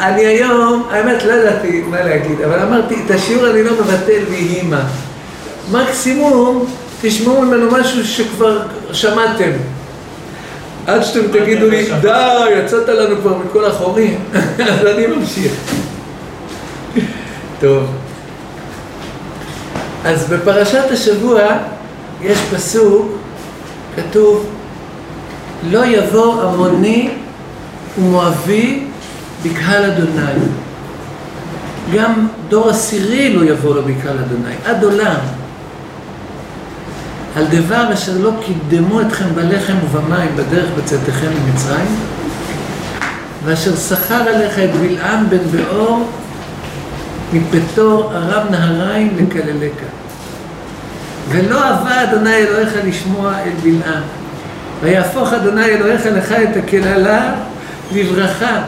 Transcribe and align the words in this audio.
אני 0.00 0.26
היום, 0.26 0.88
האמת 0.90 1.24
לא 1.24 1.32
ידעתי 1.32 1.82
מה 1.82 2.02
להגיד, 2.02 2.40
אבל 2.40 2.58
אמרתי, 2.58 2.94
את 3.06 3.10
השיעור 3.10 3.50
אני 3.50 3.62
לא 3.62 3.72
מבטל 3.72 4.22
ויהי 4.30 4.62
מה. 4.62 4.88
מקסימום 5.70 6.66
תשמעו 7.02 7.42
ממנו 7.42 7.70
משהו 7.70 8.04
שכבר 8.04 8.62
שמעתם. 8.92 9.50
עד 10.86 11.02
שאתם 11.02 11.28
תגידו 11.32 11.66
לי, 11.66 11.88
די, 12.00 12.44
יצאת 12.58 12.88
לנו 12.88 13.16
כבר 13.16 13.38
מכל 13.38 13.64
החורים, 13.64 14.18
אז 14.70 14.86
אני 14.86 15.06
ממשיך. 15.06 15.52
טוב. 17.60 17.86
אז 20.04 20.28
בפרשת 20.28 20.90
השבוע 20.90 21.40
יש 22.22 22.38
פסוק, 22.54 23.12
כתוב, 23.96 24.46
לא 25.68 25.86
יבוא 25.86 26.42
עמוני 26.42 27.10
ומואבי 27.98 28.82
בקהל 29.44 29.84
אדוני. 29.84 30.40
גם 31.94 32.26
דור 32.48 32.70
עשירי 32.70 33.32
לא 33.32 33.44
יבוא 33.44 33.74
לו 33.74 33.82
בקהל 33.82 34.18
אדוני, 34.18 34.54
עד 34.64 34.84
עולם. 34.84 35.16
על 37.36 37.44
דבר 37.46 37.92
אשר 37.92 38.12
לא 38.20 38.30
קידמו 38.46 39.00
אתכם 39.00 39.24
בלחם 39.34 39.74
ובמים 39.84 40.36
בדרך 40.36 40.68
בצאתכם 40.78 41.26
ממצרים, 41.26 41.96
ואשר 43.44 43.76
שכר 43.76 44.14
עליך 44.14 44.58
את 44.58 44.70
בלעם 44.76 45.30
בן 45.30 45.38
באור 45.50 46.08
מפתור 47.32 48.12
ארם 48.14 48.46
נהריים 48.50 49.16
לקללך. 49.16 49.72
ולא 51.28 51.64
אהבה 51.64 52.02
אדוני 52.02 52.34
אלוהיך 52.34 52.72
לשמוע 52.84 53.38
אל 53.38 53.52
בלעם. 53.62 54.19
ויהפוך 54.82 55.32
אדוני 55.32 55.64
אלוהיך 55.64 56.06
לך 56.06 56.32
את 56.32 56.56
הקללה 56.56 57.34
לברכה, 57.94 58.62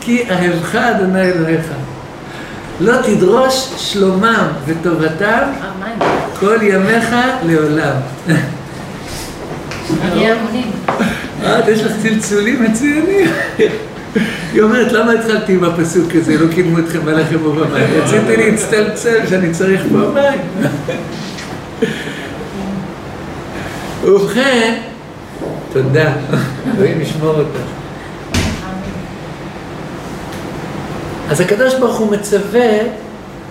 כי 0.00 0.22
אהבך 0.30 0.74
אדוני 0.74 1.22
אלוהיך. 1.22 1.66
לא 2.80 2.92
תדרוש 3.02 3.68
שלומם 3.76 4.46
וטובתם 4.66 5.42
כל 6.40 6.58
ימיך 6.62 7.14
לעולם. 7.46 7.96
אה, 11.44 11.60
יש 11.68 11.82
לך 11.82 11.92
צלצולים 12.02 12.62
מצוינים. 12.62 13.28
היא 14.52 14.62
אומרת, 14.62 14.92
למה 14.92 15.12
התחלתי 15.12 15.52
עם 15.52 15.64
הפסוק 15.64 16.14
הזה, 16.14 16.38
לא 16.38 16.52
קידמו 16.54 16.78
אתכם 16.78 17.00
בלחם 17.04 17.46
ובמים? 17.46 17.86
רציתי 18.02 18.36
להצטלצל 18.36 19.26
שאני 19.28 19.50
צריך 19.50 19.82
פה 19.92 19.98
מים. 20.14 20.68
ובכן, 24.04 24.80
תודה, 25.74 26.12
אלוהים 26.76 27.00
ישמור 27.00 27.34
אותך. 27.34 27.58
אז 31.30 31.40
הקדוש 31.40 31.74
ברוך 31.74 31.98
הוא 31.98 32.12
מצווה 32.12 32.70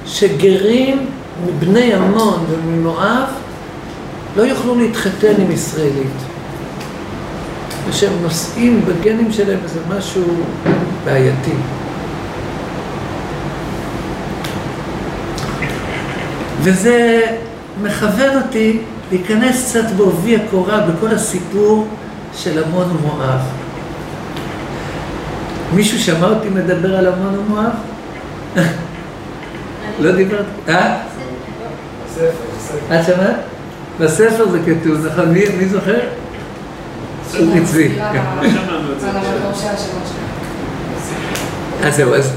שגרים 0.05 1.05
מבני 1.45 1.93
עמון 1.93 2.45
וממואב 2.49 3.27
לא 4.37 4.41
יוכלו 4.41 4.75
להתחתן 4.75 5.33
עם 5.41 5.51
ישראלית. 5.51 6.17
ושהם 7.89 8.13
נושאים 8.21 8.81
בגנים 8.85 9.31
שלהם 9.31 9.59
איזה 9.63 9.79
משהו 9.97 10.23
בעייתי. 11.05 11.55
וזה 16.61 17.21
מכוון 17.81 18.41
אותי 18.43 18.79
להיכנס 19.11 19.69
קצת 19.69 19.91
בעובי 19.97 20.35
הקורה 20.35 20.79
בכל 20.79 21.07
הסיפור 21.07 21.87
של 22.37 22.63
עמון 22.63 22.97
ומואב. 22.97 23.39
מישהו 25.73 25.99
שמע 25.99 26.27
אותי 26.27 26.49
מדבר 26.49 26.97
על 26.97 27.07
עמון 27.07 27.39
ומואב? 27.39 27.71
לא 29.99 30.11
דיברת? 30.11 30.45
אה? 30.67 30.97
את 32.91 33.05
שמעת? 33.05 33.35
בספר 33.99 34.49
זה 34.51 34.59
כתוב, 34.65 35.05
נכון? 35.05 35.29
מי 35.29 35.67
זוכר? 35.67 35.99
צבי. 37.65 37.99
אז 41.83 41.95
זהו, 41.95 42.15
אז 42.15 42.31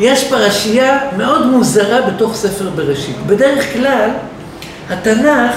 יש 0.00 0.28
פרשייה 0.30 0.98
מאוד 1.16 1.46
מוזרה 1.46 2.00
בתוך 2.02 2.34
ספר 2.34 2.70
בראשית. 2.70 3.16
בדרך 3.26 3.72
כלל, 3.72 4.10
התנ"ך, 4.90 5.54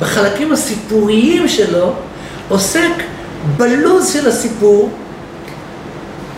בחלקים 0.00 0.52
הסיפוריים 0.52 1.48
שלו, 1.48 1.92
עוסק 2.48 2.92
בלוז 3.56 4.12
של 4.12 4.28
הסיפור. 4.28 4.90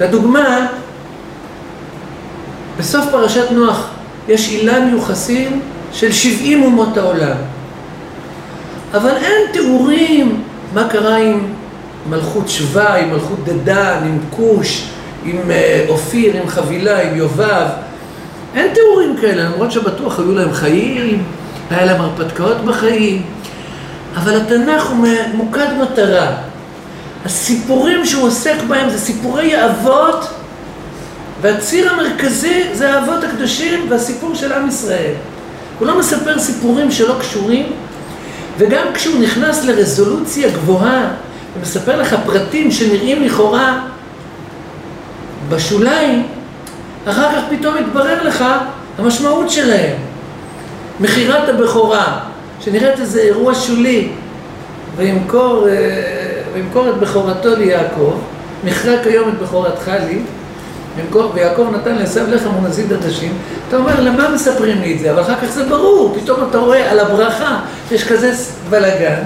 לדוגמה, 0.00 0.66
בסוף 2.78 3.04
פרשת 3.10 3.50
נוח 3.50 3.90
יש 4.28 4.48
אילן 4.48 4.88
יוחסין 4.92 5.60
של 5.92 6.12
70 6.12 6.62
אומות 6.62 6.96
העולם. 6.96 7.36
אבל 8.94 9.16
אין 9.16 9.52
תיאורים 9.52 10.42
מה 10.74 10.88
קרה 10.88 11.16
עם 11.16 11.40
מלכות 12.10 12.48
שבא, 12.48 12.94
עם 12.94 13.10
מלכות 13.10 13.44
דדן, 13.44 13.98
עם 14.04 14.18
כוש, 14.30 14.88
עם 15.24 15.36
אופיר, 15.88 16.36
עם 16.36 16.48
חבילה, 16.48 17.02
עם 17.02 17.16
יובב. 17.16 17.66
אין 18.54 18.74
תיאורים 18.74 19.16
כאלה, 19.20 19.44
למרות 19.44 19.72
שבטוח 19.72 20.18
היו 20.18 20.34
להם 20.34 20.52
חיים, 20.52 21.22
היה 21.70 21.84
להם 21.84 22.00
הרפתקאות 22.00 22.64
בחיים. 22.64 23.22
אבל 24.16 24.36
התנ"ך 24.40 24.86
הוא 24.86 24.96
ממוקד 24.96 25.66
מטרה. 25.82 26.36
הסיפורים 27.24 28.06
שהוא 28.06 28.26
עוסק 28.26 28.56
בהם 28.68 28.90
זה 28.90 28.98
סיפורי 28.98 29.54
האבות, 29.54 30.28
והציר 31.40 31.90
המרכזי 31.90 32.64
זה 32.72 32.94
האבות 32.94 33.24
הקדושים 33.24 33.86
והסיפור 33.90 34.34
של 34.34 34.52
עם 34.52 34.68
ישראל. 34.68 35.12
הוא 35.78 35.88
לא 35.88 35.98
מספר 35.98 36.38
סיפורים 36.38 36.90
שלא 36.90 37.14
קשורים, 37.20 37.66
וגם 38.58 38.86
כשהוא 38.94 39.20
נכנס 39.20 39.64
לרזולוציה 39.64 40.50
גבוהה 40.50 41.08
ומספר 41.58 42.00
לך 42.00 42.16
פרטים 42.26 42.70
שנראים 42.70 43.22
לכאורה 43.22 43.80
בשוליים, 45.48 46.26
אחר 47.06 47.32
כך 47.32 47.42
פתאום 47.50 47.74
מתברר 47.74 48.22
לך 48.22 48.44
המשמעות 48.98 49.50
שלהם. 49.50 49.96
מכירת 51.00 51.48
הבכורה, 51.48 52.20
שנראית 52.60 53.00
איזה 53.00 53.20
אירוע 53.20 53.54
שולי, 53.54 54.08
וימכור, 54.96 55.66
וימכור 56.54 56.88
את 56.88 56.94
בכורתו 56.94 57.56
ליעקב, 57.56 58.12
מכרה 58.64 58.94
כיום 59.02 59.28
את 59.28 59.38
בכורתך 59.38 59.90
לי, 60.08 60.18
ויעקב 61.34 61.66
נתן 61.74 61.94
לעשו 61.94 62.20
לחם 62.28 62.64
ונזיד 62.64 62.92
עדשים, 62.92 63.32
אתה 63.68 63.76
אומר, 63.76 64.00
למה 64.00 64.28
מספרים 64.28 64.80
לי 64.80 64.94
את 64.94 64.98
זה? 64.98 65.10
אבל 65.10 65.22
אחר 65.22 65.34
כך 65.34 65.50
זה 65.50 65.64
ברור, 65.64 66.16
פתאום 66.22 66.40
אתה 66.50 66.58
רואה 66.58 66.90
על 66.90 67.00
הברכה, 67.00 67.60
יש 67.92 68.04
כזה 68.04 68.32
בלאגן, 68.70 69.22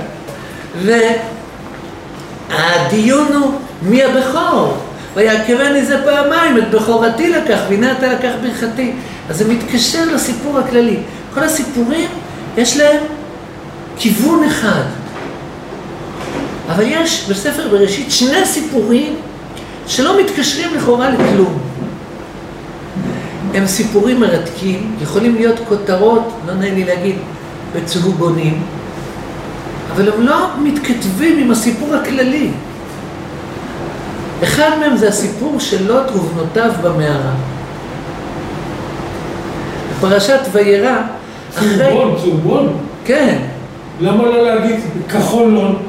והדיון 2.51 3.33
הוא 3.33 3.53
מי 3.83 4.05
הבכור? 4.05 4.77
ויעקבני 5.15 5.85
זה 5.85 6.05
פעמיים, 6.05 6.59
את 6.59 6.71
בכורתי 6.71 7.31
לקח, 7.31 7.59
והנה 7.69 7.93
אתה 7.93 8.13
לקח 8.13 8.31
ברכתי. 8.43 8.93
אז 9.31 9.39
זה 9.39 9.49
מתקשר 9.49 10.05
לסיפור 10.15 10.59
הכללי. 10.59 10.97
כל 11.35 11.43
הסיפורים, 11.43 12.09
יש 12.57 12.77
להם 12.77 13.01
כיוון 13.97 14.45
אחד. 14.45 14.83
אבל 16.69 16.85
יש 16.87 17.27
בספר 17.31 17.69
בראשית 17.69 18.11
שני 18.11 18.45
סיפורים 18.45 19.17
שלא 19.87 20.21
מתקשרים 20.21 20.75
לכאורה 20.75 21.11
לכלום. 21.11 21.59
הם 23.55 23.67
סיפורים 23.67 24.21
מרתקים, 24.21 24.97
יכולים 25.03 25.35
להיות 25.35 25.57
כותרות, 25.69 26.33
לא 26.47 26.55
נעים 26.55 26.75
לי 26.75 26.85
להגיד, 26.85 27.17
בצהובונים, 27.75 28.63
אבל 29.95 30.13
הם 30.13 30.21
לא 30.21 30.47
מתכתבים 30.63 31.39
עם 31.39 31.51
הסיפור 31.51 31.95
הכללי. 31.95 32.51
אחד 34.43 34.71
מהם 34.81 34.97
זה 34.97 35.09
הסיפור 35.09 35.61
של 35.61 35.87
לוט 35.87 36.11
ובנותיו 36.11 36.71
במערה. 36.83 37.33
בפרשת 39.91 40.41
וירא, 40.53 40.97
אחרי... 41.55 41.77
צהובון, 41.77 42.17
צהובון? 42.23 42.77
כן. 43.05 43.39
למה 44.03 44.25
לא 44.25 44.45
להגיד 44.45 44.81
כחול 45.09 45.51
לון? 45.51 45.83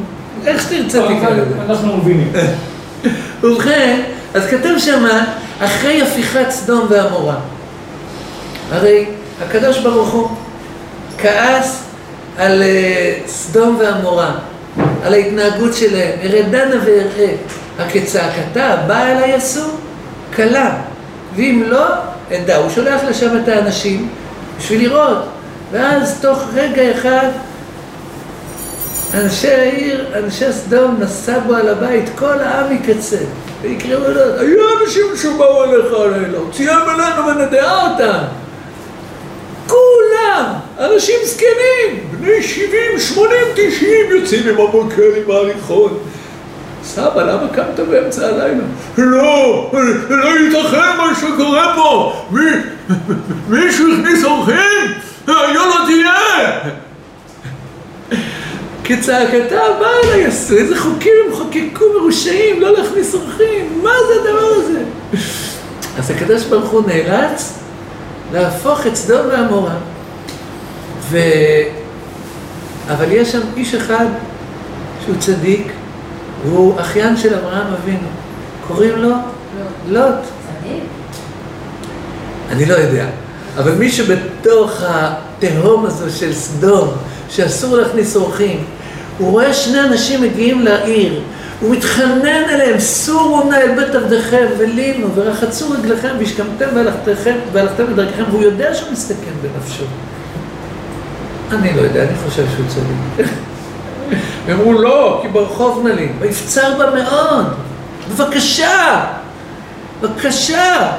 איך 0.45 0.62
שתרצה 0.62 1.01
תקרא 1.01 1.30
לזה. 1.30 1.56
אנחנו 1.69 1.98
מבינים. 1.98 2.31
ובכן, 3.44 4.01
אז 4.33 4.45
כתוב 4.45 4.80
שמה, 4.80 5.25
אחרי 5.60 6.01
הפיכת 6.01 6.50
סדום 6.50 6.86
ועמורה. 6.89 7.36
הרי 8.71 9.06
הקדוש 9.42 9.80
ברוך 9.80 10.10
הוא 10.10 10.30
כעס 11.18 11.83
על 12.38 12.63
סדום 13.27 13.77
ועמורה, 13.80 14.31
על 15.04 15.13
ההתנהגות 15.13 15.74
שלהם, 15.74 16.19
אראה 16.24 16.42
דנה 16.42 16.75
ואראה, 16.86 17.36
הכצעקתה 17.80 18.75
באה 18.88 19.12
אליי 19.12 19.33
עשו, 19.33 19.65
קלה, 20.31 20.75
ואם 21.36 21.63
לא, 21.68 21.86
אדע, 22.33 22.57
הוא 22.57 22.69
שולח 22.69 23.01
לשם 23.10 23.38
את 23.44 23.48
האנשים 23.48 24.10
בשביל 24.57 24.81
לראות, 24.81 25.24
ואז 25.71 26.18
תוך 26.21 26.44
רגע 26.54 26.92
אחד 26.92 27.27
אנשי 29.13 29.51
העיר, 29.51 30.06
אנשי 30.15 30.51
סדום, 30.51 30.98
נסבו 31.00 31.56
על 31.56 31.69
הבית, 31.69 32.10
כל 32.15 32.39
העם 32.39 32.74
מקצה. 32.74 33.18
ויקראו 33.62 34.12
לו, 34.13 34.39
היו 34.39 34.60
אנשים 34.81 35.06
שבאו 35.21 35.63
אליך 35.63 35.94
הלילה, 35.94 36.38
הוציאם 36.38 36.89
אלינו 36.89 37.27
ונדעה 37.27 37.92
אותם. 37.92 38.24
כולם, 39.68 40.45
אנשים 40.80 41.15
זקנים, 41.25 42.07
בני 42.12 42.44
שבעים, 42.44 43.00
שמונים, 43.00 43.44
תשעים, 43.56 44.06
יוצאים 44.10 44.50
עם 44.50 44.56
המוקר 44.68 45.10
עם 45.25 45.31
ההליכון. 45.31 45.98
סבא, 46.83 47.24
למה 47.24 47.48
קמת 47.54 47.80
באמצע 47.89 48.27
הלילה? 48.27 48.63
לא, 48.98 49.71
לא 50.10 50.39
ייתכן 50.39 50.98
מה 50.98 51.15
שקורה 51.21 51.74
פה! 51.75 52.13
מי, 52.31 52.51
מישהו 53.48 53.94
הכניס 53.94 54.24
אורחים? 54.24 54.92
היה 55.27 55.54
לא 55.54 55.75
תהיה! 55.88 56.60
כצעקתה 58.83 59.59
באה 59.80 59.89
אליי, 60.03 60.25
עשו 60.25 60.53
איזה 60.53 60.80
חוקים 60.80 61.13
הם 61.25 61.35
חוקקו 61.35 61.85
מרושעים, 62.00 62.62
לא 62.62 62.77
להכניס 62.77 63.13
אורחים, 63.13 63.80
מה 63.83 63.91
זה 64.07 64.13
הדבר 64.21 64.47
הזה? 64.57 64.80
אז 65.97 66.12
הקדוש 66.12 66.44
ברוך 66.44 66.69
הוא 66.69 66.81
נאלץ 66.88 67.53
להפוך 68.33 68.88
את 68.88 68.95
סדום 68.95 69.27
ועמורה. 69.27 69.75
ו... 71.00 71.18
אבל 72.88 73.12
יש 73.12 73.31
שם 73.31 73.41
איש 73.57 73.75
אחד 73.75 74.06
שהוא 75.03 75.15
צדיק, 75.19 75.68
והוא 76.45 76.79
אחיין 76.79 77.18
של 77.18 77.33
אברהם 77.33 77.74
אבינו. 77.74 78.07
קוראים 78.68 78.95
לו 78.95 79.15
לוט. 79.88 80.15
אני 82.50 82.65
לא 82.65 82.74
יודע, 82.74 83.06
אבל 83.57 83.71
מי 83.71 83.91
שבתוך 83.91 84.81
התהום 84.81 85.85
הזו 85.85 86.17
של 86.19 86.33
סדום, 86.33 86.89
שאסור 87.29 87.77
להכניס 87.77 88.15
אורחים, 88.15 88.65
הוא 89.17 89.31
רואה 89.31 89.53
שני 89.53 89.81
אנשים 89.81 90.21
מגיעים 90.21 90.61
לעיר, 90.61 91.21
הוא 91.61 91.75
מתחנן 91.75 92.44
אליהם, 92.50 92.79
סורו 92.79 93.50
נא 93.50 93.55
אל 93.55 93.75
בית 93.75 93.95
עבדיכם 93.95 94.45
ולינו 94.57 95.07
ורחצו 95.15 95.71
רגליכם 95.71 96.09
והשכמתם 96.19 96.65
והלכתם 97.53 97.85
בדרככם, 97.94 98.23
והוא 98.31 98.44
יודע 98.44 98.75
שהוא 98.75 98.91
מסתכן 98.91 99.31
בנפשו. 99.41 99.83
אני 101.51 101.73
לא 101.73 101.81
יודע, 101.81 102.03
אני 102.03 102.15
חושב 102.29 102.44
שהוא 102.55 102.65
צדיק. 102.67 103.27
הם 104.47 104.59
אמרו 104.59 104.73
לא, 104.73 105.19
כי 105.21 105.27
ברחוב 105.27 105.88
נלים, 105.88 106.15
ויפצר 106.19 106.77
בה 106.77 107.03
מאוד, 107.03 107.45
בבקשה, 108.11 109.05
בבקשה. 110.01 110.91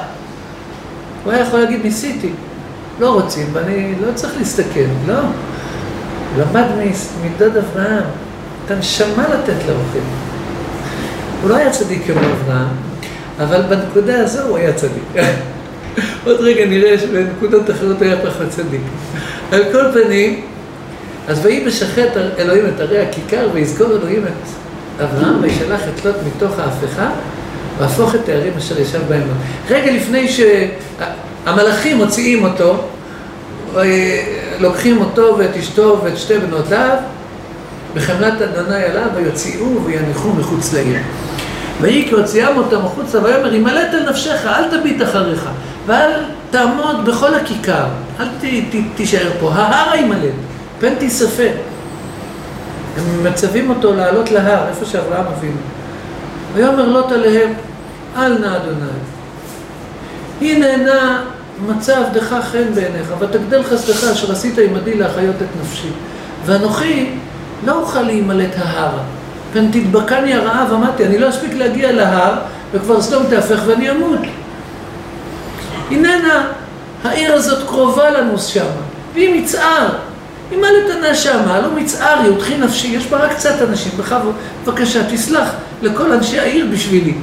הוא 1.23 1.33
היה 1.33 1.41
יכול 1.41 1.59
להגיד, 1.59 1.79
ניסיתי, 1.83 2.29
לא 2.99 3.13
רוצים, 3.13 3.47
ואני 3.53 3.93
לא 4.01 4.13
צריך 4.15 4.33
להסתכן, 4.37 4.89
לא. 5.07 5.19
למד 6.37 6.65
מדוד 7.23 7.57
אברהם, 7.57 8.03
את 8.65 8.71
הנשמה 8.71 9.23
לתת 9.23 9.65
לאורחים. 9.67 10.03
הוא 11.41 11.49
לא 11.49 11.55
היה 11.55 11.69
צדיק 11.69 12.01
כמו 12.05 12.19
אברהם, 12.19 12.67
אבל 13.39 13.61
בנקודה 13.61 14.19
הזו 14.19 14.41
הוא 14.41 14.57
היה 14.57 14.73
צדיק. 14.73 15.03
עוד 16.25 16.39
רגע 16.39 16.65
נראה 16.65 16.97
שבנקודות 16.99 17.69
אחרות 17.69 18.01
היה 18.01 18.17
פחות 18.17 18.49
צדיק. 18.49 18.81
על 19.51 19.63
כל 19.71 19.83
פנים, 19.93 20.41
אז 21.27 21.45
ויהי 21.45 21.65
בשחט 21.65 22.17
אלוהים 22.37 22.65
את 22.75 22.79
ערי 22.79 22.99
הכיכר, 22.99 23.49
ויזכור 23.53 23.87
אלוהים 23.87 24.23
את 24.23 25.03
אברהם, 25.03 25.43
וישלח 25.43 25.81
את 25.81 26.05
לוט 26.05 26.15
מתוך 26.27 26.59
ההפכה, 26.59 27.09
והפוך 27.77 28.15
את 28.15 28.29
הערים 28.29 28.53
אשר 28.57 28.81
ישב 28.81 29.01
בהם. 29.09 29.27
רגע 29.69 29.91
לפני 29.91 30.27
שהמלאכים 31.45 31.97
מוציאים 31.97 32.43
אותו, 32.43 32.83
לוקחים 34.59 35.01
אותו 35.01 35.35
ואת 35.37 35.57
אשתו 35.57 35.99
ואת 36.03 36.17
שתי 36.17 36.37
בנותיו, 36.37 36.97
בחמלת 37.93 38.41
אדוני 38.41 38.83
עליו, 38.83 39.07
ויוציאו 39.15 39.85
ויניחו 39.85 40.29
מחוץ 40.29 40.73
לעיר. 40.73 40.99
ויהי 41.81 42.07
כי 42.09 42.15
הוציאם 42.15 42.57
אותם 42.57 42.85
החוצה, 42.85 43.23
ויאמר, 43.23 43.53
ימלט 43.53 43.93
על 43.93 44.09
נפשך, 44.09 44.45
אל 44.45 44.77
תביט 44.77 45.01
אחריך, 45.01 45.49
ואל 45.85 46.11
תעמוד 46.51 47.05
בכל 47.05 47.33
הכיכר, 47.33 47.85
אל 48.19 48.27
ת, 48.27 48.43
ת, 48.43 48.75
תישאר 48.95 49.29
פה, 49.39 49.51
ההר 49.53 49.95
ימלט, 49.95 50.33
פן 50.79 50.95
תיספה. 50.95 51.43
הם 52.97 53.23
מצווים 53.23 53.69
אותו 53.69 53.93
לעלות 53.93 54.31
להר, 54.31 54.67
איפה 54.67 54.85
שאברהם 54.85 55.25
אבינו. 55.37 55.57
ויאמר 56.53 56.87
לוט 56.87 57.11
עליהם, 57.11 57.53
אל 58.17 58.37
נא 58.37 58.55
אדוני. 58.55 58.87
הנה 60.41 60.77
נא 60.77 61.19
מצא 61.67 61.99
עבדך 61.99 62.35
חן 62.51 62.73
בעיניך, 62.75 63.13
ותגדל 63.19 63.63
חסדך 63.63 64.03
אשר 64.03 64.31
עשית 64.31 64.57
עמדי 64.57 64.93
להחיות 64.97 65.35
את 65.35 65.61
נפשי. 65.61 65.89
ואנוכי 66.45 67.09
לא 67.65 67.73
אוכל 67.73 68.01
להימלט 68.01 68.51
ההר, 68.57 68.97
פן 69.53 69.71
תדבקני 69.71 70.33
הרעב, 70.33 70.73
אמרתי, 70.73 71.05
אני 71.05 71.17
לא 71.17 71.29
אספיק 71.29 71.53
להגיע 71.53 71.91
להר, 71.91 72.33
וכבר 72.73 73.01
סדום 73.01 73.23
תהפך 73.29 73.59
ואני 73.65 73.91
אמות. 73.91 74.19
הננה, 75.91 76.47
העיר 77.03 77.33
הזאת 77.33 77.67
קרובה 77.67 78.09
לנו 78.09 78.39
שמה, 78.39 78.65
והיא 79.13 79.41
מצער. 79.41 79.89
היא 80.51 80.59
מה 80.59 80.67
לתנה 80.71 81.15
שמה, 81.15 81.59
לא 81.61 81.71
מצער, 81.71 82.19
היא 82.19 82.29
הותחי 82.29 82.57
נפשי, 82.57 82.87
יש 82.87 83.07
בה 83.07 83.17
רק 83.17 83.31
קצת 83.31 83.61
אנשים, 83.69 83.91
בכבוד, 83.97 84.35
בבקשה, 84.63 85.03
תסלח 85.09 85.49
לכל 85.81 86.11
אנשי 86.11 86.39
העיר 86.39 86.67
בשבילי. 86.71 87.13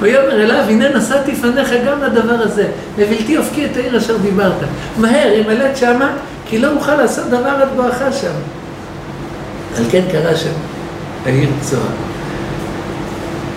ויאמר 0.00 0.42
אליו, 0.42 0.64
הנה 0.68 0.88
נשאתי 0.88 1.34
פניך 1.34 1.70
גם 1.86 2.02
לדבר 2.02 2.34
הזה, 2.34 2.68
לבלתי 2.98 3.36
אופקי 3.36 3.64
את 3.64 3.76
העיר 3.76 3.98
אשר 3.98 4.16
דיברת. 4.16 4.52
מהר, 4.98 5.32
ימלט 5.32 5.76
שמה, 5.76 6.12
כי 6.46 6.58
לא 6.58 6.72
אוכל 6.76 6.94
לעשות 6.94 7.26
דבר 7.26 7.48
עד 7.62 7.68
בואך 7.76 8.02
שם. 8.20 8.32
על 9.76 9.84
כן 9.90 10.02
קרא 10.12 10.34
שם 10.34 10.50
העיר 11.26 11.48
צוהר. 11.60 11.82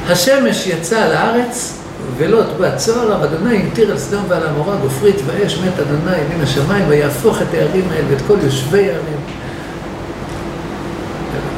השמש 0.09 0.67
יצא 0.67 1.07
לארץ, 1.07 1.79
ולוט 2.17 2.45
בא 2.59 2.77
צוהר, 2.77 3.23
אדוני 3.23 3.57
המטיר 3.57 3.91
על 3.91 3.97
סדום 3.97 4.23
ועל 4.27 4.43
עמורה 4.43 4.75
גופרית 4.75 5.15
ואש 5.25 5.57
מת 5.57 5.79
אדוני 5.79 6.17
מן 6.35 6.43
השמיים, 6.43 6.85
ויהפוך 6.87 7.41
את 7.41 7.53
הערים 7.53 7.85
האלה 7.91 8.05
ואת 8.09 8.21
כל 8.27 8.35
יושבי 8.43 8.89
הערים. 8.89 9.17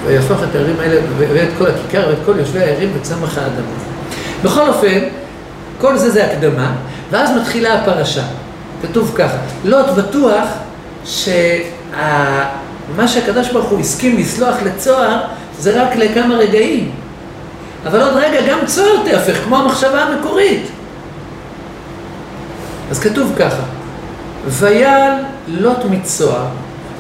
ויהפוך 0.05 0.43
את 0.49 0.55
הערים 0.55 0.75
האלה 0.79 1.01
ואת 1.17 1.49
כל 1.57 1.65
הכיכר 1.67 2.07
ואת 2.09 2.17
כל 2.25 2.33
יושבי 2.39 2.59
הערים 2.59 2.91
וצמח 2.99 3.38
האדמה. 3.38 3.94
בכל 4.43 4.67
אופן, 4.67 4.99
כל 5.81 5.97
זה 5.97 6.09
זה 6.11 6.25
הקדמה, 6.25 6.75
ואז 7.11 7.29
מתחילה 7.41 7.73
הפרשה. 7.73 8.23
כתוב 8.81 9.13
ככה, 9.15 9.37
לוט 9.65 9.85
בטוח 9.85 10.47
שמה 11.05 12.47
שהקדוש 13.07 13.51
ברוך 13.51 13.69
הוא 13.69 13.79
הסכים 13.79 14.17
לסלוח 14.17 14.55
לצוהר 14.65 15.21
זה 15.59 15.83
רק 15.83 15.95
לכמה 15.95 16.35
רגעים. 16.35 16.91
אבל 17.85 18.01
עוד 18.01 18.13
רגע 18.13 18.39
גם 18.49 18.59
צוהר 18.65 19.03
תהפך, 19.05 19.43
כמו 19.43 19.57
המחשבה 19.57 20.03
המקורית. 20.03 20.67
אז 22.91 23.00
כתוב 23.00 23.33
ככה, 23.39 23.63
ויעל 24.48 25.13
לוט 25.48 25.86
מצוהר, 25.89 26.45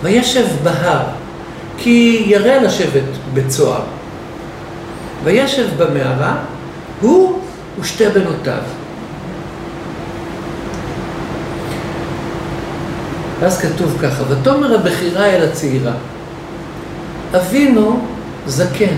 וישב 0.03 0.45
בהר, 0.63 1.03
כי 1.77 2.23
ירא 2.27 2.55
לשבת 2.55 3.03
בצוהר. 3.33 3.81
וישב 5.23 5.67
במערה, 5.77 6.35
הוא 7.01 7.39
ושתי 7.79 8.09
בנותיו. 8.09 8.61
ואז 13.39 13.61
כתוב 13.61 13.97
ככה, 14.01 14.23
ותאמר 14.29 14.75
הבכירה 14.75 15.25
אל 15.25 15.43
הצעירה, 15.43 15.93
אבינו 17.35 18.05
זקן, 18.47 18.95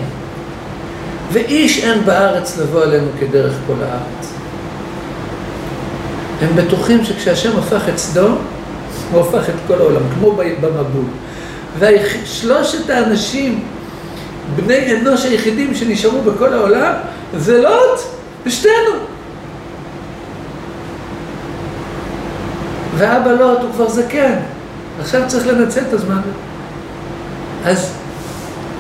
ואיש 1.32 1.84
אין 1.84 2.06
בארץ 2.06 2.58
לבוא 2.58 2.84
עלינו 2.84 3.08
כדרך 3.20 3.54
כל 3.68 3.74
הארץ. 3.84 4.34
הם 6.42 6.56
בטוחים 6.56 7.06
שכשהשם 7.06 7.60
הפך 7.60 7.90
את 7.90 7.98
סדום, 7.98 8.38
הוא 9.12 9.22
הפך 9.22 9.50
את 9.50 9.56
כל 9.68 9.74
העולם, 9.74 10.02
כמו 10.14 10.32
במבול. 10.62 11.06
ושלושת 11.80 12.90
האנשים, 12.90 13.64
בני 14.56 14.96
אנוש 14.96 15.26
היחידים 15.26 15.76
שנשארו 15.76 16.22
בכל 16.22 16.54
העולם, 16.54 16.94
זה 17.38 17.62
לוט 17.62 18.00
ושתינו. 18.46 18.94
ואבא 22.98 23.32
לוט 23.32 23.60
הוא 23.62 23.72
כבר 23.74 23.90
זקן, 23.90 24.36
עכשיו 25.02 25.22
צריך 25.28 25.48
לנצל 25.48 25.82
את 25.82 25.94
הזמן. 25.94 26.22
אז 27.66 27.94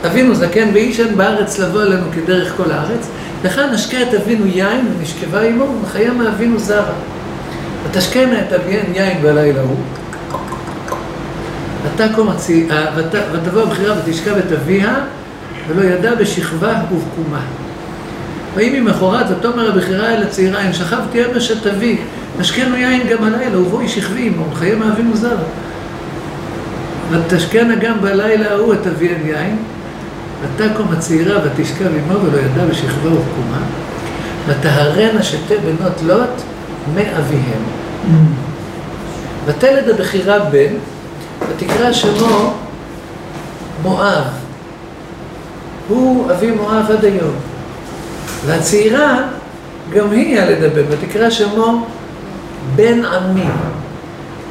אבינו 0.06 0.36
זקן 0.36 0.70
ואיש 0.74 1.00
אין 1.00 1.18
בארץ 1.18 1.60
לבוא 1.60 1.82
אלינו 1.82 2.06
כדרך 2.16 2.54
כל 2.58 2.72
הארץ, 2.72 3.08
לכן 3.44 3.70
נשקה 3.74 3.98
את 4.02 4.14
אבינו 4.14 4.46
יין 4.48 4.88
ונשכבה 4.98 5.42
עמו 5.42 5.66
ונחיה 5.66 6.14
מאבינו 6.14 6.60
זרה. 6.60 6.94
ותשקנה 7.84 8.42
את 8.42 8.54
אביהן 8.54 8.94
יין 8.94 9.22
בלילה. 9.22 9.62
ותקום 11.84 12.30
הצי... 12.30 12.68
ותבוא 13.34 13.62
הבחירה 13.62 13.96
ותשכב 13.98 14.38
את 14.38 14.52
אביה 14.52 14.96
ולא 15.68 15.84
ידע 15.84 16.16
בשכבה 16.16 16.82
ובקומה. 16.92 17.42
ויהי 18.56 18.80
ממחרת 18.80 19.26
ותאמר 19.30 19.72
הבכירה 19.72 20.14
אל 20.14 20.24
הצעירה 20.24 20.68
אם 20.68 20.74
שכבתי 20.74 21.26
אמש 21.26 21.52
את 21.52 21.68
אבי 21.68 21.98
נשקנו 22.40 22.76
יין 22.76 23.08
גם 23.08 23.24
הלילה 23.24 23.60
ובואי 23.60 23.88
שכבי 23.88 24.28
עמו 24.28 24.46
ונחיה 24.46 24.76
מאבינו 24.76 25.16
זרה. 25.16 25.44
ותשקנה 27.12 27.76
גם 27.76 28.02
בלילה 28.02 28.52
ההוא 28.52 28.74
את 28.74 28.88
אביהם 28.88 29.26
יין, 29.26 29.58
ותקום 30.42 30.88
הצעירה 30.92 31.40
ותשכב 31.44 31.86
עמו 31.86 32.20
ולא 32.22 32.38
ידע 32.38 32.66
בשכבה 32.66 33.08
ובקומה, 33.08 33.62
וטהרנה 34.48 35.24
שתי 35.24 35.54
בנות 35.58 36.02
לוט 36.06 36.42
מאביהם. 36.96 37.64
ותלד 39.46 39.90
הבכירה 39.90 40.40
בן, 40.40 40.74
ותקרא 41.50 41.94
שמו 41.94 42.54
מואב. 43.84 44.47
הוא 45.88 46.32
אבי 46.32 46.52
מואב 46.52 46.86
עד 46.92 47.06
היום. 47.06 47.34
והצעירה, 48.46 49.18
גם 49.94 50.12
היא 50.12 50.38
ילד 50.38 50.64
הבן, 50.64 50.82
ותקרא 50.90 51.30
שמו 51.30 51.86
בן 52.76 53.06
עמי. 53.06 53.50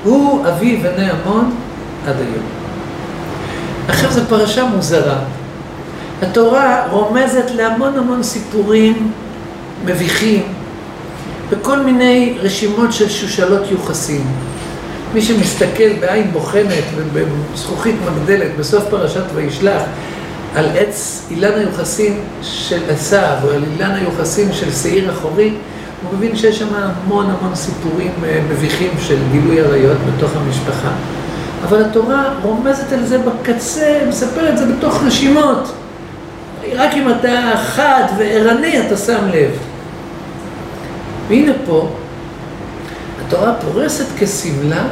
הוא 0.04 0.48
אבי 0.48 0.76
בני 0.76 1.10
עמון 1.10 1.54
עד 2.06 2.16
היום. 2.16 2.44
עכשיו 3.88 4.12
זו 4.12 4.20
פרשה 4.28 4.64
מוזרה. 4.64 5.18
התורה 6.22 6.86
רומזת 6.90 7.50
להמון 7.54 7.98
המון 7.98 8.22
סיפורים 8.22 9.12
מביכים 9.84 10.42
בכל 11.50 11.78
מיני 11.80 12.38
רשימות 12.40 12.92
של 12.92 13.08
שושלות 13.08 13.70
יוחסין. 13.70 14.22
מי 15.14 15.22
שמסתכל 15.22 15.92
בעין 16.00 16.30
בוחנת 16.32 16.84
ובזכוכית 16.94 17.94
מגדלת 18.06 18.56
בסוף 18.58 18.84
פרשת 18.90 19.24
וישלח 19.34 19.82
על 20.54 20.68
עץ 20.76 21.26
אילן 21.30 21.58
היוחסין 21.58 22.20
של 22.42 22.80
עשיו 22.90 23.36
או 23.44 23.50
על 23.50 23.64
אילן 23.72 23.94
היוחסין 23.94 24.52
של 24.52 24.72
שעיר 24.72 25.12
אחורי, 25.12 25.54
הוא 26.02 26.18
מבין 26.18 26.36
שיש 26.36 26.58
שם 26.58 26.68
המון 26.74 27.26
המון 27.30 27.54
סיפורים 27.54 28.12
אה, 28.24 28.40
מביכים 28.50 28.90
של 28.98 29.16
גילוי 29.32 29.60
עריות 29.60 29.98
בתוך 30.06 30.30
המשפחה. 30.36 30.90
אבל 31.64 31.84
התורה 31.84 32.34
רומזת 32.42 32.92
על 32.92 33.06
זה 33.06 33.18
בקצה, 33.18 34.00
מספרת 34.08 34.52
את 34.52 34.58
זה 34.58 34.66
בתוך 34.66 35.02
רשימות. 35.02 35.72
רק 36.74 36.94
אם 36.94 37.10
אתה 37.10 37.52
חד 37.66 38.04
וערני 38.18 38.86
אתה 38.86 38.96
שם 38.96 39.28
לב. 39.32 39.50
והנה 41.28 41.52
פה, 41.66 41.88
התורה 43.26 43.54
פורסת 43.54 44.04
כשמלה 44.18 44.84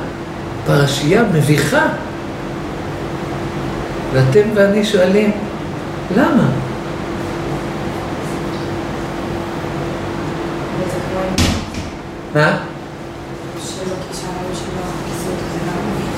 פרשייה 0.66 1.22
מביכה. 1.32 1.86
ואתם 4.14 4.40
ואני 4.54 4.84
שואלים, 4.84 5.30
למה? 6.16 6.48
מה? 12.34 12.56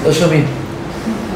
לא 0.04 0.12
שומעים. 0.12 0.46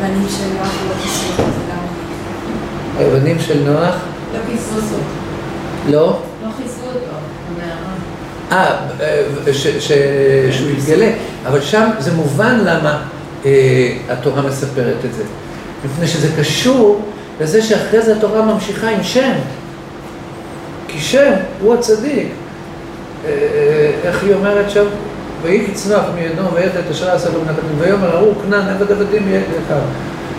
הבנים 0.00 0.26
של 0.29 0.45
נוח 0.59 0.69
לא 0.88 0.95
כיסו 1.02 1.33
אותו, 1.33 1.43
גם... 1.71 3.07
הבנים 3.07 3.37
של 3.40 3.71
נוח? 3.71 3.95
לא 4.35 4.38
כיסו 4.50 4.75
אותו. 4.76 4.97
לא? 5.88 6.19
לא 6.43 6.49
כיסו 6.62 6.81
אותו. 6.87 7.17
אה, 8.52 8.76
ש- 9.52 9.93
שהוא 10.50 10.71
יתגלה, 10.71 11.11
אבל 11.47 11.61
שם 11.61 11.88
זה 11.99 12.12
מובן 12.12 12.59
למה 12.64 13.02
אה, 13.47 13.50
התורה 14.11 14.43
מספרת 14.43 14.97
את 15.05 15.14
זה. 15.14 15.23
מפני 15.84 16.06
שזה 16.06 16.28
קשור 16.38 17.02
לזה 17.40 17.62
שאחרי 17.62 18.02
זה 18.02 18.16
התורה 18.16 18.42
ממשיכה 18.42 18.88
עם 18.88 19.02
שם. 19.02 19.32
כי 20.88 21.00
שם 21.00 21.32
הוא 21.60 21.75
הצדיק. 21.75 22.28
אה, 23.26 23.30
איך 24.04 24.22
היא 24.22 24.34
אומרת 24.34 24.70
שם? 24.70 24.84
ויהי 25.42 25.66
כצנוח 25.66 26.04
מידו 26.14 26.42
את 26.58 26.90
אשר 26.90 27.10
עשה 27.10 27.28
לו 27.28 27.40
הקטנים 27.40 27.76
ויאמר 27.78 28.16
ארור 28.16 28.34
כנען 28.44 28.68
עבד 28.68 28.92
עבדים 28.92 29.28
יהיה 29.28 29.40
יקר. 29.40 29.80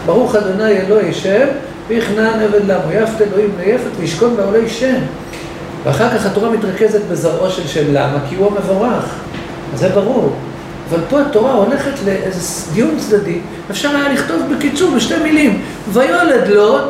ברוך 0.05 0.35
אדוני 0.35 0.77
אלוהי 0.77 1.13
שם 1.13 1.47
ויכנען 1.87 2.39
עבד 2.39 2.65
למו 2.67 2.91
יפת 2.91 3.21
אלוהים 3.21 3.51
ליפת 3.59 3.91
וישכון 3.99 4.35
בעולי 4.37 4.69
שם. 4.69 4.97
ואחר 5.83 6.17
כך 6.17 6.25
התורה 6.25 6.49
מתרכזת 6.49 7.01
בזרעו 7.11 7.49
של 7.49 7.67
שם, 7.67 7.93
למה? 7.93 8.17
כי 8.29 8.35
הוא 8.35 8.47
המבורך, 8.47 9.05
זה 9.75 9.89
ברור. 9.89 10.35
אבל 10.91 10.99
פה 11.09 11.21
התורה 11.21 11.53
הולכת 11.53 11.91
לאיזה 12.05 12.71
דיון 12.73 12.97
צדדי, 12.99 13.39
אפשר 13.71 13.89
היה 13.89 14.13
לכתוב 14.13 14.41
בקיצור 14.55 14.91
בשתי 14.95 15.17
מילים, 15.23 15.61
ויולד 15.93 16.47
לוט 16.47 16.89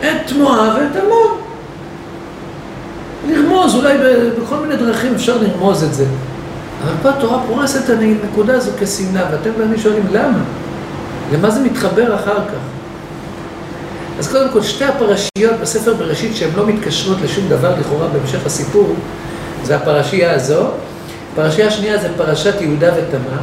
את 0.00 0.32
מואב 0.32 0.76
ואת 0.76 1.02
עמון. 1.02 1.40
לרמוז, 3.28 3.74
אולי 3.74 3.94
בכל 4.42 4.56
מיני 4.56 4.76
דרכים 4.76 5.14
אפשר 5.14 5.36
לרמוז 5.42 5.82
את 5.84 5.94
זה. 5.94 6.04
אבל 6.84 6.92
פה 7.02 7.18
התורה 7.18 7.42
פורסת 7.46 7.84
את 7.84 7.90
הנקודה 7.90 8.54
הזו 8.54 8.70
כשמלה, 8.80 9.28
ואתם 9.32 9.50
ואני 9.58 9.78
שואלים 9.78 10.06
למה? 10.12 10.38
למה 11.32 11.50
זה 11.50 11.60
מתחבר 11.60 12.14
אחר 12.14 12.36
כך? 12.36 12.60
אז 14.18 14.28
קודם 14.28 14.48
כל, 14.52 14.62
שתי 14.62 14.84
הפרשיות 14.84 15.60
בספר 15.60 15.94
בראשית 15.94 16.36
שהן 16.36 16.50
לא 16.56 16.66
מתקשרות 16.66 17.18
לשום 17.24 17.48
דבר 17.48 17.74
לכאורה 17.80 18.08
בהמשך 18.08 18.46
הסיפור, 18.46 18.94
זה 19.64 19.76
הפרשייה 19.76 20.34
הזו. 20.34 20.62
הפרשייה 21.32 21.66
השנייה 21.66 21.98
זה 21.98 22.08
פרשת 22.16 22.60
יהודה 22.60 22.92
ותמר. 22.92 23.40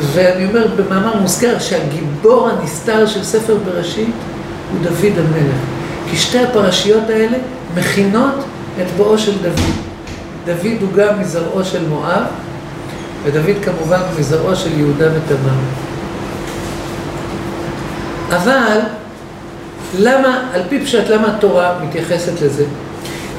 ואני 0.00 0.44
אומר 0.44 0.66
במאמר 0.76 1.16
מוזכר 1.16 1.58
שהגיבור 1.58 2.48
הנסתר 2.48 3.06
של 3.06 3.24
ספר 3.24 3.56
בראשית 3.64 4.14
הוא 4.72 4.80
דוד 4.82 5.18
המלך. 5.18 5.56
כי 6.10 6.16
שתי 6.16 6.38
הפרשיות 6.38 7.10
האלה 7.10 7.38
מכינות 7.76 8.34
את 8.82 8.86
בואו 8.96 9.18
של 9.18 9.32
דוד. 9.42 9.70
דוד 10.46 10.80
הוא 10.80 10.92
גם 10.96 11.20
מזרעו 11.20 11.64
של 11.64 11.88
מואב, 11.88 12.22
ודוד 13.24 13.56
כמובן 13.62 14.00
מזרעו 14.18 14.56
של 14.56 14.78
יהודה 14.78 15.06
ותמר. 15.06 15.58
אבל 18.28 18.78
למה, 19.98 20.48
על 20.54 20.62
פי 20.68 20.80
פשט, 20.80 21.08
למה 21.08 21.36
התורה 21.36 21.78
מתייחסת 21.82 22.42
לזה? 22.42 22.64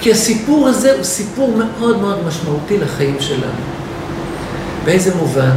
כי 0.02 0.12
הסיפור 0.12 0.68
הזה 0.68 0.94
הוא 0.96 1.04
סיפור 1.04 1.54
מאוד 1.58 2.02
מאוד 2.02 2.18
משמעותי 2.28 2.78
לחיים 2.78 3.16
שלנו. 3.20 3.62
באיזה 4.86 5.16
מובן? 5.16 5.52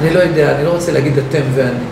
אני 0.00 0.14
לא 0.14 0.18
יודע, 0.18 0.56
אני 0.56 0.64
לא 0.64 0.70
רוצה 0.70 0.92
להגיד 0.92 1.18
אתם 1.18 1.40
ואני. 1.54 1.84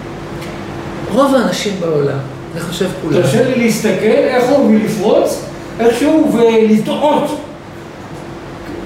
רוב 1.12 1.34
האנשים 1.34 1.72
בעולם, 1.80 2.18
אני 2.52 2.60
חושב 2.60 2.88
כולם, 3.02 3.22
תרשה 3.22 3.44
לי 3.44 3.64
להסתכל 3.64 4.04
איך 4.04 4.44
הוא 4.48 4.70
ולפרוץ 4.70 5.40
איכשהו 5.80 6.32
ולטעות. 6.32 7.40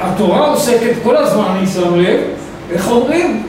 התורה 0.00 0.46
עוסקת 0.48 0.92
כל 1.02 1.16
הזמן, 1.16 1.44
אני 1.58 1.66
שם 1.66 1.94
לב, 1.94 2.20
איך 2.72 2.90
אומרים? 2.90 3.42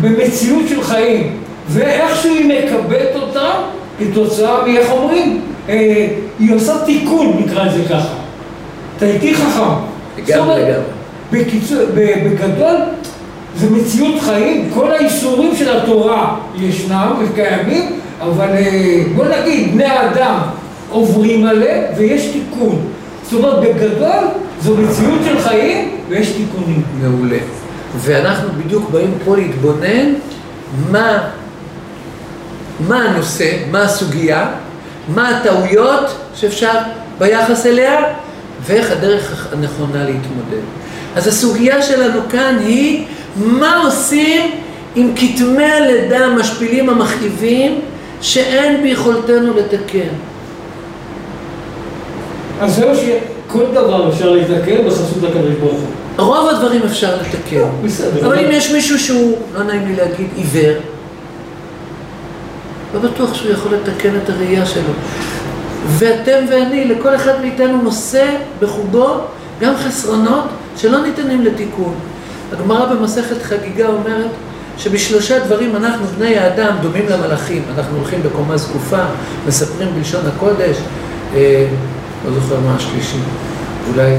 במציאות 0.00 0.68
של 0.68 0.82
חיים, 0.82 1.36
ואיכשהו 1.68 2.34
היא 2.34 2.64
מקבלת 2.64 3.16
אותה 3.16 3.50
כתוצאה 3.98 4.66
מאיך 4.66 4.90
אומרים? 4.90 5.53
אה, 5.68 6.08
היא 6.38 6.54
עושה 6.54 6.84
תיקון, 6.84 7.42
נקרא 7.44 7.64
לזה 7.64 7.84
ככה. 7.88 8.14
אתה 8.96 9.06
איתי 9.06 9.34
חכם. 9.34 9.60
לגמרי 10.18 10.62
לגמרי. 10.62 11.54
בגדול, 11.94 12.76
זה 13.56 13.70
מציאות 13.70 14.20
חיים, 14.20 14.70
כל 14.74 14.92
האיסורים 14.92 15.56
של 15.56 15.76
התורה 15.76 16.36
ישנם 16.58 17.12
וקיימים, 17.20 18.00
אבל 18.20 18.48
אה, 18.48 19.02
בוא 19.14 19.24
נגיד, 19.24 19.72
בני 19.72 19.84
האדם 19.84 20.38
עוברים 20.90 21.46
עליהם 21.46 21.84
ויש 21.96 22.26
תיקון. 22.26 22.78
זאת 23.22 23.32
אומרת, 23.32 23.60
בגדול, 23.60 24.24
זו 24.62 24.74
מציאות 24.76 25.20
של 25.24 25.40
חיים 25.40 25.88
ויש 26.08 26.30
תיקונים. 26.32 26.82
מעולה. 27.02 27.38
ואנחנו 27.96 28.48
בדיוק 28.64 28.90
באים 28.90 29.14
פה 29.24 29.36
להתבונן 29.36 30.14
מה, 30.90 31.18
מה 32.88 33.02
הנושא, 33.02 33.50
מה 33.70 33.82
הסוגיה, 33.82 34.50
מה 35.08 35.28
הטעויות 35.28 36.16
שאפשר 36.34 36.78
ביחס 37.18 37.66
אליה, 37.66 38.00
ואיך 38.66 38.90
הדרך 38.92 39.46
הנכונה 39.52 40.04
להתמודד. 40.04 40.64
אז 41.16 41.26
הסוגיה 41.26 41.82
שלנו 41.82 42.20
כאן 42.30 42.56
היא 42.60 43.04
מה 43.36 43.82
עושים 43.84 44.50
עם 44.94 45.12
כתמי 45.16 45.64
הלידה 45.64 46.26
המשפילים 46.26 46.88
המכאיבים 46.88 47.80
שאין 48.20 48.82
ביכולתנו 48.82 49.52
לתקן. 49.56 50.08
אז 52.60 52.76
זהו 52.76 52.90
שכל 52.96 53.64
דבר 53.74 54.08
אפשר 54.08 54.30
לתקן 54.30 54.86
בחסות 54.86 55.24
הקדוש 55.24 55.54
ברוך 55.60 55.72
הוא. 55.72 56.26
רוב 56.26 56.48
הדברים 56.48 56.80
אפשר 56.82 57.16
לתקן. 57.16 57.68
בסדר. 57.84 58.26
אבל 58.26 58.38
אם 58.38 58.50
יש 58.50 58.70
מישהו 58.70 58.98
שהוא, 58.98 59.38
לא 59.54 59.62
נעים 59.62 59.86
לי 59.86 59.96
להגיד, 59.96 60.26
עיוור, 60.36 60.74
לא 62.94 63.00
בטוח 63.00 63.34
שהוא 63.34 63.50
יכול 63.52 63.72
לתקן 63.74 64.16
את 64.24 64.30
הראייה 64.30 64.66
שלו. 64.66 64.92
ואתם 65.86 66.44
ואני, 66.50 66.84
לכל 66.84 67.14
אחד 67.14 67.40
מאיתנו 67.40 67.82
נושא 67.82 68.36
בחובו 68.60 69.08
גם 69.60 69.74
חסרונות 69.76 70.44
שלא 70.76 71.02
ניתנים 71.02 71.44
לתיקון. 71.44 71.94
הגמרא 72.52 72.94
במסכת 72.94 73.42
חגיגה 73.42 73.88
אומרת 73.88 74.30
שבשלושה 74.78 75.38
דברים 75.38 75.76
אנחנו, 75.76 76.06
בני 76.06 76.38
האדם, 76.38 76.76
דומים 76.82 77.04
למלאכים. 77.08 77.62
אנחנו 77.76 77.96
הולכים 77.96 78.22
בקומה 78.22 78.56
זקופה, 78.56 79.02
מספרים 79.48 79.88
בלשון 79.94 80.20
הקודש, 80.36 80.76
אה, 81.34 81.66
לא 82.24 82.34
זוכר 82.34 82.60
מה 82.60 82.76
השלישי, 82.76 83.18
אולי 83.92 84.16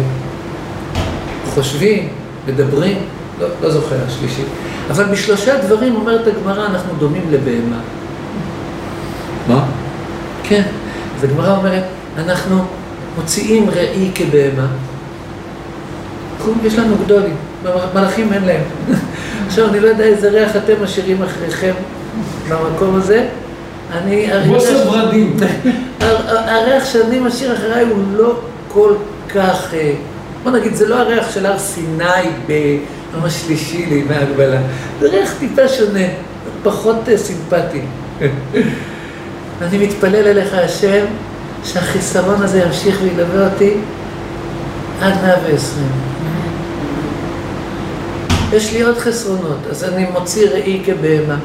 חושבים, 1.53 2.10
מדברים, 2.48 2.98
לא, 3.39 3.48
לא 3.62 3.72
זוכר, 3.72 3.96
השלישי. 4.08 4.44
אבל 4.89 5.03
בשלושה 5.03 5.58
דברים 5.58 5.96
אומרת 5.96 6.27
הגמרא, 6.27 6.65
אנחנו 6.65 6.94
דומים 7.00 7.24
לבהמה. 7.32 7.79
מה? 9.47 9.65
כן, 10.43 10.61
אז 11.17 11.23
הגמרא 11.23 11.57
אומרת, 11.57 11.83
אנחנו 12.17 12.63
מוציאים 13.17 13.69
ראי 13.69 14.11
כבהמה. 14.15 14.67
יש 16.63 16.75
לנו 16.75 16.95
גדולים, 17.05 17.35
מלאכים 17.93 18.33
אין 18.33 18.43
להם. 18.43 18.61
עכשיו, 19.47 19.69
אני 19.69 19.79
לא 19.79 19.87
יודע 19.87 20.03
איזה 20.03 20.29
ריח 20.29 20.55
אתם 20.55 20.73
משאירים 20.83 21.23
אחריכם 21.23 21.73
במקום 22.49 22.95
הזה. 22.95 23.27
אני... 23.91 24.27
בושם 24.47 24.87
ורדים. 24.87 25.37
הריח 26.29 26.85
שאני 26.85 27.19
משאיר 27.19 27.53
אחריי 27.53 27.85
הוא 27.85 28.03
לא 28.15 28.39
כל 28.67 28.93
כך... 29.29 29.73
אה, 29.73 29.93
בוא 30.43 30.51
נגיד, 30.51 30.75
זה 30.75 30.87
לא 30.87 30.95
הריח 30.95 31.31
של 31.33 31.45
הר 31.45 31.59
סיני 31.59 32.03
ביום 32.47 33.23
השלישי 33.23 33.85
לימי 33.85 34.15
ההגבלה. 34.15 34.61
זה 34.99 35.09
ריח 35.09 35.33
טיפה 35.39 35.67
שונה, 35.67 36.05
פחות 36.63 37.09
אה, 37.09 37.17
סימפטי. 37.17 37.81
אני 39.62 39.77
מתפלל 39.77 40.27
אליך, 40.27 40.53
השם, 40.53 41.05
שהחיסרון 41.63 42.41
הזה 42.41 42.62
ימשיך 42.62 43.00
וילווה 43.03 43.47
אותי 43.47 43.74
עד 45.01 45.13
120. 45.24 45.88
יש 48.53 48.74
לי 48.74 48.81
עוד 48.81 48.97
חסרונות, 48.97 49.59
אז 49.69 49.83
אני 49.83 50.05
מוציא 50.13 50.50
ראי 50.50 50.81
כבהמה, 50.85 51.38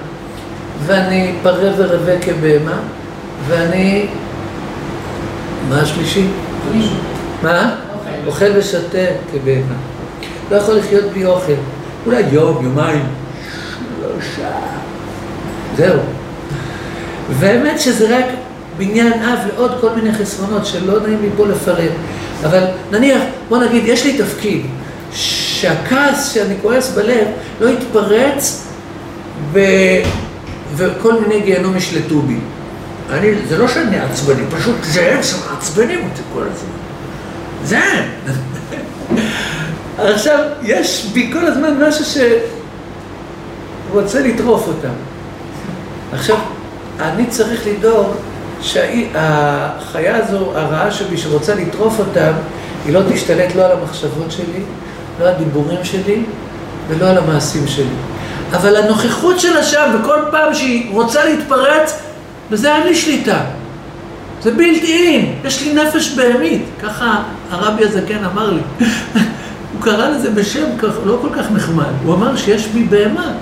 ואני 0.86 1.34
פרה 1.42 1.70
ורבה 1.76 2.18
כבהמה, 2.20 2.78
ואני... 3.46 4.06
מה 5.68 5.80
השלישי? 5.80 6.26
מה? 7.42 7.74
אוכל 8.26 8.50
ושותה 8.56 8.98
כבהמה. 9.32 9.74
לא 10.50 10.56
יכול 10.56 10.74
לחיות 10.74 11.04
בלי 11.04 11.24
אוכל. 11.24 11.52
אולי 12.06 12.22
יום, 12.32 12.64
יומיים, 12.64 13.06
שלושה. 14.00 14.50
זהו. 15.76 16.19
והאמת 17.30 17.80
שזה 17.80 18.18
רק 18.18 18.24
בניין 18.76 19.12
אב 19.12 19.38
לעוד 19.46 19.72
כל 19.80 19.90
מיני 19.90 20.12
חסרונות 20.12 20.66
שלא 20.66 21.00
נעים 21.00 21.18
לי 21.22 21.28
פה 21.36 21.46
לפרט. 21.46 21.90
אבל 22.44 22.64
נניח, 22.90 23.22
בוא 23.48 23.58
נגיד, 23.58 23.84
יש 23.86 24.06
לי 24.06 24.18
תפקיד. 24.18 24.62
שהכעס 25.12 26.32
שאני 26.32 26.54
כועס 26.62 26.94
בלב 26.94 27.26
לא 27.60 27.68
יתפרץ 27.68 28.66
ו... 29.52 29.60
וכל 30.76 31.20
מיני 31.20 31.40
גיהנום 31.40 31.76
ישלטו 31.76 32.22
בי. 32.22 32.36
אני, 33.10 33.30
זה 33.48 33.58
לא 33.58 33.68
שאני 33.68 33.98
עצבני, 34.00 34.42
פשוט 34.50 34.76
זה 34.82 35.14
הם 35.14 35.22
שמעצבנים 35.22 35.98
אותי 36.10 36.22
כל 36.34 36.42
הזמן. 36.42 36.70
זה 37.64 37.78
הם. 37.78 38.04
עכשיו, 40.14 40.38
יש 40.62 41.10
בי 41.12 41.30
כל 41.32 41.46
הזמן 41.46 41.88
משהו 41.88 42.22
שרוצה 43.90 44.20
לטרוף 44.20 44.66
אותם. 44.68 44.92
עכשיו, 46.12 46.36
אני 47.00 47.26
צריך 47.26 47.66
לדאוג 47.66 48.06
שהחיה 48.62 50.16
הזו, 50.16 50.52
הרעה 50.54 50.90
שבי 50.90 51.16
שרוצה 51.16 51.54
לטרוף 51.54 51.98
אותם, 51.98 52.32
היא 52.84 52.94
לא 52.94 53.00
תשתלט 53.12 53.54
לא 53.54 53.64
על 53.64 53.72
המחשבות 53.72 54.30
שלי, 54.30 54.62
לא 55.20 55.24
על 55.24 55.34
הדיבורים 55.34 55.84
שלי 55.84 56.22
ולא 56.88 57.06
על 57.06 57.18
המעשים 57.18 57.66
שלי. 57.66 57.84
אבל 58.52 58.76
הנוכחות 58.76 59.40
שלה 59.40 59.62
שם, 59.62 59.96
וכל 60.00 60.18
פעם 60.30 60.54
שהיא 60.54 60.92
רוצה 60.92 61.24
להתפרץ, 61.24 61.98
בזה 62.50 62.76
אין 62.76 62.86
לי 62.86 62.96
שליטה. 62.96 63.40
זה 64.42 64.50
בלתי 64.50 64.92
אין, 64.92 65.34
יש 65.44 65.62
לי 65.62 65.74
נפש 65.74 66.14
בהמית. 66.14 66.62
ככה 66.82 67.22
הרבי 67.50 67.84
הזקן 67.84 68.24
אמר 68.24 68.50
לי. 68.50 68.60
הוא 69.72 69.82
קרא 69.82 70.08
לזה 70.08 70.30
בשם 70.30 70.64
לא 71.04 71.18
כל 71.22 71.28
כך 71.36 71.50
נחמד, 71.50 71.84
הוא 72.04 72.14
אמר 72.14 72.36
שיש 72.36 72.66
בי 72.66 72.84
בהמה. 72.84 73.32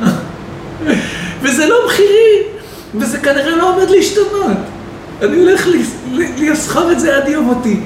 וזה 1.42 1.66
לא 1.66 1.76
בכירי, 1.86 2.42
וזה 2.94 3.18
כנראה 3.18 3.56
לא 3.56 3.74
עומד 3.74 3.90
להשתנות. 3.90 4.56
אני 5.22 5.36
הולך 5.36 5.68
לסחוב 6.38 6.90
את 6.90 7.00
זה 7.00 7.16
עד 7.16 7.28
יום 7.28 7.44
מותי. 7.44 7.80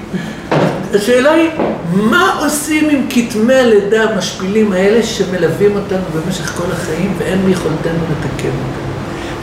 השאלה 0.94 1.30
היא, 1.30 1.50
מה 1.94 2.38
עושים 2.40 2.88
עם 2.90 3.06
כתמי 3.10 3.54
הלידה 3.54 4.02
המשפילים 4.02 4.72
האלה 4.72 5.02
שמלווים 5.02 5.76
אותנו 5.76 6.02
במשך 6.14 6.44
כל 6.44 6.72
החיים 6.72 7.14
ואין 7.18 7.38
ביכולתנו 7.46 7.98
לתקן 8.10 8.48
אותם? 8.48 8.92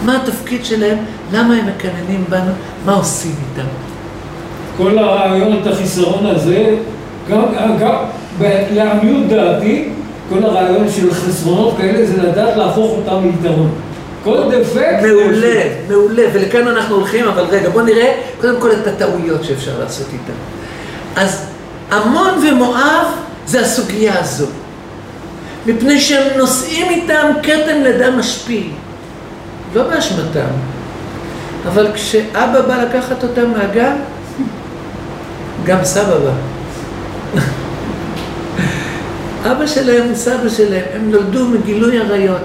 מה 0.05 0.23
התפקיד 0.23 0.65
שלהם? 0.65 0.97
למה 1.33 1.53
הם 1.53 1.67
מקננים 1.67 2.25
בנו? 2.29 2.51
מה 2.85 2.93
עושים 2.93 3.35
איתם? 3.49 3.67
כל 4.77 4.97
הרעיון, 4.97 5.59
את 5.61 5.67
החיסרון 5.67 6.25
הזה, 6.25 6.75
גם, 7.29 7.41
גם 7.79 7.95
לעניות 8.73 9.27
דעתי, 9.29 9.89
כל 10.29 10.43
הרעיון 10.43 10.89
של 10.89 11.13
חסרונות 11.13 11.73
כאלה 11.77 12.05
זה 12.05 12.23
לדעת 12.23 12.57
להפוך 12.57 12.91
אותם 12.91 13.23
ליתרון. 13.23 13.69
כל 14.23 14.43
דפקט... 14.51 15.01
מעולה, 15.01 15.61
מעולה, 15.89 16.23
ולכאן 16.33 16.67
אנחנו 16.67 16.95
הולכים, 16.95 17.27
אבל 17.27 17.43
רגע, 17.43 17.69
בואו 17.69 17.85
נראה 17.85 18.21
קודם 18.41 18.61
כל 18.61 18.71
את 18.71 18.87
הטעויות 18.87 19.43
שאפשר 19.43 19.79
לעשות 19.79 20.07
איתם. 20.13 20.33
אז 21.15 21.45
עמון 21.91 22.47
ומואב 22.47 23.05
זה 23.45 23.61
הסוגיה 23.61 24.19
הזו. 24.19 24.45
מפני 25.65 26.01
שהם 26.01 26.37
נושאים 26.37 26.89
איתם 26.89 27.27
כתם 27.43 27.81
לידה 27.83 28.11
משפיל. 28.11 28.69
לא 29.75 29.83
באשמתם. 29.83 30.49
אבל 31.67 31.87
כשאבא 31.93 32.61
בא 32.61 32.83
לקחת 32.83 33.23
אותם 33.23 33.51
מהגן, 33.51 33.95
גם 35.65 35.77
סבא 35.83 36.17
בא. 36.17 36.31
אבא 39.51 39.67
שלהם 39.67 40.07
הוא 40.07 40.15
סבא 40.15 40.49
שלהם, 40.49 40.85
הם 40.93 41.11
נולדו 41.11 41.45
מגילוי 41.45 41.99
עריות. 41.99 42.41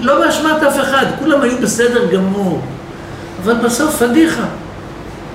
לא 0.00 0.18
באשמת 0.18 0.62
אף 0.62 0.80
אחד, 0.80 1.06
כולם 1.18 1.40
היו 1.40 1.58
בסדר 1.62 2.06
גמור. 2.12 2.60
אבל 3.44 3.54
בסוף 3.54 4.02
פדיחה. 4.02 4.44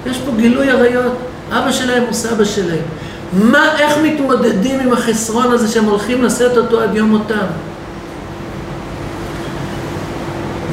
יש 0.06 0.18
פה 0.18 0.32
גילוי 0.38 0.70
עריות. 0.70 1.14
אבא 1.52 1.72
שלהם 1.72 2.04
הוא 2.04 2.14
סבא 2.14 2.46
שלהם. 2.46 2.84
מה, 3.34 3.80
איך 3.80 3.98
מתמודדים 4.04 4.80
עם 4.80 4.94
החסרון 4.94 5.52
הזה 5.52 5.68
שהם 5.68 5.86
הולכים 5.86 6.24
לשאת 6.24 6.58
אותו 6.58 6.82
עד 6.82 6.96
יום 6.96 7.10
מותם? 7.10 7.46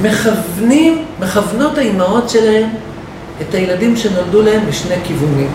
מכוונים, 0.03 1.05
מכוונות 1.21 1.79
האימהות 1.79 2.31
שלהם 2.31 2.69
את 3.41 3.55
הילדים 3.55 3.97
שנולדו 3.97 4.43
להם 4.43 4.67
בשני 4.67 4.97
כיוונים. 5.05 5.51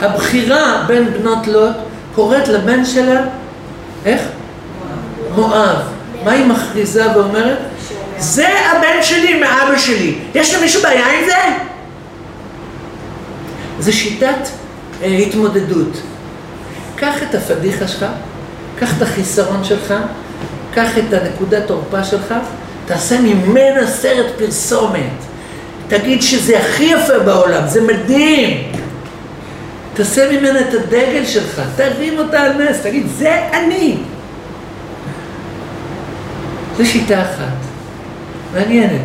הבחירה 0.00 0.84
בין 0.86 1.12
בנות 1.12 1.46
לוט 1.46 1.76
קוראת 2.14 2.48
לבן 2.48 2.84
שלה, 2.84 3.20
איך? 4.04 4.22
מואב. 5.34 5.78
מה 6.24 6.32
היא 6.32 6.46
מכריזה 6.46 7.16
ואומרת? 7.16 7.58
זה 8.18 8.48
הבן 8.48 9.02
שלי 9.02 9.40
מאבא 9.40 9.78
שלי. 9.78 10.18
יש 10.34 10.54
למישהו 10.54 10.82
בעיה 10.82 11.06
עם 11.06 11.24
זה? 11.26 11.36
זה 13.78 13.92
שיטת 13.92 14.48
אה, 15.02 15.06
התמודדות. 15.06 16.02
קח 16.96 17.22
את 17.22 17.34
הפדיחה 17.34 17.88
שלך, 17.88 18.06
קח 18.78 18.96
את 18.96 19.02
החיסרון 19.02 19.64
שלך, 19.64 19.94
קח 20.74 20.98
את 20.98 21.12
הנקודת 21.12 21.66
תורפה 21.66 22.04
שלך, 22.04 22.34
תעשה 22.86 23.20
ממנה 23.20 23.86
סרט 23.86 24.26
פרסומת. 24.38 25.10
תגיד 25.88 26.22
שזה 26.22 26.58
הכי 26.58 26.84
יפה 26.84 27.18
בעולם, 27.18 27.62
זה 27.66 27.80
מדהים. 27.80 28.72
תעשה 29.94 30.32
ממנה 30.32 30.60
את 30.60 30.74
הדגל 30.74 31.26
שלך, 31.26 31.62
תרים 31.76 32.18
אותה 32.18 32.40
על 32.40 32.52
נס, 32.52 32.80
תגיד, 32.82 33.06
זה 33.18 33.48
אני. 33.52 33.96
זו 36.76 36.86
שיטה 36.86 37.22
אחת, 37.22 37.56
מעניינת. 38.54 39.00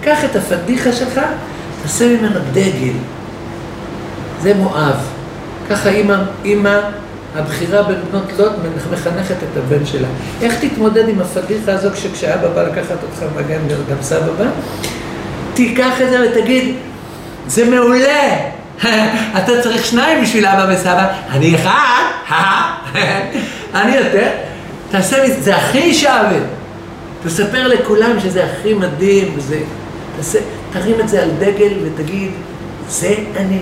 קח 0.00 0.24
את 0.24 0.36
הפדיחה 0.36 0.92
שלך, 0.92 1.20
תעשה 1.82 2.08
ממנה 2.08 2.38
דגל. 2.52 2.92
זה 4.40 4.54
מואב. 4.54 4.96
ככה 5.70 5.88
אימא, 5.88 6.16
אימא, 6.44 6.78
הבחירה 7.36 7.82
בין 7.82 7.96
בנות 8.10 8.32
לוט 8.38 8.52
מחנכת 8.92 9.36
את 9.36 9.56
הבן 9.56 9.86
שלה. 9.86 10.08
איך 10.42 10.64
תתמודד 10.64 11.08
עם 11.08 11.20
הפדיחה 11.20 11.72
הזו 11.72 11.88
כשאבא 12.14 12.48
בא 12.48 12.62
לקחת 12.62 12.96
אותך 13.02 13.32
מגן 13.36 13.60
גם 13.90 13.96
סבא 14.02 14.32
בא? 14.38 14.44
תיקח 15.54 16.00
את 16.00 16.10
זה 16.10 16.26
ותגיד, 16.30 16.74
זה 17.46 17.70
מעולה! 17.70 18.36
אתה 19.38 19.62
צריך 19.62 19.86
שניים 19.86 20.22
בשביל 20.22 20.46
אבא 20.46 20.74
וסבא, 20.74 21.06
אני 21.30 21.54
אחד, 21.54 22.34
אני 23.74 23.96
יותר. 23.96 24.28
תעשה 24.90 25.24
מזה, 25.24 25.40
זה 25.40 25.56
הכי 25.56 25.94
שווה. 25.94 26.61
תספר 27.24 27.68
לכולם 27.68 28.20
שזה 28.20 28.44
הכי 28.44 28.74
מדהים, 28.74 29.32
וזה... 29.36 29.60
תעשה, 30.16 30.38
תרים 30.72 31.00
את 31.00 31.08
זה 31.08 31.22
על 31.22 31.30
דגל 31.38 31.72
ותגיד, 31.82 32.30
זה 32.88 33.14
אני. 33.36 33.58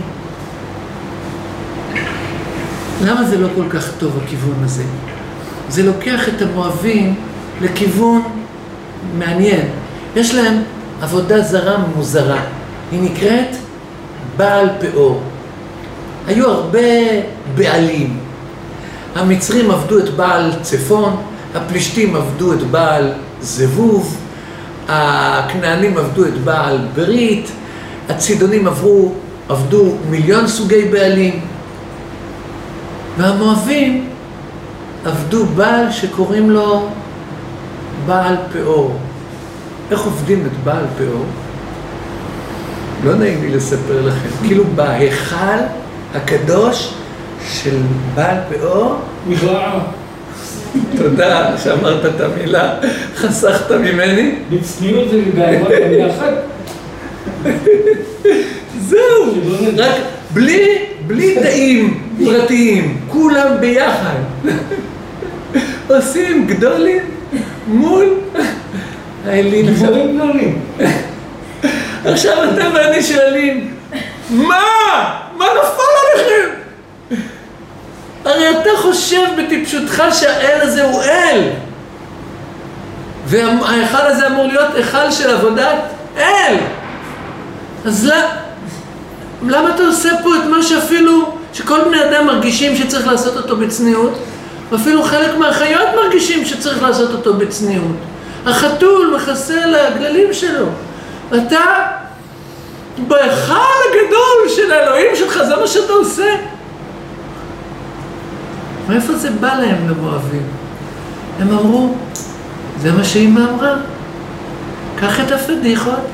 למה 3.05 3.25
זה 3.25 3.38
לא 3.38 3.49
כל 3.55 3.64
כך 3.70 3.90
טוב 3.99 4.18
הכיוון 4.25 4.64
הזה? 4.64 4.83
זה 5.68 5.83
לוקח 5.83 6.29
את 6.29 6.42
המואבים 6.42 7.14
לכיוון 7.61 8.23
מעניין. 9.18 9.66
יש 10.16 10.35
להם 10.35 10.62
עבודה 11.03 11.40
זרה 11.40 11.77
מוזרה. 11.96 12.42
היא 12.92 13.03
נקראת 13.03 13.57
בעל 14.37 14.68
פאור. 14.81 15.20
היו 16.27 16.51
הרבה 16.51 16.88
בעלים. 17.55 18.18
המצרים 19.14 19.70
עבדו 19.70 19.99
את 19.99 20.09
בעל 20.09 20.53
צפון, 20.62 21.16
הפלישתים 21.55 22.16
עבדו 22.16 22.53
את 22.53 22.62
בעל 22.62 23.12
זבוב, 23.42 24.16
הכנענים 24.88 25.98
עבדו 25.98 26.24
את 26.24 26.38
בעל 26.44 26.79
ברית, 26.94 27.50
הצידונים 28.09 28.66
עברו, 28.66 29.12
עבדו 29.48 29.94
מיליון 30.11 30.48
סוגי 30.48 30.85
בעלים, 30.85 31.40
והמואבים 33.18 34.09
עבדו 35.05 35.46
בעל 35.46 35.92
שקוראים 35.92 36.50
לו 36.50 36.88
בעל 38.07 38.37
פאור. 38.53 38.96
איך 39.90 40.00
עובדים 40.00 40.46
את 40.46 40.64
בעל 40.64 40.85
פאור? 40.98 41.24
לא 43.05 43.14
נעים 43.14 43.42
לי 43.42 43.50
לספר 43.50 44.07
לכם, 44.07 44.46
כאילו 44.46 44.64
בהיכל 44.74 45.61
הקדוש 46.14 46.94
של 47.53 47.76
בעל 48.14 48.37
פאור, 48.48 48.96
מכלאה. 49.26 49.79
תודה 50.96 51.50
שאמרת 51.64 52.04
את 52.06 52.20
המילה, 52.20 52.74
חסכת 53.16 53.70
ממני, 53.72 54.33
בצניעות 54.50 55.09
ובגאווה 55.12 55.80
גם 55.80 55.92
יחד. 55.92 56.33
זהו, 58.80 59.35
רק 59.76 59.94
בלי, 60.30 60.66
בלי 61.06 61.35
תאים 61.35 62.02
פרטיים, 62.24 63.00
כולם 63.09 63.46
ביחד. 63.61 64.16
עושים 65.88 66.46
גדולים 66.46 67.02
מול 67.66 68.14
האליל. 69.26 69.68
עכשיו- 69.72 69.87
גיבורים 69.94 70.16
גדולים. 70.16 70.59
עכשיו 72.04 72.44
אתה 72.44 72.64
ואני 72.74 73.02
שואלים, 73.02 73.70
מה? 74.30 74.61
מה 75.38 75.44
נפל 75.44 75.83
עליכם? 76.14 76.60
הרי 78.24 78.50
אתה 78.50 78.70
חושב 78.76 79.26
בטיפשותך 79.38 80.02
שהאל 80.12 80.61
הזה 80.61 80.85
הוא 80.85 81.02
אל. 81.02 81.40
וההיכל 83.26 84.06
הזה 84.06 84.26
אמור 84.26 84.46
להיות 84.46 84.74
היכל 84.74 85.11
של 85.11 85.30
עבודת 85.30 85.78
אל. 86.16 86.56
אז 87.87 88.06
למה, 88.06 88.26
למה 89.42 89.74
אתה 89.74 89.83
עושה 89.83 90.11
פה 90.22 90.37
את 90.37 90.44
מה 90.50 90.62
שאפילו, 90.62 91.33
שכל 91.52 91.80
בני 91.85 92.04
אדם 92.04 92.26
מרגישים 92.26 92.76
שצריך 92.76 93.06
לעשות 93.06 93.37
אותו 93.37 93.56
בצניעות, 93.56 94.12
ואפילו 94.70 95.02
חלק 95.02 95.37
מהחיות 95.38 95.88
מרגישים 96.04 96.44
שצריך 96.44 96.83
לעשות 96.83 97.11
אותו 97.11 97.35
בצניעות. 97.35 97.96
החתול 98.46 99.16
מכסה 99.16 99.62
על 99.62 99.74
הגללים 99.74 100.33
שלו. 100.33 100.66
אתה 101.28 101.61
בהיכל 102.98 103.54
הגדול 103.90 104.48
של 104.56 104.72
האלוהים 104.72 105.16
שלך, 105.16 105.42
זה 105.42 105.56
מה 105.56 105.66
שאתה 105.66 105.92
עושה. 105.92 106.35
מאיפה 108.90 109.12
זה 109.12 109.31
בא 109.31 109.55
להם 109.61 109.88
למואבים? 109.88 110.42
הם 111.40 111.50
אמרו, 111.50 111.94
זה 112.83 112.92
מה 112.92 113.05
שאימא 113.05 113.40
אמרה. 113.40 113.76
קח 115.00 115.20
את 115.20 115.33
הפדיחות, 115.33 116.07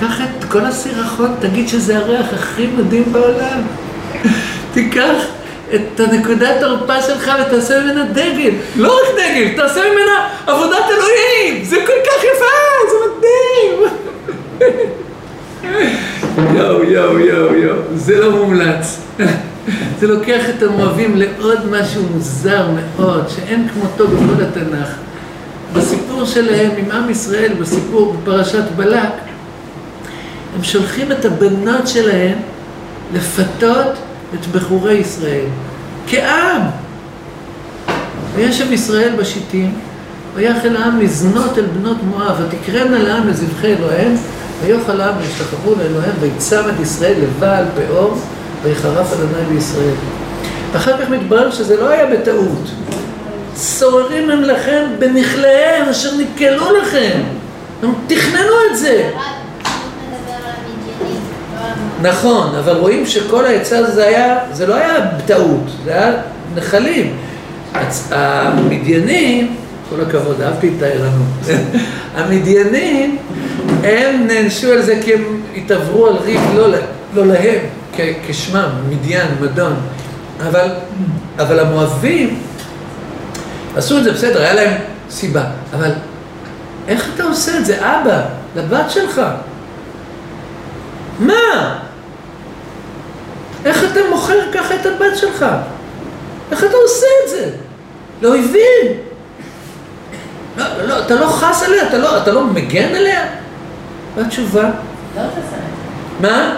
קח 0.00 0.20
את 0.20 0.44
כל 0.44 0.60
הסירחון, 0.60 1.34
תגיד 1.40 1.68
שזה 1.68 1.98
הריח 1.98 2.26
הכי 2.32 2.66
מדהים 2.66 3.04
בעולם. 3.12 3.62
תיקח 4.74 5.16
את 5.74 6.00
הנקודת 6.00 6.60
תורפה 6.60 7.02
שלך 7.02 7.32
ותעשה 7.40 7.80
ממנה 7.80 8.04
דגל. 8.04 8.50
לא 8.76 8.96
רק 8.96 9.14
דגל, 9.14 9.56
תעשה 9.56 9.80
ממנה 9.80 10.28
עבודת 10.46 10.84
אלוהים. 10.90 11.64
זה 11.64 11.76
כל 11.86 12.00
כך 12.06 12.24
יפה, 12.24 12.54
זה 12.90 12.96
מדהים. 13.06 13.76
יואו, 16.56 16.82
יואו, 16.82 17.18
יואו, 17.18 17.54
יואו, 17.54 17.76
זה 17.94 18.20
לא 18.20 18.30
מומלץ. 18.30 19.00
זה 20.00 20.06
לוקח 20.06 20.42
את 20.48 20.62
המואבים 20.62 21.16
לעוד 21.16 21.58
משהו 21.70 22.02
מוזר 22.14 22.66
מאוד, 22.74 23.28
שאין 23.28 23.68
כמותו 23.68 24.06
בכל 24.08 24.42
התנ"ך. 24.42 24.88
בסיפור 25.72 26.24
שלהם 26.24 26.70
עם 26.78 26.90
עם 26.90 27.10
ישראל, 27.10 27.52
בסיפור 27.60 28.12
בפרשת 28.12 28.64
בלק, 28.76 29.12
הם 30.56 30.62
שולחים 30.62 31.12
את 31.12 31.24
הבנות 31.24 31.88
שלהם 31.88 32.38
לפתות 33.14 33.92
את 34.34 34.46
בחורי 34.46 34.94
ישראל, 34.94 35.46
כעם. 36.06 36.62
וישב 38.34 38.72
ישראל 38.72 39.12
בשיטים, 39.18 39.74
ויחל 40.34 40.76
העם 40.76 41.00
לזנות 41.00 41.58
אל 41.58 41.66
בנות 41.66 41.96
מואב, 42.02 42.40
ותקרבנה 42.40 42.98
לעם 42.98 43.28
לזבחי 43.28 43.74
אלוהיהם, 43.74 44.14
ויאכל 44.62 45.00
העם 45.00 45.14
וישתחוו 45.20 45.74
לאלוהיהם, 45.78 46.14
ויצם 46.20 46.60
את 46.74 46.80
ישראל 46.80 47.14
לבעל 47.22 47.64
פאור, 47.74 48.18
ויחרף 48.64 49.12
אדוני 49.12 49.54
בישראל. 49.54 49.94
ואחר 50.72 51.02
כך 51.02 51.10
מתברר 51.10 51.50
שזה 51.50 51.76
לא 51.76 51.88
היה 51.88 52.06
בטעות. 52.06 52.70
צוררים 53.54 54.30
הם 54.30 54.42
לכם 54.42 54.84
בנכליהם 54.98 55.88
אשר 55.90 56.10
נתקלו 56.18 56.76
לכם. 56.76 57.20
הם 57.82 57.92
תכננו 58.06 58.52
את 58.70 58.78
זה. 58.78 59.10
נכון, 62.02 62.54
אבל 62.54 62.76
רואים 62.76 63.06
שכל 63.06 63.44
העצה 63.44 63.78
הזה 63.78 64.06
היה, 64.06 64.38
זה 64.52 64.66
לא 64.66 64.74
היה 64.74 65.00
בטעות, 65.00 65.70
זה 65.84 65.90
היה 65.90 66.12
נחלים. 66.54 67.16
המדיינים, 68.10 69.56
כל 69.90 70.00
הכבוד, 70.00 70.40
אהבתי 70.40 70.70
את 70.76 70.82
הערנות. 70.82 71.60
המדיינים, 72.16 73.18
הם 73.82 74.26
נענשו 74.26 74.72
על 74.72 74.82
זה 74.82 75.00
כי 75.04 75.14
הם 75.14 75.40
התעברו 75.56 76.06
על 76.06 76.16
ריב 76.16 76.40
לא, 76.56 76.68
לא 77.14 77.26
להם, 77.26 77.58
כשמם, 78.28 78.68
מדיין, 78.88 79.26
מדון. 79.40 79.76
אבל, 80.46 80.68
אבל 81.38 81.60
המואבים 81.60 82.40
עשו 83.76 83.98
את 83.98 84.04
זה 84.04 84.12
בסדר, 84.12 84.40
היה 84.40 84.54
להם 84.54 84.72
סיבה. 85.10 85.44
אבל 85.74 85.90
איך 86.88 87.08
אתה 87.14 87.22
עושה 87.22 87.58
את 87.58 87.66
זה, 87.66 87.78
אבא, 87.78 88.22
לבת 88.56 88.90
שלך? 88.90 89.22
מה? 91.18 91.78
איך 93.64 93.84
אתה 93.92 94.00
מוכר 94.10 94.52
ככה 94.54 94.74
את 94.74 94.86
הבת 94.86 95.16
שלך? 95.16 95.46
איך 96.50 96.64
אתה 96.64 96.76
עושה 96.82 97.06
את 97.24 97.30
זה? 97.30 97.50
לאויבים. 98.22 98.86
לא, 100.56 100.64
לא, 100.86 101.06
אתה 101.06 101.14
לא 101.14 101.26
חס 101.26 101.62
עליה, 101.62 101.88
אתה 101.88 101.98
לא, 101.98 102.22
אתה 102.22 102.32
לא 102.32 102.44
מגן 102.44 102.94
עליה? 102.94 103.26
והתשובה, 104.16 104.62
לא 104.62 104.70
תעשה 105.14 105.26
את 105.38 105.50
זה. 105.50 105.56
מה? 106.28 106.56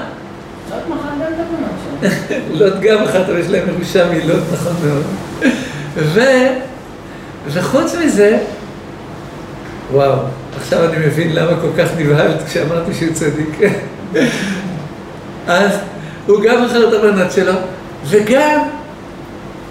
לא 0.71 0.77
תמחק 0.87 1.11
גם 1.11 1.21
את 1.21 1.41
הבנות 1.41 1.71
שלו. 1.85 1.86
לוט 2.59 2.75
גם 2.81 3.03
אחת, 3.03 3.29
אבל 3.29 3.39
יש 3.39 3.47
להם 3.49 3.69
ירושה 3.69 4.11
מלוט, 4.11 4.43
נכון 4.53 4.73
מאוד. 4.85 5.05
ו... 5.97 6.21
וחוץ 7.49 7.95
מזה, 8.05 8.39
וואו, 9.93 10.19
עכשיו 10.57 10.85
אני 10.85 11.07
מבין 11.07 11.35
למה 11.35 11.61
כל 11.61 11.69
כך 11.79 11.89
נבהלת 11.99 12.43
כשאמרתי 12.47 12.95
שהוא 12.95 13.13
צדיק. 13.13 13.59
אז 15.47 15.71
הוא 16.27 16.43
גם 16.43 16.65
מכר 16.65 16.89
את 16.89 16.93
הבנות 16.93 17.33
שלו, 17.33 17.53
וגם, 18.07 18.61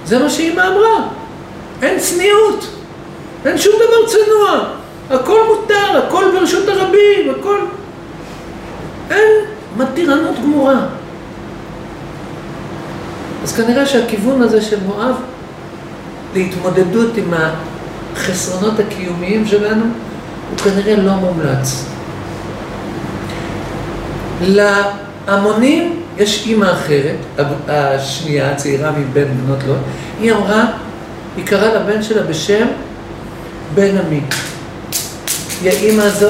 זה 0.05 0.19
מה 0.19 0.29
שאימא 0.29 0.61
אמרה, 0.61 1.07
אין 1.81 1.99
צניעות, 1.99 2.67
אין 3.45 3.57
שום 3.57 3.73
דבר 3.75 4.07
צנוע, 4.07 4.69
הכל 5.09 5.39
מותר, 5.47 6.07
הכל 6.07 6.25
ברשות 6.33 6.67
הרבים, 6.67 7.35
הכל... 7.39 7.57
אין 9.09 9.27
מתירנות 9.77 10.35
גמורה. 10.43 10.85
אז 13.43 13.56
כנראה 13.56 13.86
שהכיוון 13.86 14.41
הזה 14.41 14.62
של 14.62 14.84
מואב 14.84 15.15
להתמודדות 16.34 17.17
עם 17.17 17.34
החסרונות 17.34 18.80
הקיומיים 18.80 19.48
שלנו 19.48 19.84
הוא 20.50 20.58
כנראה 20.58 20.95
לא 20.95 21.13
מומלץ. 21.13 21.86
להמונים 24.41 26.02
יש 26.17 26.43
אימא 26.48 26.71
אחרת, 26.71 27.15
השנייה, 27.67 28.52
הצעירה 28.52 28.91
מבין 28.91 29.28
בנות 29.45 29.63
לוט, 29.67 29.78
היא 30.19 30.34
אמרה, 30.34 30.65
היא 31.38 31.45
קראה 31.45 31.74
לבן 31.74 32.04
שלה 32.04 32.24
בשם 32.24 32.67
בן 33.76 33.98
עמי. 33.98 34.21
היא 35.62 35.71
האימא 35.71 36.02
הזו 36.02 36.30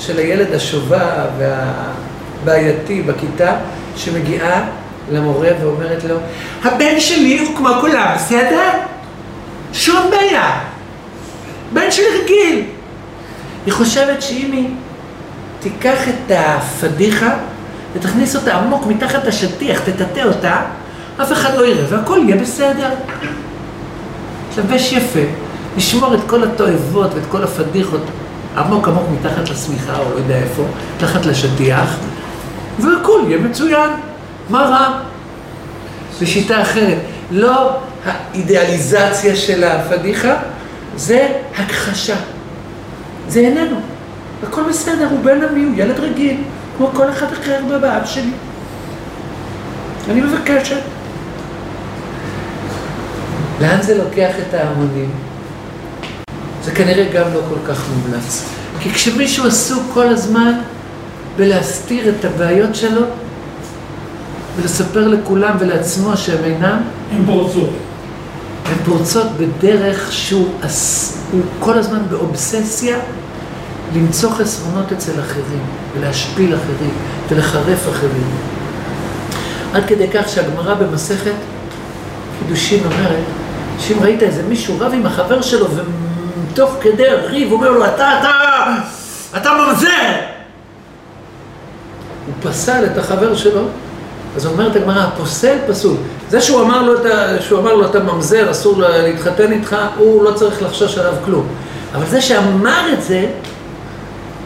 של 0.00 0.18
הילד 0.18 0.54
השובב 0.54 1.26
והבעייתי 1.38 3.02
בכיתה, 3.02 3.56
שמגיעה 3.96 4.68
למורה 5.10 5.48
ואומרת 5.62 6.04
לו, 6.04 6.16
הבן 6.64 7.00
שלי 7.00 7.38
הוא 7.38 7.56
כמו 7.56 7.68
כולם, 7.80 8.12
בסדר? 8.14 8.70
שום 9.72 10.10
בעיה. 10.10 10.60
בן 11.72 11.90
שלי 11.90 12.04
רגיל. 12.22 12.64
היא 13.66 13.72
חושבת 13.72 14.22
שאם 14.22 14.52
היא 14.52 14.68
תיקח 15.60 16.08
את 16.08 16.32
הפדיחה 16.36 17.34
ותכניס 17.94 18.36
אותה 18.36 18.56
עמוק 18.56 18.86
מתחת 18.86 19.26
השטיח, 19.26 19.80
תטאטא 19.80 20.20
אותה, 20.24 20.62
אף 21.22 21.32
אחד 21.32 21.54
לא 21.56 21.66
יראה 21.66 21.84
והכל 21.88 22.20
יהיה 22.24 22.36
בסדר. 22.36 22.90
לבש 24.58 24.92
יפה, 24.92 25.20
לשמור 25.76 26.14
את 26.14 26.20
כל 26.26 26.44
התועבות 26.44 27.14
ואת 27.14 27.22
כל 27.30 27.44
הפדיחות 27.44 28.00
עמוק 28.56 28.88
עמוק 28.88 29.04
מתחת 29.20 29.50
לשמיכה 29.50 29.98
או 29.98 30.10
לא 30.10 30.16
יודע 30.16 30.36
איפה, 30.36 30.62
מתחת 30.96 31.26
לשטיח, 31.26 31.96
והכל 32.78 33.20
יהיה 33.28 33.38
מצוין. 33.38 33.90
מה 34.50 34.62
רע? 34.62 35.00
זו 36.18 36.26
שיטה 36.26 36.62
אחרת. 36.62 36.98
לא 37.30 37.76
האידיאליזציה 38.04 39.36
של 39.36 39.64
הפדיחה, 39.64 40.34
זה 40.96 41.28
הכחשה. 41.56 42.16
זה 43.28 43.40
איננו. 43.40 43.76
הכל 44.42 44.62
בסדר, 44.68 45.08
הוא 45.10 45.18
בן 45.24 45.44
עמי, 45.44 45.64
הוא 45.64 45.74
ילד 45.76 46.00
רגיל, 46.00 46.36
כמו 46.76 46.90
כל 46.94 47.10
אחד 47.10 47.26
אחר 47.32 47.60
בבעב 47.70 48.06
שלי. 48.06 48.30
אני 50.10 50.20
מבקשת. 50.20 50.80
לאן 53.60 53.82
זה 53.82 53.98
לוקח 54.04 54.30
את 54.48 54.54
ההמונים? 54.54 55.10
זה 56.64 56.72
כנראה 56.72 57.04
גם 57.12 57.34
לא 57.34 57.40
כל 57.48 57.72
כך 57.72 57.84
מומלץ. 57.88 58.44
כי 58.80 58.90
כשמישהו 58.90 59.46
עסוק 59.46 59.82
כל 59.94 60.06
הזמן 60.06 60.52
בלהסתיר 61.36 62.08
את 62.08 62.24
הבעיות 62.24 62.74
שלו 62.74 63.02
ולספר 64.56 65.08
לכולם 65.08 65.56
ולעצמו 65.58 66.16
שהם 66.16 66.44
אינם, 66.44 66.82
הם 67.12 67.26
פורצות. 67.26 67.70
הן 68.64 68.78
פורצות 68.84 69.26
בדרך 69.36 70.12
שהוא 70.12 70.48
כל 71.60 71.78
הזמן 71.78 71.98
באובססיה 72.10 72.98
למצוא 73.94 74.30
חסרונות 74.30 74.92
אצל 74.92 75.12
אחרים 75.20 75.62
ולהשפיל 75.94 76.54
אחרים 76.54 76.90
ולחרף 77.28 77.88
אחרים. 77.88 78.30
עד 79.74 79.84
כדי 79.86 80.08
כך 80.08 80.28
שהגמרא 80.28 80.74
במסכת 80.74 81.34
קידושין 82.38 82.84
אומרת 82.84 83.24
שאם 83.78 83.96
ראית 84.00 84.22
איזה 84.22 84.42
מישהו 84.42 84.76
רב 84.80 84.92
עם 84.94 85.06
החבר 85.06 85.42
שלו 85.42 85.66
ותוך 86.52 86.76
כדי 86.80 87.08
ריב 87.08 87.52
אומר 87.52 87.70
לו 87.70 87.84
אתה, 87.84 88.20
אתה, 88.20 88.30
אתה 89.36 89.50
ממזר! 89.52 90.12
הוא 92.26 92.50
פסל 92.50 92.84
את 92.84 92.98
החבר 92.98 93.36
שלו 93.36 93.62
אז 94.36 94.46
אומרת 94.46 94.76
הגמרא, 94.76 95.00
הפוסל 95.00 95.56
פסול. 95.68 95.96
זה 96.30 96.40
שהוא 96.40 96.60
אמר 96.60 96.82
לו, 96.82 97.00
אתה, 97.00 97.42
שהוא 97.42 97.60
אמר 97.60 97.74
לו 97.74 97.86
אתה 97.86 97.98
ממזר, 98.00 98.50
אסור 98.50 98.74
להתחתן 98.78 99.52
איתך, 99.52 99.76
הוא 99.96 100.24
לא 100.24 100.32
צריך 100.32 100.62
לחשוש 100.62 100.98
עליו 100.98 101.14
כלום. 101.24 101.46
אבל 101.94 102.06
זה 102.06 102.20
שאמר 102.20 102.92
את 102.92 103.02
זה, 103.02 103.26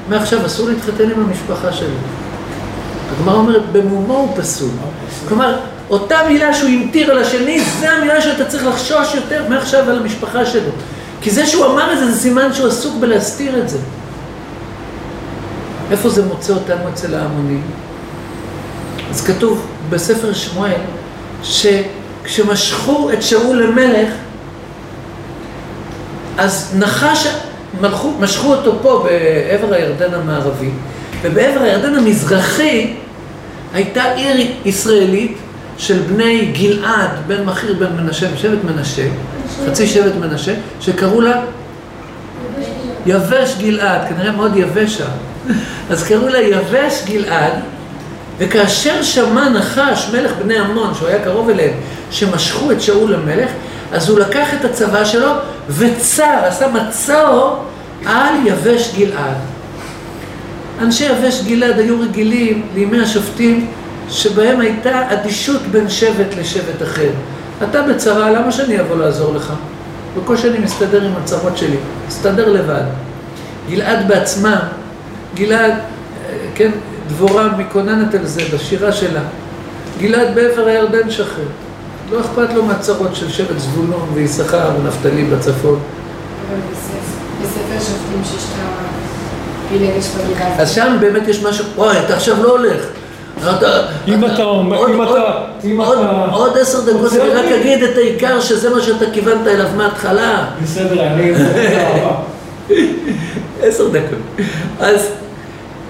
מעכשיו 0.08 0.46
אסור 0.46 0.68
להתחתן 0.68 1.10
עם 1.10 1.24
המשפחה 1.28 1.72
שלו. 1.72 1.88
הגמרא 3.18 3.34
אומרת, 3.34 3.62
במומו 3.72 4.14
הוא 4.14 4.36
פסול. 4.36 4.70
כלומר, 5.28 5.56
אותה 5.90 6.18
מילה 6.28 6.54
שהוא 6.54 6.68
המטיר 6.68 7.10
על 7.10 7.18
השני, 7.18 7.60
זה 7.80 7.92
המילה 7.92 8.20
שאתה 8.20 8.44
צריך 8.44 8.66
לחשוש 8.66 9.14
יותר 9.14 9.42
מעכשיו 9.48 9.90
על 9.90 9.98
המשפחה 9.98 10.46
שלו. 10.46 10.70
כי 11.20 11.30
זה 11.30 11.46
שהוא 11.46 11.66
אמר 11.66 11.92
את 11.92 11.98
זה, 11.98 12.10
זה 12.10 12.20
סימן 12.20 12.52
שהוא 12.52 12.68
עסוק 12.68 12.94
בלהסתיר 13.00 13.58
את 13.58 13.68
זה. 13.68 13.78
איפה 15.90 16.08
זה 16.08 16.24
מוצא 16.24 16.52
אותנו 16.52 16.88
אצל 16.92 17.14
ההמונים? 17.14 17.62
אז 19.10 19.24
כתוב 19.26 19.66
בספר 19.90 20.32
שמואל, 20.32 20.80
שכשמשכו 21.42 23.10
את 23.12 23.22
שאול 23.22 23.62
למלך, 23.62 24.08
אז 26.38 26.74
נחש, 26.78 27.26
מלכו, 27.80 28.12
משכו 28.20 28.54
אותו 28.54 28.78
פה 28.82 29.06
בעבר 29.08 29.74
הירדן 29.74 30.14
המערבי, 30.14 30.70
ובעבר 31.22 31.60
הירדן 31.60 31.94
המזרחי 31.94 32.94
הייתה 33.74 34.12
עיר 34.12 34.50
ישראלית 34.64 35.36
של 35.78 35.98
בני 35.98 36.44
גלעד, 36.44 37.10
בן 37.26 37.44
מכיר 37.44 37.74
בן 37.78 37.96
מנשה, 37.96 38.26
משבט 38.34 38.58
מנשה, 38.64 39.06
חצי 39.66 39.86
שבט 39.86 40.14
מנשה, 40.20 40.54
שקראו 40.80 41.20
לה 41.20 41.40
יבש 43.06 43.54
גלעד, 43.58 44.00
כנראה 44.08 44.32
מאוד 44.32 44.56
יבשה. 44.56 45.04
אז 45.90 46.04
קראו 46.04 46.28
לה 46.28 46.40
יבש 46.40 47.02
גלעד, 47.06 47.52
וכאשר 48.38 49.02
שמע 49.02 49.48
נחש, 49.48 50.10
מלך 50.12 50.32
בני 50.42 50.58
עמון, 50.58 50.94
שהוא 50.94 51.08
היה 51.08 51.24
קרוב 51.24 51.50
אליהם, 51.50 51.72
שמשכו 52.10 52.72
את 52.72 52.80
שאול 52.80 53.12
למלך, 53.12 53.50
אז 53.92 54.08
הוא 54.08 54.18
לקח 54.18 54.54
את 54.54 54.64
הצבא 54.64 55.04
שלו 55.04 55.30
וצר, 55.68 56.38
עשה 56.44 56.66
מצור 56.68 57.56
על 58.06 58.34
יבש 58.46 58.94
גלעד. 58.96 59.36
אנשי 60.80 61.04
יבש 61.04 61.42
גלעד 61.46 61.78
היו 61.78 62.00
רגילים 62.00 62.66
לימי 62.74 63.00
השופטים 63.00 63.66
שבהם 64.10 64.60
הייתה 64.60 65.12
אדישות 65.12 65.62
בין 65.62 65.88
שבט 65.88 66.36
לשבט 66.38 66.82
אחר. 66.82 67.10
אתה 67.68 67.82
בצרה, 67.82 68.30
למה 68.30 68.52
שאני 68.52 68.80
אבוא 68.80 68.96
לעזור 68.96 69.34
לך? 69.34 69.52
בקושי 70.16 70.48
אני 70.48 70.58
מסתדר 70.58 71.02
עם 71.02 71.12
הצרות 71.22 71.56
שלי, 71.58 71.76
מסתדר 72.08 72.52
לבד. 72.52 72.82
גלעד 73.70 74.08
בעצמה, 74.08 74.60
גלעד, 75.34 75.72
כן, 76.54 76.70
דבורה 77.08 77.48
מקוננת 77.58 78.14
על 78.14 78.26
זה 78.26 78.40
בשירה 78.54 78.92
שלה. 78.92 79.20
גלעד 80.00 80.34
בעבר 80.34 80.66
הירדן 80.66 81.10
שכן. 81.10 81.42
לא 82.12 82.20
אכפת 82.20 82.54
לו 82.54 82.64
מהצרות 82.64 83.16
של 83.16 83.30
שבט 83.30 83.58
זבולון 83.58 84.08
ויששכר 84.14 84.70
ונפתלי 84.80 85.24
בצפון. 85.24 85.78
אבל 86.48 86.58
בספר 87.42 87.78
שופטים 87.78 88.22
שיש 88.24 88.42
את. 88.44 88.48
אז 90.60 90.70
שם 90.70 90.96
באמת 91.00 91.28
יש 91.28 91.42
משהו, 91.42 91.64
וואי, 91.76 91.96
אתה 92.04 92.14
עכשיו 92.16 92.42
לא 92.42 92.50
הולך. 92.50 92.82
אתה, 93.38 93.66
אם 94.08 94.24
אתה 94.24 94.42
אומר, 94.42 94.76
עוד- 94.76 94.90
אם 94.90 95.00
עוד- 95.00 95.08
אתה, 95.16 95.32
אם 95.64 95.80
עוד- 95.80 95.98
אתה... 95.98 96.26
עוד 96.32 96.58
עשר 96.58 96.80
דקות 96.80 97.12
אני 97.12 97.30
רק? 97.30 97.44
אגיד 97.60 97.82
את 97.82 97.96
העיקר 97.96 98.40
שזה 98.40 98.70
מה 98.70 98.80
שאתה 98.80 99.04
כיוונת 99.12 99.46
אליו 99.46 99.66
מההתחלה. 99.76 100.44
בסדר, 100.62 101.06
אני... 101.06 101.32
עשר 103.62 103.88
דקות. 103.88 104.46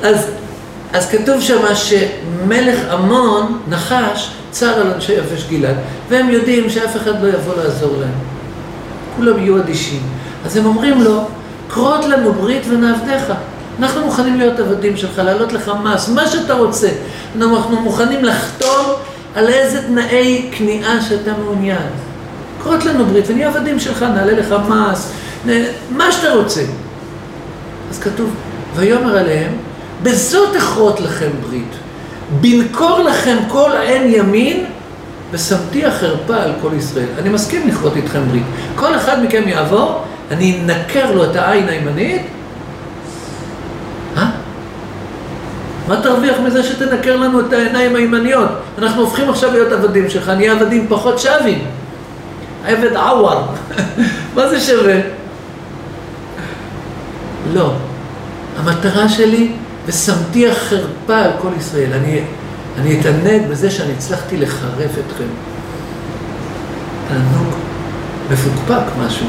אז, 0.02 0.26
אז, 0.94 1.08
כתוב 1.10 1.40
שמה 1.40 1.68
שמלך 1.74 2.78
עמון, 2.92 3.58
נחש, 3.68 4.30
צר 4.50 4.66
על 4.80 4.92
אנשי 4.94 5.12
יבש 5.12 5.46
גלעד, 5.50 5.76
והם 6.08 6.30
יודעים 6.30 6.70
שאף 6.70 6.96
אחד 6.96 7.22
לא 7.22 7.28
יבוא 7.28 7.54
לעזור 7.64 7.96
להם. 8.00 8.10
כולם 9.16 9.38
יהיו 9.38 9.58
אדישים. 9.58 10.00
אז 10.46 10.56
הם 10.56 10.66
אומרים 10.66 11.02
לו, 11.02 11.24
כרות 11.68 12.04
לנו 12.04 12.32
ברית 12.32 12.62
ונעבדיך. 12.70 13.32
אנחנו 13.80 14.04
מוכנים 14.04 14.38
להיות 14.38 14.60
עבדים 14.60 14.96
שלך, 14.96 15.18
להעלות 15.18 15.52
לך 15.52 15.70
מס, 15.84 16.08
מה 16.08 16.26
שאתה 16.26 16.54
רוצה. 16.54 16.88
אנחנו 17.36 17.80
מוכנים 17.80 18.24
לחתום 18.24 18.86
על 19.34 19.48
איזה 19.48 19.82
תנאי 19.82 20.48
כניעה 20.52 21.02
שאתה 21.08 21.30
מעוניין. 21.44 21.86
כרות 22.62 22.84
לנו 22.84 23.04
ברית 23.06 23.24
ונהיה 23.28 23.48
עבדים 23.48 23.80
שלך, 23.80 24.02
נעלה 24.02 24.32
לך 24.32 24.54
מס, 24.68 25.10
נ- 25.46 25.64
מה 25.96 26.12
שאתה 26.12 26.32
רוצה. 26.34 26.60
אז 27.90 27.98
כתוב, 27.98 28.30
ויאמר 28.76 29.16
עליהם, 29.18 29.52
בזאת 30.02 30.56
אכרות 30.56 31.00
לכם 31.00 31.30
ברית, 31.48 31.74
בנקור 32.40 32.98
לכם 32.98 33.36
כל 33.48 33.72
העין 33.76 34.14
ימין, 34.14 34.64
ושמתי 35.30 35.86
החרפה 35.86 36.36
על 36.36 36.52
כל 36.62 36.70
ישראל. 36.78 37.06
אני 37.18 37.28
מסכים 37.28 37.68
לכרות 37.68 37.96
איתכם 37.96 38.20
ברית. 38.28 38.42
כל 38.76 38.96
אחד 38.96 39.24
מכם 39.24 39.42
יעבור, 39.48 40.02
אני 40.30 40.60
אנקר 40.60 41.12
לו 41.12 41.24
את 41.24 41.36
העין 41.36 41.68
הימנית. 41.68 42.22
אה? 44.16 44.30
מה 45.88 46.02
תרוויח 46.02 46.36
מזה 46.46 46.62
שתנקר 46.62 47.16
לנו 47.16 47.40
את 47.40 47.52
העיניים 47.52 47.96
הימניות? 47.96 48.48
אנחנו 48.78 49.02
הופכים 49.02 49.30
עכשיו 49.30 49.52
להיות 49.52 49.72
עבדים 49.72 50.10
שלך, 50.10 50.28
נהיה 50.28 50.52
עבדים 50.52 50.86
פחות 50.88 51.18
שווים. 51.18 51.64
עבד 52.66 52.96
עוור. 52.96 53.40
מה 54.34 54.48
זה 54.48 54.60
שווה? 54.60 55.00
לא. 57.54 57.72
המטרה 58.58 59.08
שלי, 59.08 59.52
ושמתי 59.86 60.50
החרפה 60.50 61.16
על 61.16 61.30
כל 61.42 61.50
ישראל. 61.58 61.92
אני, 61.92 62.20
אני 62.78 63.00
אתענג 63.00 63.48
בזה 63.50 63.70
שאני 63.70 63.92
הצלחתי 63.92 64.36
לחרף 64.36 64.90
אתכם. 65.06 65.24
תענוג 67.08 67.54
מפוקפק 68.30 68.96
משהו, 68.98 69.26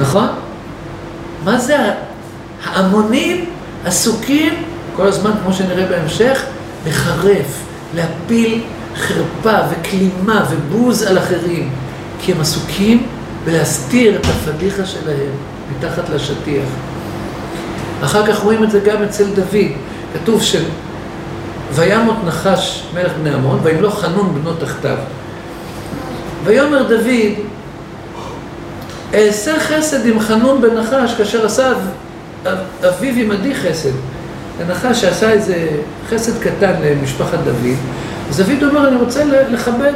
נכון? 0.00 0.28
מה 1.44 1.58
זה 1.58 1.76
ההמונים 2.64 3.44
עסוקים 3.84 4.54
כל 4.96 5.06
הזמן, 5.06 5.30
כמו 5.42 5.52
שנראה 5.52 5.86
בהמשך, 5.86 6.42
לחרף, 6.86 7.64
להפיל 7.94 8.62
חרפה 8.96 9.58
וכלימה 9.70 10.44
ובוז 10.50 11.02
על 11.02 11.18
אחרים, 11.18 11.70
כי 12.20 12.32
הם 12.32 12.40
עסוקים 12.40 13.06
בלהסתיר 13.44 14.16
את 14.16 14.26
הפדיחה 14.26 14.86
שלהם 14.86 15.30
מתחת 15.76 16.08
לשטיח. 16.08 16.68
אחר 18.04 18.26
כך 18.26 18.38
רואים 18.38 18.64
את 18.64 18.70
זה 18.70 18.80
גם 18.80 19.02
אצל 19.02 19.24
דוד. 19.24 19.70
כתוב 20.14 20.42
ש... 20.42 20.56
וימות 21.72 22.16
נחש 22.26 22.82
מלך 22.94 23.12
בני 23.20 23.34
עמון, 23.34 23.60
וימלוך 23.62 24.00
חנון 24.00 24.34
בנו 24.34 24.54
תחתיו. 24.54 24.96
ויאמר 26.44 26.82
דוד, 26.82 27.34
אעשה 29.14 29.60
חסד 29.60 30.06
עם 30.06 30.20
חנון 30.20 30.60
בן 30.60 30.74
נחש, 30.74 31.14
כאשר 31.18 31.46
עשה 31.46 31.70
אב, 31.70 31.88
אב, 32.46 32.58
אביו 32.88 33.14
עמדי 33.14 33.54
חסד. 33.54 33.90
הנחש 34.60 35.00
שעשה 35.00 35.30
איזה 35.30 35.68
חסד 36.10 36.42
קטן 36.42 36.72
למשפחת 36.82 37.38
דוד, 37.44 37.76
אז 38.28 38.36
דוד 38.36 38.62
אומר, 38.62 38.88
אני 38.88 38.96
רוצה 38.96 39.24
לכבד 39.24 39.92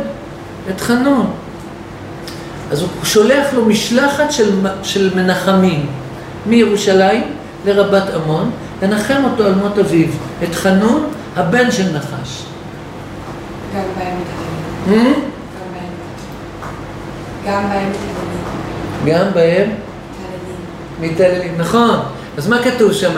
את 0.70 0.80
חנון. 0.80 1.30
אז 2.70 2.80
הוא 2.80 2.88
שולח 3.04 3.46
לו 3.54 3.64
משלחת 3.64 4.32
של, 4.32 4.50
של 4.82 5.10
מנחמים 5.14 5.86
מירושלים 6.46 7.22
לרבת 7.64 8.14
עמון, 8.14 8.50
לנחם 8.82 9.22
אותו 9.30 9.44
על 9.46 9.54
מות 9.54 9.78
אביו, 9.78 10.08
את 10.44 10.54
חנון, 10.54 11.06
הבן 11.36 11.70
של 11.70 11.96
נחש. 11.96 12.42
גם 13.76 13.82
בהם 13.98 14.16
מתעללים. 14.20 15.14
Hmm? 15.14 15.18
גם 17.46 17.62
בהם 17.70 17.90
מתעללים. 17.90 18.44
גם 19.06 19.34
בהם 19.34 19.70
מתעללים. 21.00 21.14
מתעללים. 21.14 21.54
נכון. 21.58 21.96
אז 22.38 22.48
מה 22.48 22.62
כתוב 22.62 22.92
שם? 22.92 23.12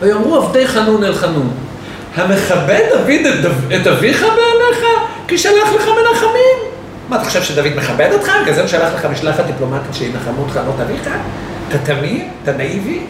ויאמרו 0.00 0.36
עבדי 0.36 0.68
חנון 0.68 1.04
אל 1.04 1.14
חנון. 1.14 1.50
המכבד 2.16 2.80
דוד 2.92 3.10
את, 3.34 3.42
דו- 3.42 3.76
את 3.82 3.86
אביך 3.86 4.20
בעיניך? 4.22 4.84
כי 5.28 5.38
שלח 5.38 5.68
לך 5.74 5.82
מנחמים. 5.88 6.70
מה, 7.08 7.16
אתה 7.16 7.24
חושב 7.24 7.42
שדוד 7.42 7.66
מכבד 7.76 8.08
אותך? 8.12 8.32
בגלל 8.42 8.54
זה 8.54 8.60
הוא 8.60 8.68
שלח 8.68 8.94
לך 8.94 9.04
משלחת 9.04 9.44
דיפלומטית 9.46 9.94
שינחמו 9.94 10.42
אותך 10.42 10.56
לא 10.66 10.84
תביך? 10.84 11.08
אתה 11.68 11.78
תמים? 11.78 12.28
אתה 12.42 12.52
נאיבי? 12.52 13.00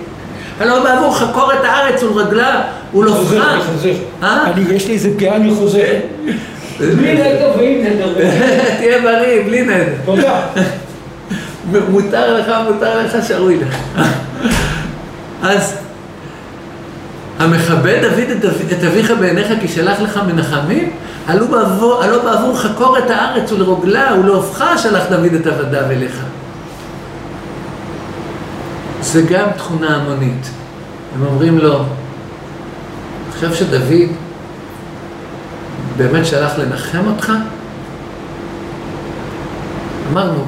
הלא 0.61 0.85
בעבור 0.85 1.19
חקור 1.19 1.53
את 1.53 1.65
הארץ 1.65 2.03
ולרגלה 2.03 2.63
חוזר, 2.93 2.99
ולהופכה. 2.99 3.53
אני 3.55 3.63
חוזר. 3.63 3.93
אה? 4.23 4.45
אני, 4.53 4.65
יש 4.75 4.87
לי 4.87 4.95
איזה 4.95 5.11
פגיעה, 5.15 5.37
אני 5.37 5.55
חוזר. 5.55 5.87
בלי 6.81 7.15
נדר 7.15 7.53
ואם 7.59 7.85
נדר. 7.85 8.15
תהיה 8.79 9.03
בריא, 9.03 9.45
בלי 9.45 9.63
נדר. 9.63 9.85
תודה. 10.05 10.41
מותר 11.91 12.39
לך, 12.39 12.47
מותר 12.73 12.99
לך, 13.07 13.17
שרוי 13.29 13.59
לך. 13.61 13.77
אז 15.43 15.75
המכבד 17.39 17.99
דוד 18.03 18.31
את, 18.39 18.45
אב- 18.45 18.73
את 18.79 18.85
אביך 18.85 19.13
בעיניך 19.21 19.47
כי 19.61 19.69
שלח 19.69 20.01
לך 20.01 20.21
מנחמים? 20.27 20.91
הלא 21.27 21.47
בעבור, 21.47 22.03
הלא 22.03 22.25
בעבור 22.25 22.59
חקור 22.59 22.99
את 22.99 23.11
הארץ 23.11 23.53
ולרוגלה 23.53 24.15
ולהופכה 24.21 24.79
שלח 24.79 25.03
דוד 25.11 25.35
את 25.41 25.47
עבדיו 25.47 25.91
אליך. 25.91 26.21
זה 29.13 29.23
גם 29.23 29.49
תכונה 29.57 29.97
המונית. 29.97 30.51
הם 31.15 31.27
אומרים 31.27 31.59
לו, 31.59 31.85
עכשיו 33.33 33.55
שדוד 33.55 33.83
באמת 35.97 36.27
שלח 36.27 36.59
לנחם 36.59 37.07
אותך? 37.07 37.33
אמרנו, 40.13 40.45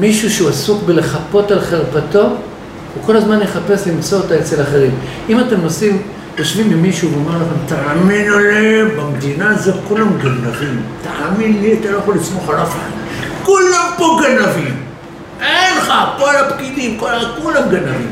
מישהו 0.00 0.30
שהוא 0.30 0.48
עסוק 0.48 0.82
בלחפות 0.82 1.50
על 1.50 1.60
חרפתו, 1.60 2.22
הוא 2.22 3.04
כל 3.06 3.16
הזמן 3.16 3.42
יחפש 3.42 3.88
למצוא 3.88 4.18
אותה 4.18 4.38
אצל 4.38 4.62
אחרים. 4.62 4.94
אם 5.28 5.40
אתם 5.40 5.60
נוסעים, 5.60 6.02
יושבים 6.38 6.70
עם 6.70 6.82
מישהו 6.82 7.12
ואומר 7.12 7.36
לכם, 7.36 7.76
תאמינו 7.76 8.38
לי, 8.38 8.84
במדינה 8.96 9.50
הזו 9.50 9.72
כולם 9.88 10.18
גנבים. 10.18 10.82
תאמין 11.02 11.62
לי, 11.62 11.78
אתה 11.80 11.90
לא 11.90 11.98
יכול 11.98 12.14
לסמוך 12.14 12.48
על 12.48 12.56
אף 12.56 12.68
אחד. 12.68 12.90
כולם 13.42 13.88
פה 13.96 14.20
גנבים. 14.22 14.85
אין 15.40 15.78
לך, 15.78 15.92
כל 16.18 16.36
הפקידים, 16.36 17.00
כולם 17.42 17.62
גנבים. 17.70 18.10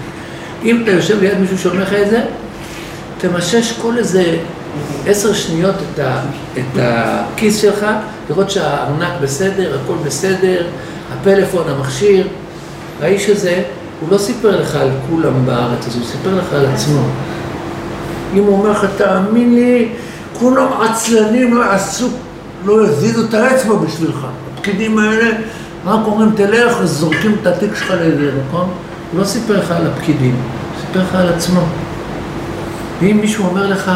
אם 0.65 0.83
אתה 0.83 0.91
יושב 0.91 1.21
ליד 1.21 1.39
מישהו 1.39 1.59
שאומר 1.59 1.83
לך 1.83 1.93
את 1.93 2.11
זה, 2.11 2.21
תמשש 3.19 3.73
כל 3.73 3.99
איזה 3.99 4.37
עשר 5.07 5.33
שניות 5.33 5.75
את, 5.75 5.99
ה, 5.99 6.21
את 6.59 6.79
הכיס 6.81 7.63
שלך, 7.63 7.87
לראות 8.31 8.51
שהארנק 8.51 9.13
בסדר, 9.23 9.79
הכל 9.85 9.95
בסדר, 10.05 10.67
הפלאפון, 11.13 11.65
המכשיר. 11.69 12.29
האיש 13.03 13.29
הזה, 13.29 13.63
הוא 14.01 14.09
לא 14.11 14.19
סיפר 14.19 14.61
לך 14.61 14.77
על 14.77 14.89
כולם 15.11 15.47
בארץ 15.47 15.87
הזו, 15.87 15.99
הוא 15.99 16.07
סיפר 16.07 16.35
לך 16.35 16.53
על 16.53 16.67
עצמו. 16.67 17.03
אם 18.35 18.45
הוא 18.45 18.59
אומר 18.59 18.71
לך, 18.71 18.87
תאמין 18.97 19.55
לי, 19.55 19.89
כולם 20.39 20.67
עצלנים, 20.83 21.57
לא 21.57 21.63
יעשו, 21.63 22.09
לא 22.65 22.85
יזיזו 22.85 23.25
את 23.29 23.35
האצבע 23.35 23.75
בשבילך. 23.75 24.27
הפקידים 24.55 24.99
האלה, 24.99 25.31
רק 25.87 26.01
אומרים, 26.07 26.31
תלך, 26.37 26.77
וזורקים 26.81 27.37
את 27.43 27.47
התיק 27.47 27.75
שלך 27.75 27.91
לאיזה 27.91 28.31
מקום. 28.49 28.71
הוא 29.13 29.21
לא 29.21 29.25
סיפר 29.25 29.59
לך 29.59 29.71
על 29.71 29.87
הפקידים, 29.87 30.35
הוא 30.35 30.87
סיפר 30.87 31.01
לך 31.01 31.15
על 31.15 31.29
עצמו. 31.29 31.61
ואם 33.01 33.19
מישהו 33.21 33.47
אומר 33.47 33.67
לך, 33.67 33.91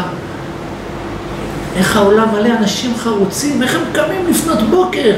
איך 1.75 1.95
העולם 1.97 2.27
מלא 2.33 2.49
אנשים 2.59 2.93
חרוצים, 2.97 3.63
איך 3.63 3.75
הם 3.75 3.81
קמים 3.93 4.27
לפנות 4.29 4.69
בוקר, 4.69 5.13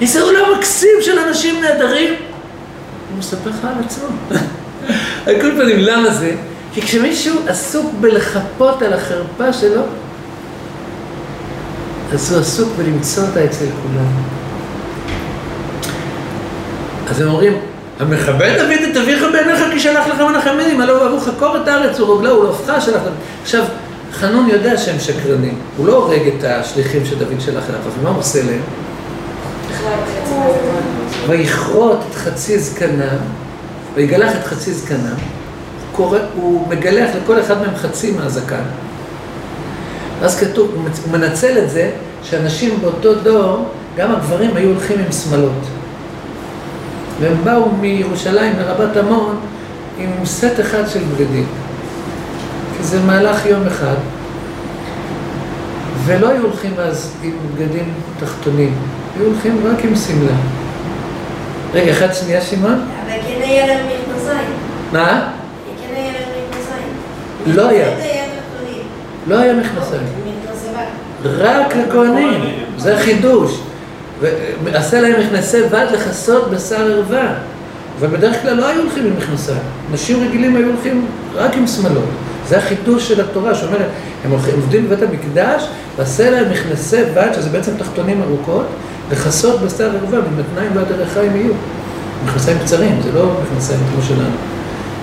איזה 0.00 0.22
עולם 0.22 0.42
מקסים 0.58 0.98
של 1.00 1.18
אנשים 1.18 1.60
נהדרים, 1.60 2.14
הוא 2.14 3.18
מספר 3.18 3.50
לך 3.50 3.64
על 3.64 3.84
עצמו. 3.84 4.06
על 5.26 5.34
כל 5.40 5.50
פנים, 5.50 5.78
למה 5.78 6.10
זה? 6.10 6.34
כי 6.72 6.82
כשמישהו 6.82 7.36
עסוק 7.46 7.86
בלחפות 8.00 8.82
על 8.82 8.92
החרפה 8.92 9.52
שלו, 9.52 9.82
אז 12.12 12.32
הוא 12.32 12.40
עסוק 12.40 12.68
בלמצוא 12.76 13.22
אותה 13.22 13.44
אצל 13.44 13.66
כולם. 13.82 14.39
אז 17.10 17.20
הם 17.20 17.28
אומרים, 17.28 17.52
המכבד 18.00 18.56
דוד 18.58 18.90
את 18.90 18.96
אביך 18.96 19.24
בעיניך 19.32 19.60
כי 19.72 19.80
שלח 19.80 20.06
לך 20.06 20.20
מנחמים, 20.20 20.80
הלא 20.80 20.98
בעבור 20.98 21.20
חקור 21.20 21.56
את 21.56 21.68
הארץ 21.68 22.00
ורגלה 22.00 22.34
ולהופכה 22.34 22.80
שלח 22.80 23.02
לך. 23.02 23.12
עכשיו, 23.42 23.64
חנון 24.12 24.48
יודע 24.48 24.76
שהם 24.76 24.98
שקרנים, 25.00 25.58
הוא 25.76 25.86
לא 25.86 25.96
הורג 25.96 26.22
את 26.38 26.44
השליחים 26.44 27.06
שדוד 27.06 27.40
שלח 27.40 27.64
אליו, 27.68 27.80
אבל 27.80 28.02
מה 28.02 28.10
הוא 28.10 28.18
עושה 28.18 28.38
להם? 28.42 28.60
ויכרות 31.26 31.98
את 32.10 32.14
חצי 32.14 32.58
זקנם, 32.58 33.18
ויגלח 33.94 34.32
את 34.40 34.46
חצי 34.46 34.72
זקנם, 34.72 35.14
הוא 36.34 36.68
מגלח 36.68 37.10
לכל 37.22 37.40
אחד 37.40 37.60
מהם 37.60 37.76
חצי 37.76 38.10
מהזקן. 38.10 38.62
ואז 40.20 40.40
כתוב, 40.40 40.70
הוא 40.74 40.84
הוא 41.04 41.12
מנצל 41.12 41.58
את 41.58 41.70
זה 41.70 41.90
שאנשים 42.22 42.80
באותו 42.80 43.14
דור, 43.14 43.68
גם 43.96 44.12
הגברים 44.12 44.56
היו 44.56 44.68
הולכים 44.68 44.98
עם 44.98 45.12
שמלות. 45.12 45.79
והם 47.20 47.44
באו 47.44 47.70
מירושלים 47.80 48.52
לרבת 48.58 48.96
עמון 48.96 49.36
עם 49.98 50.10
סט 50.24 50.60
אחד 50.60 50.88
של 50.88 51.00
בגדים. 51.00 51.46
כי 52.76 52.84
זה 52.84 53.00
מהלך 53.06 53.46
יום 53.46 53.66
אחד. 53.66 53.94
ולא 56.04 56.28
היו 56.28 56.42
הולכים 56.42 56.74
אז 56.78 57.12
עם 57.22 57.32
בגדים 57.54 57.94
תחתונים, 58.20 58.74
היו 59.16 59.26
הולכים 59.26 59.60
רק 59.66 59.84
עם 59.84 59.96
שמלה. 59.96 60.36
רגע, 61.74 61.92
אחד 61.92 62.12
שנייה 62.12 62.40
שמעון? 62.40 62.72
אבל 63.06 63.18
כן 63.26 63.42
היה 63.42 63.66
להם 63.66 63.86
מכנסיים. 63.86 64.48
מה? 64.92 65.30
כן 65.80 65.94
היה 65.94 66.12
להם 66.12 66.28
מכנסיים. 66.48 67.56
לא 67.56 67.68
היה. 67.68 67.88
לא 69.26 69.38
היה 69.38 69.54
מכנסיים. 69.54 70.02
מכנסי 70.02 70.66
בד. 70.72 71.26
רק 71.26 71.76
לכהנים, 71.76 72.40
זה 72.76 72.98
חידוש. 72.98 73.60
ועשה 74.64 75.00
להם 75.00 75.20
מכנסי 75.20 75.62
בד 75.62 75.86
לכסות 75.92 76.50
בשר 76.50 76.92
ערווה. 76.92 77.34
אבל 78.00 78.08
בדרך 78.08 78.42
כלל 78.42 78.54
לא 78.54 78.66
היו 78.66 78.80
הולכים 78.82 79.06
עם 79.06 79.12
מכנסיים. 79.16 79.58
נשים 79.92 80.26
רגילים 80.28 80.56
היו 80.56 80.66
הולכים 80.66 81.06
רק 81.34 81.54
עם 81.54 81.66
שמלות. 81.66 82.04
זה 82.48 82.58
החידוש 82.58 83.08
של 83.08 83.20
התורה, 83.20 83.54
שאומרת, 83.54 83.86
הם 84.24 84.30
הולכים, 84.30 84.54
עובדים 84.54 84.86
בבית 84.86 84.98
המקדש, 85.02 85.66
ועשה 85.96 86.30
להם 86.30 86.50
מכנסי 86.50 87.02
בד, 87.14 87.28
שזה 87.34 87.48
בעצם 87.48 87.72
תחתונים 87.78 88.22
ארוכות, 88.22 88.66
לכסות 89.12 89.60
בשר 89.60 89.90
ערווה, 89.96 90.18
ומתניים 90.18 90.76
ועד 90.76 90.92
הירכיים 90.92 91.36
יהיו. 91.36 91.52
מכנסיים 92.24 92.58
קצרים, 92.58 93.00
זה 93.02 93.12
לא 93.12 93.32
מכנסיים 93.42 93.80
כמו 93.92 94.02
שלנו. 94.02 94.36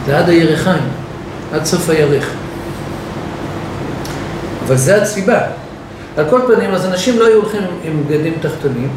זה 0.05 0.17
עד 0.17 0.29
הירכיים, 0.29 0.83
עד 1.53 1.65
סוף 1.65 1.89
הירך. 1.89 2.29
אבל 4.67 4.75
זה 4.75 5.01
הסיבה. 5.01 5.39
על 6.17 6.25
כל 6.29 6.41
פנים, 6.47 6.71
אז 6.71 6.85
אנשים 6.85 7.19
לא 7.19 7.25
היו 7.25 7.41
הולכים 7.41 7.61
עם, 7.83 8.03
בגדים 8.07 8.33
תחתונים, 8.41 8.89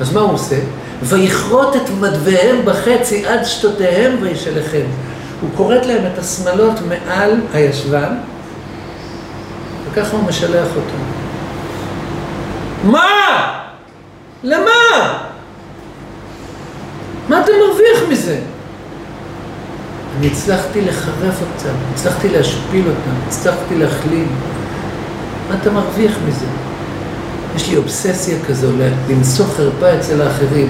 אז 0.00 0.12
מה 0.12 0.20
הוא 0.20 0.32
עושה? 0.32 0.56
ויכרות 1.02 1.76
את 1.76 1.90
מדוויהם 2.00 2.56
בחצי 2.64 3.26
עד 3.26 3.44
שתותיהם 3.44 4.16
וישלחם. 4.20 4.86
הוא 5.40 5.50
כורת 5.56 5.86
להם 5.86 6.02
את 6.12 6.18
השמלות 6.18 6.74
מעל 6.88 7.40
הישבן, 7.54 8.14
וככה 9.90 10.16
הוא 10.16 10.24
משלח 10.24 10.68
אותם. 10.76 11.02
מה? 12.84 13.08
למה? 14.42 14.70
מה 17.28 17.40
אתה 17.40 17.50
מרוויח 17.66 18.10
מזה? 18.10 18.38
אני 20.18 20.26
הצלחתי 20.26 20.80
לחרף 20.80 21.40
אותם, 21.40 21.74
הצלחתי 21.94 22.28
להשפיל 22.28 22.86
אותם, 22.86 23.28
הצלחתי 23.28 23.74
להכליל. 23.74 24.26
מה 25.48 25.56
אתה 25.62 25.70
מרוויח 25.70 26.12
מזה? 26.28 26.46
יש 27.56 27.68
לי 27.68 27.76
אובססיה 27.76 28.36
כזו 28.48 28.68
למצוא 29.08 29.44
חרפה 29.56 29.94
אצל 29.94 30.22
האחרים, 30.22 30.68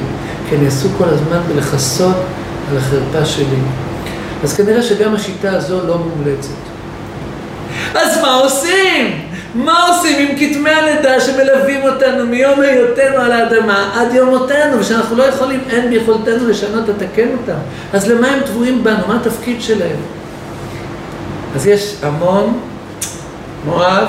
כי 0.48 0.56
אני 0.56 0.66
עסוק 0.66 0.92
כל 0.98 1.08
הזמן 1.08 1.40
בלכסות 1.48 2.16
על 2.70 2.76
החרפה 2.78 3.26
שלי. 3.26 3.60
אז 4.44 4.56
כנראה 4.56 4.82
שגם 4.82 5.14
השיטה 5.14 5.52
הזו 5.52 5.86
לא 5.86 5.98
מומלצת. 5.98 6.48
אז 7.94 8.18
מה 8.22 8.34
עושים? 8.34 9.20
מה 9.54 9.86
עושים 9.88 10.28
עם 10.28 10.36
כתמי 10.38 10.70
הלידה 10.70 11.20
שמלווים 11.20 11.82
אותנו 11.82 12.26
מיום 12.26 12.60
היותנו 12.60 13.16
על 13.16 13.32
האדמה 13.32 13.90
עד 13.94 14.14
יום 14.14 14.28
מותנו, 14.28 14.78
ושאנחנו 14.80 15.16
לא 15.16 15.22
יכולים, 15.22 15.60
אין 15.70 15.90
ביכולתנו 15.90 16.48
לשנות, 16.48 16.88
לתקן 16.88 17.28
אותם. 17.32 17.58
אז 17.92 18.08
למה 18.08 18.28
הם 18.28 18.40
טבועים 18.46 18.84
בנו? 18.84 19.08
מה 19.08 19.16
התפקיד 19.16 19.62
שלהם? 19.62 19.96
אז 21.56 21.66
יש 21.66 21.94
המון, 22.02 22.58
מואב, 23.64 24.08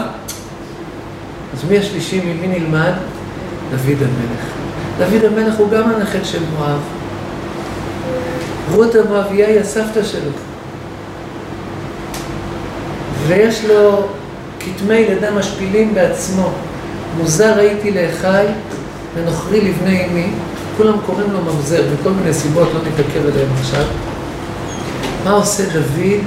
אז 1.57 1.63
מי 1.69 1.77
השלישי, 1.77 2.21
ממי 2.21 2.47
נלמד? 2.47 2.91
דוד 3.71 3.97
המלך. 3.99 4.43
דוד 4.97 5.25
המלך 5.25 5.55
הוא 5.55 5.69
גם 5.69 5.89
הנכד 5.89 6.25
של 6.25 6.39
מואב. 6.57 6.79
רות 8.75 8.95
המואביה 8.95 9.47
היא 9.47 9.59
הסבתא 9.59 10.03
שלו. 10.03 10.31
ויש 13.27 13.65
לו 13.65 14.07
כתמי 14.59 15.05
לידה 15.09 15.31
משפילים 15.31 15.93
בעצמו. 15.93 16.49
מוזר 17.17 17.59
הייתי 17.59 17.91
לאחי 17.91 18.45
ונוכרי 19.15 19.61
לבני 19.61 20.05
אמי, 20.05 20.27
כולם 20.77 20.97
קוראים 21.05 21.31
לו 21.31 21.39
ממזר, 21.41 21.83
מכל 21.93 22.09
מיני 22.09 22.33
סיבות, 22.33 22.67
לא 22.73 22.79
נתעכב 22.79 23.27
עליהם 23.33 23.49
עכשיו. 23.59 23.85
מה 25.23 25.31
עושה 25.31 25.63
דוד 25.73 26.21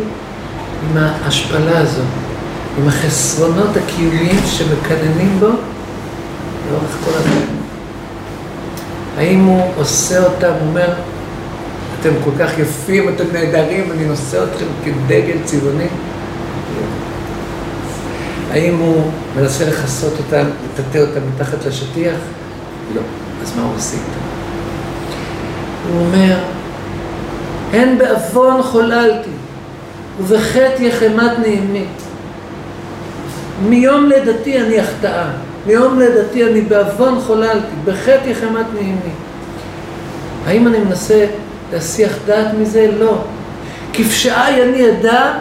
עם 0.82 0.96
ההשפלה 0.96 1.78
הזו, 1.78 2.02
עם 2.80 2.88
החסרונות 2.88 3.76
הקיומיים 3.76 4.40
שמקננים 4.46 5.36
בו 5.40 5.46
לאורך 6.70 6.96
כל 7.04 7.10
הזמן? 7.14 7.56
האם 9.16 9.44
הוא 9.44 9.62
עושה 9.76 10.24
אותם, 10.24 10.52
הוא 10.60 10.68
אומר, 10.68 10.92
אתם 12.00 12.10
כל 12.24 12.30
כך 12.38 12.58
יפים, 12.58 13.08
אתם 13.08 13.24
נהדרים, 13.32 13.92
אני 13.92 14.04
נושא 14.04 14.44
אתכם 14.44 14.64
כדגל 14.84 15.36
צבעוני? 15.44 15.86
האם 18.50 18.76
הוא 18.78 19.10
מנסה 19.36 19.64
לכסות 19.68 20.12
אותם, 20.18 20.44
לטאטא 20.64 20.98
אותם 20.98 21.20
מתחת 21.34 21.66
לשטיח? 21.66 22.16
לא. 22.94 23.00
אז 23.42 23.56
מה 23.56 23.62
הוא 23.62 23.76
עושה 23.76 23.96
איתם? 23.96 24.20
הוא 25.92 26.06
אומר, 26.06 26.38
הן 27.72 27.98
בעוון 27.98 28.62
חוללתי, 28.62 29.30
ובחטא 30.20 30.82
יחמת 30.82 31.38
נעימי. 31.38 31.84
מיום 33.60 34.06
לידתי 34.08 34.60
אני 34.60 34.80
החטאה, 34.80 35.24
מיום 35.66 35.98
לידתי 35.98 36.44
אני 36.44 36.60
בעוון 36.60 37.20
חוללתי, 37.20 37.66
בחטא 37.84 38.28
יחמת 38.28 38.66
נעימי. 38.74 39.12
האם 40.46 40.66
אני 40.66 40.78
מנסה 40.78 41.26
להסיח 41.72 42.12
דעת 42.26 42.54
מזה? 42.58 42.90
לא. 42.98 43.18
כפשעי 43.92 44.62
אני 44.62 44.90
אדע, 44.90 45.32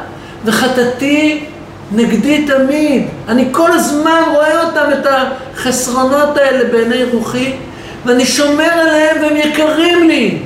וחטאתי 0.45 1.45
נגדי 1.91 2.45
תמיד. 2.45 3.07
אני 3.27 3.47
כל 3.51 3.71
הזמן 3.71 4.21
רואה 4.33 4.63
אותם, 4.63 4.85
את 4.93 5.07
החסרונות 5.55 6.37
האלה 6.37 6.69
בעיני 6.71 7.03
רוחי, 7.03 7.53
ואני 8.05 8.25
שומר 8.25 8.71
עליהם 8.71 9.17
והם 9.21 9.35
יקרים 9.35 10.07
לי. 10.07 10.37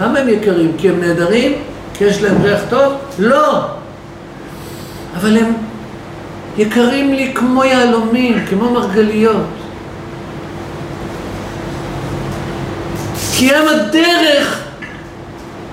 למה 0.00 0.18
הם 0.18 0.28
יקרים? 0.28 0.72
כי 0.78 0.88
הם 0.88 1.00
נהדרים? 1.00 1.52
כי 1.94 2.04
יש 2.04 2.22
להם 2.22 2.42
ריח 2.42 2.60
טוב? 2.70 2.92
לא. 3.18 3.60
אבל 5.16 5.36
הם 5.36 5.52
יקרים 6.58 7.14
לי 7.14 7.32
כמו 7.34 7.64
יהלומים, 7.64 8.46
כמו 8.50 8.70
מרגליות. 8.70 9.46
כי 13.36 13.54
הם 13.54 13.68
הדרך 13.68 14.58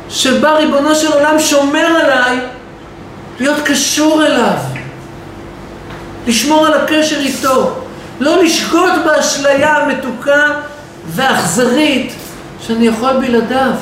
שבה 0.09 0.51
ריבונו 0.55 0.95
של 0.95 1.11
עולם 1.11 1.39
שומר 1.39 1.86
עליי 1.86 2.39
להיות 3.39 3.57
קשור 3.65 4.25
אליו, 4.25 4.57
לשמור 6.27 6.67
על 6.67 6.73
הקשר 6.73 7.19
איתו, 7.19 7.75
לא 8.19 8.43
לשגות 8.43 8.93
באשליה 9.05 9.77
המתוקה 9.77 10.47
והאכזרית 11.07 12.13
שאני 12.61 12.88
יכול 12.88 13.13
בלעדיו. 13.13 13.73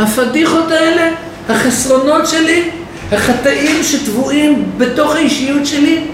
הפדיחות 0.00 0.70
האלה, 0.70 1.10
החסרונות 1.48 2.26
שלי, 2.26 2.70
החטאים 3.12 3.82
שטבועים 3.82 4.70
בתוך 4.78 5.14
האישיות 5.14 5.66
שלי, 5.66 6.04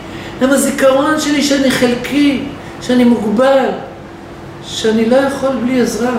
הם 0.41 0.51
הזיכרון 0.51 1.21
שלי 1.21 1.43
שאני 1.43 1.71
חלקי, 1.71 2.43
שאני 2.83 3.05
מוגבל, 3.05 3.69
שאני 4.67 5.11
לא 5.11 5.17
יכול 5.17 5.51
בלי 5.63 5.81
עזרה. 5.81 6.19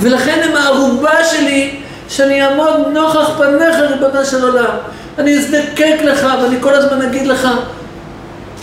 ולכן 0.00 0.40
הם 0.44 0.56
הערובה 0.56 1.24
שלי 1.24 1.76
שאני 2.08 2.46
אעמוד 2.46 2.70
נוכח 2.92 3.30
פניך, 3.38 3.76
ריבונו 3.90 4.24
של 4.24 4.42
עולם. 4.42 4.76
אני 5.18 5.38
אזדקק 5.38 5.96
לך 6.04 6.26
ואני 6.42 6.56
כל 6.60 6.74
הזמן 6.74 7.02
אגיד 7.02 7.26
לך, 7.26 7.48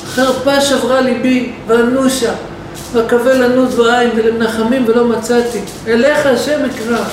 חרפה 0.08 0.62
שברה 0.62 1.02
ליבי 1.02 1.52
ואנושה, 1.68 2.32
ואקווה 2.94 3.34
לנוז 3.34 3.76
בעין 3.76 4.10
ולמנחמים 4.16 4.84
ולא 4.88 5.06
מצאתי. 5.06 5.60
אליך 5.88 6.26
השם 6.26 6.60
אקרא. 6.66 7.04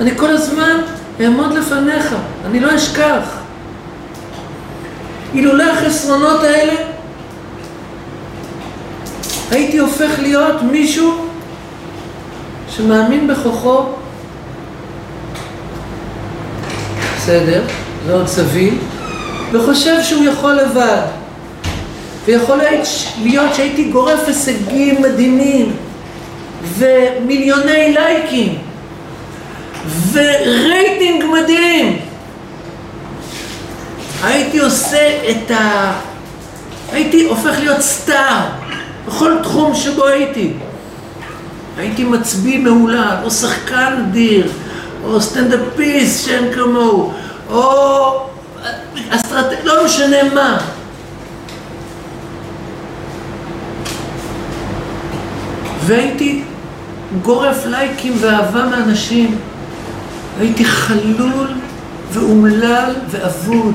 אני 0.00 0.10
כל 0.16 0.30
הזמן 0.30 0.80
אעמוד 1.20 1.52
לפניך, 1.54 2.14
אני 2.46 2.60
לא 2.60 2.76
אשכח. 2.76 3.38
אילולא 5.34 5.64
החסרונות 5.72 6.40
האלה, 6.44 6.72
הייתי 9.50 9.78
הופך 9.78 10.18
להיות 10.18 10.62
מישהו 10.62 11.26
שמאמין 12.68 13.28
בכוחו, 13.28 13.84
בסדר, 17.16 17.62
זה 18.06 18.14
עוד 18.14 18.26
סביל, 18.26 18.78
וחושב 19.52 20.02
שהוא 20.02 20.24
יכול 20.24 20.52
לבד. 20.52 21.02
ויכול 22.24 22.58
להיות 23.22 23.54
שהייתי 23.54 23.84
גורף 23.84 24.20
הישגים 24.26 25.02
מדהימים, 25.02 25.72
ומיליוני 26.62 27.92
לייקים, 27.92 28.58
ורייטינג 30.12 31.24
מדהים. 31.24 31.98
הייתי 34.24 34.58
עושה 34.58 35.30
את 35.30 35.50
ה... 35.50 35.92
הייתי 36.92 37.24
הופך 37.24 37.58
להיות 37.58 37.80
סטאר 37.80 38.46
בכל 39.06 39.32
תחום 39.42 39.74
שבו 39.74 40.06
הייתי. 40.06 40.52
הייתי 41.78 42.04
מצביא 42.04 42.58
מהולל, 42.58 43.16
או 43.24 43.30
שחקן 43.30 44.04
אדיר, 44.08 44.52
או 45.04 45.20
סטנדאפיסט 45.20 46.26
שאין 46.26 46.52
כמוהו, 46.54 47.12
או 47.50 48.26
אסטרטג... 49.10 49.56
לא 49.64 49.84
משנה 49.84 50.16
מה. 50.34 50.58
והייתי 55.84 56.42
גורף 57.22 57.66
לייקים 57.66 58.16
ואהבה 58.20 58.66
מאנשים. 58.66 59.38
הייתי 60.40 60.64
חלול 60.64 61.46
ואומלל 62.12 62.92
ואבוד. 63.10 63.74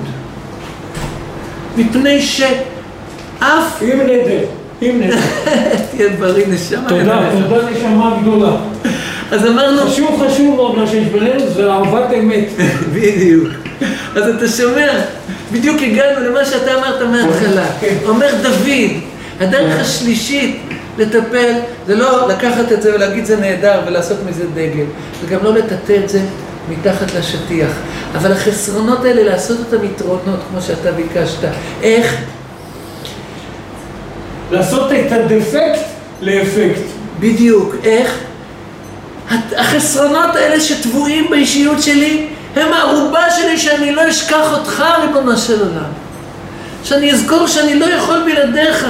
מפני 1.77 2.21
שאף... 2.21 3.81
עם 3.81 3.99
נדר, 4.01 4.45
עם 4.81 5.01
נדר. 5.01 5.17
תהיה 5.91 6.09
בריא 6.19 6.45
נשמה. 6.47 6.89
תודה, 6.89 7.29
תודה 7.49 7.69
נשמה 7.69 8.17
גדולה. 8.21 8.55
אז 9.31 9.45
אמרנו... 9.45 9.81
חשוב 9.81 10.23
חשוב 10.27 10.55
מאוד 10.55 10.77
מה 10.77 10.87
שיש 10.87 11.07
בינינו, 11.07 11.49
זה 11.49 11.71
אהבת 11.71 12.13
אמת. 12.19 12.45
בדיוק. 12.93 13.49
אז 14.15 14.29
אתה 14.35 14.47
שומע, 14.47 14.91
בדיוק 15.51 15.81
הגענו 15.81 16.29
למה 16.29 16.45
שאתה 16.45 16.75
אמרת 16.75 17.01
מההתחלה. 17.01 17.65
כן. 17.79 17.95
אומר 18.05 18.29
דוד, 18.41 18.91
הדרך 19.39 19.81
השלישית 19.81 20.59
לטפל, 20.97 21.53
זה 21.87 21.95
לא 21.95 22.27
לקחת 22.29 22.71
את 22.71 22.81
זה 22.81 22.95
ולהגיד 22.95 23.25
זה 23.25 23.37
נהדר 23.39 23.81
ולעשות 23.87 24.17
מזה 24.29 24.43
דגל, 24.53 24.85
זה 25.21 25.35
גם 25.35 25.43
לא 25.43 25.53
לטאטא 25.53 25.99
את 26.03 26.09
זה 26.09 26.19
מתחת 26.69 27.13
לשטיח. 27.13 27.71
אבל 28.15 28.31
החסרונות 28.31 29.05
האלה, 29.05 29.23
לעשות 29.23 29.57
אותם 29.59 29.85
יתרונות, 29.85 30.39
כמו 30.49 30.61
שאתה 30.61 30.91
ביקשת. 30.91 31.47
איך? 31.81 32.15
לעשות 34.51 34.91
את 34.91 35.11
הדפקט 35.11 35.79
לאפקט. 36.21 36.81
בדיוק. 37.19 37.75
איך? 37.83 38.17
החסרונות 39.57 40.35
האלה 40.35 40.61
שטבועים 40.61 41.27
באישיות 41.29 41.81
שלי, 41.81 42.27
הם 42.55 42.73
הערובה 42.73 43.31
שלי 43.31 43.57
שאני 43.57 43.91
לא 43.91 44.09
אשכח 44.09 44.53
אותך, 44.53 44.83
ריבונו 45.01 45.37
של 45.37 45.59
עולם. 45.59 45.91
שאני 46.83 47.11
אזכור 47.11 47.47
שאני 47.47 47.79
לא 47.79 47.85
יכול 47.85 48.23
בלעדיך. 48.25 48.87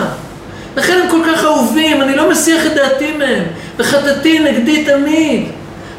לכן 0.77 0.99
הם 1.03 1.09
כל 1.09 1.21
כך 1.27 1.43
אהובים, 1.43 2.01
אני 2.01 2.15
לא 2.15 2.29
מסיח 2.29 2.65
את 2.65 2.73
דעתי 2.73 3.13
מהם. 3.17 3.43
וחטאתי 3.77 4.39
נגדי 4.39 4.85
תמיד. 4.85 5.43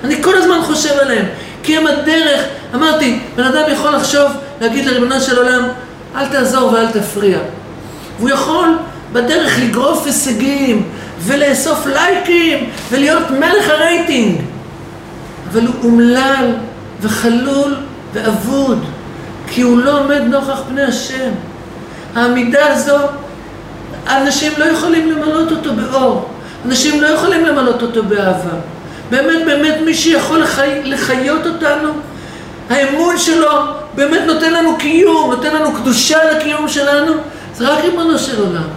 אני 0.05 0.23
כל 0.23 0.37
הזמן 0.37 0.59
חושב 0.63 0.99
עליהם. 1.01 1.25
כי 1.65 1.77
הם 1.77 1.87
הדרך, 1.87 2.41
אמרתי, 2.75 3.19
בן 3.37 3.45
אדם 3.45 3.63
יכול 3.73 3.91
לחשוב, 3.91 4.31
להגיד 4.61 4.87
לריבונו 4.87 5.21
של 5.21 5.39
עולם, 5.39 5.69
אל 6.17 6.27
תעזור 6.27 6.73
ואל 6.73 6.87
תפריע. 6.91 7.39
והוא 8.19 8.31
יכול 8.31 8.79
בדרך 9.13 9.59
לגרוף 9.63 10.07
הישגים, 10.07 10.89
ולאסוף 11.21 11.87
לייקים, 11.87 12.71
ולהיות 12.91 13.31
מלך 13.31 13.71
הרייטינג. 13.71 14.41
אבל 15.53 15.67
הוא 15.67 15.75
אומלל, 15.85 16.53
וחלול, 17.01 17.75
ואבוד, 18.13 18.85
כי 19.49 19.63
הוא 19.63 19.79
לא 19.79 20.01
עומד 20.01 20.21
נוכח 20.21 20.63
פני 20.69 20.83
השם. 20.83 21.31
העמידה 22.15 22.73
הזו, 22.73 22.97
אנשים 24.09 24.53
לא 24.59 24.65
יכולים 24.65 25.11
למלות 25.11 25.51
אותו 25.51 25.71
באור. 25.75 26.29
אנשים 26.67 27.03
לא 27.03 27.07
יכולים 27.07 27.45
למלות 27.45 27.83
אותו 27.83 28.03
באהבה. 28.03 28.57
באמת, 29.11 29.45
באמת, 29.45 29.75
מי 29.85 29.95
שיכול 29.95 30.39
לחי... 30.39 30.81
לחיות 30.85 31.47
אותנו, 31.47 31.89
האמון 32.71 33.19
שלו 33.19 33.51
באמת 33.95 34.21
נותן 34.27 34.53
לנו 34.53 34.77
קיום, 34.77 35.31
נותן 35.31 35.55
לנו 35.55 35.73
קדושה 35.73 36.19
לקיום 36.33 36.69
שלנו, 36.69 37.13
זה 37.55 37.69
רק 37.69 37.85
ריבונו 37.85 38.19
של 38.19 38.41
עולם. 38.41 38.69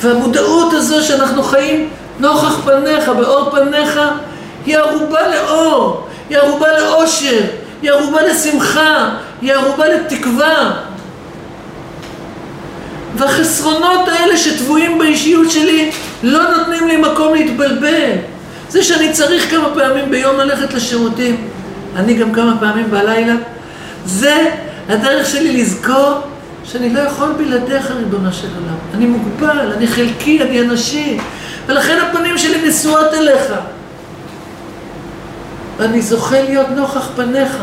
והמודעות 0.00 0.72
הזו 0.72 1.06
שאנחנו 1.06 1.42
חיים 1.42 1.88
נוכח 2.18 2.60
פניך, 2.64 3.08
באור 3.08 3.50
פניך, 3.50 4.00
היא 4.66 4.78
ערובה 4.78 5.20
לאור, 5.28 6.06
היא 6.30 6.38
ערובה 6.38 6.78
לאושר, 6.78 7.40
היא 7.82 7.90
ערובה 7.90 8.22
לשמחה, 8.22 9.08
היא 9.42 9.52
ערובה 9.52 9.88
לתקווה. 9.88 10.72
והחסרונות 13.16 14.08
האלה 14.08 14.36
שטבועים 14.36 14.98
באישיות 14.98 15.50
שלי 15.50 15.90
לא 16.22 16.56
נותנים 16.56 16.88
לי 16.88 16.96
מקום 16.96 17.34
להתבלבל. 17.34 18.10
זה 18.68 18.82
שאני 18.82 19.12
צריך 19.12 19.50
כמה 19.50 19.68
פעמים 19.74 20.10
ביום 20.10 20.36
ללכת 20.36 20.74
לשירותים, 20.74 21.48
אני 21.96 22.14
גם 22.14 22.32
כמה 22.34 22.56
פעמים 22.60 22.90
בלילה, 22.90 23.34
זה 24.06 24.50
הדרך 24.88 25.26
שלי 25.26 25.62
לזכור 25.62 26.14
שאני 26.64 26.94
לא 26.94 27.00
יכול 27.00 27.32
בלעדיך, 27.38 27.90
ריבונו 27.90 28.32
של 28.32 28.48
עולם. 28.54 28.76
אני 28.94 29.06
מוגבל, 29.06 29.72
אני 29.76 29.86
חלקי, 29.86 30.42
אני 30.42 30.60
אנשי, 30.60 31.18
ולכן 31.66 31.98
הפנים 31.98 32.38
שלי 32.38 32.68
נשואות 32.68 33.14
אליך. 33.14 33.52
ואני 35.76 36.02
זוכה 36.02 36.42
להיות 36.42 36.66
נוכח 36.68 37.08
פניך. 37.16 37.56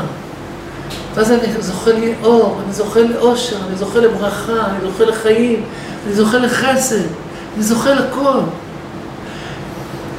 ואז 1.16 1.32
אני 1.32 1.48
זוכה 1.60 1.92
לאור, 1.92 2.62
אני 2.66 2.74
זוכה 2.74 3.00
לאושר, 3.00 3.56
אני 3.68 3.76
זוכה 3.76 4.00
לברכה, 4.00 4.54
אני 4.54 4.92
זוכה 4.92 5.06
לחיים, 5.06 5.64
אני 6.06 6.14
זוכה 6.14 6.38
לחסד, 6.38 7.06
אני 7.56 7.64
זוכה 7.64 7.94
לכל. 7.94 8.40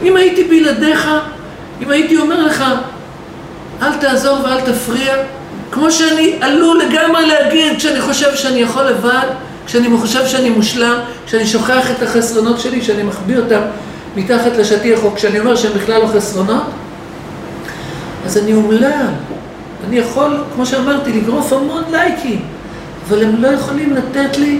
אם 0.03 0.17
הייתי 0.17 0.45
בלעדיך, 0.45 1.09
אם 1.83 1.91
הייתי 1.91 2.17
אומר 2.17 2.47
לך, 2.47 2.65
אל 3.83 3.93
תעזור 3.93 4.39
ואל 4.45 4.61
תפריע, 4.61 5.15
כמו 5.71 5.91
שאני 5.91 6.39
עלול 6.41 6.83
לגמרי 6.83 7.27
להגיד 7.27 7.77
כשאני 7.77 8.01
חושב 8.01 8.35
שאני 8.35 8.59
יכול 8.59 8.83
לבד, 8.83 9.27
כשאני 9.67 9.97
חושב 9.99 10.27
שאני 10.27 10.51
מושלם, 10.51 10.99
כשאני 11.27 11.47
שוכח 11.47 11.91
את 11.91 12.03
החסרונות 12.03 12.61
שלי, 12.61 12.81
כשאני 12.81 13.03
מחביא 13.03 13.39
אותם 13.39 13.61
מתחת 14.17 14.57
לשטיח, 14.59 15.05
או 15.05 15.15
כשאני 15.15 15.41
אומר 15.41 15.57
שהם 15.57 15.73
בכלל 15.73 16.03
לא 16.03 16.07
חסרונות, 16.07 16.63
אז 18.27 18.39
אני 18.39 18.55
אומלל. 18.55 19.07
אני 19.89 19.99
יכול, 19.99 20.37
כמו 20.55 20.67
שאמרתי, 20.67 21.13
לגרוף 21.13 21.53
המון 21.53 21.83
לייקים, 21.91 22.41
אבל 23.09 23.25
הם 23.25 23.43
לא 23.43 23.49
יכולים 23.49 23.95
לתת 23.95 24.39
לי 24.39 24.59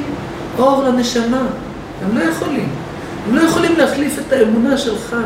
אור 0.59 0.85
לנשמה. 0.85 1.43
הם 2.05 2.19
לא 2.19 2.25
יכולים. 2.25 2.69
הם 3.29 3.37
לא 3.37 3.43
יכולים 3.43 3.77
להחליף 3.79 4.19
את 4.19 4.33
האמונה 4.33 4.79
שלך. 4.79 5.17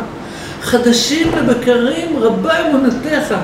חדשים 0.63 1.31
לבקרים 1.37 2.17
רבה 2.19 2.69
אמונתך. 2.69 3.35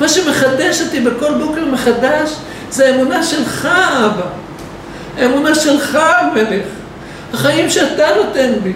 מה 0.00 0.08
שמחדש 0.08 0.82
אותי 0.82 1.00
בכל 1.00 1.34
בוקר 1.34 1.64
מחדש 1.64 2.36
זה 2.70 2.86
האמונה 2.86 3.22
שלך, 3.22 3.68
אבא. 4.06 4.26
האמונה 5.18 5.54
שלך, 5.54 5.98
המלך. 6.18 6.64
החיים 7.34 7.70
שאתה 7.70 8.06
נותן 8.16 8.52
בי. 8.62 8.72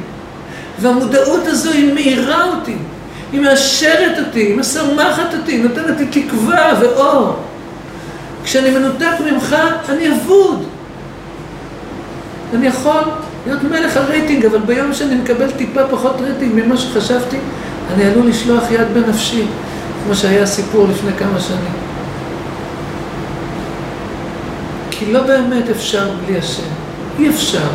והמודעות 0.79 1.47
הזו 1.47 1.71
היא 1.71 1.95
מאירה 1.95 2.45
אותי. 2.45 2.77
היא 3.33 3.41
מאשרת 3.41 4.27
אותי, 4.27 4.41
היא 4.41 4.57
משמחת 4.57 5.35
אותי, 5.39 5.53
היא 5.53 5.63
נותנת 5.63 5.99
לי 5.99 6.23
תקווה 6.23 6.73
ואור. 6.81 7.37
כשאני 8.45 8.71
מנותק 8.71 9.13
ממך, 9.33 9.57
אני 9.89 10.13
אבוד. 10.13 10.65
אני 12.55 12.67
יכול 12.67 13.03
להיות 13.47 13.63
מלך 13.63 13.97
הרייטינג, 13.97 14.45
אבל 14.45 14.59
ביום 14.59 14.95
שאני 14.95 15.15
מקבל 15.15 15.51
טיפה 15.51 15.81
פחות 15.91 16.21
רייטינג 16.21 16.53
ממה 16.55 16.77
שחשבתי, 16.77 17.37
אני 17.95 18.05
עלול 18.05 18.27
לשלוח 18.27 18.63
יד 18.71 18.87
בנפשי, 18.95 19.45
כמו 20.05 20.15
שהיה 20.15 20.47
סיפור 20.47 20.87
לפני 20.91 21.11
כמה 21.19 21.41
שנים. 21.41 21.73
כי 24.91 25.13
לא 25.13 25.23
באמת 25.23 25.71
אפשר 25.71 26.11
בלי 26.27 26.39
השם. 26.39 26.63
אי 27.19 27.29
אפשר. 27.29 27.69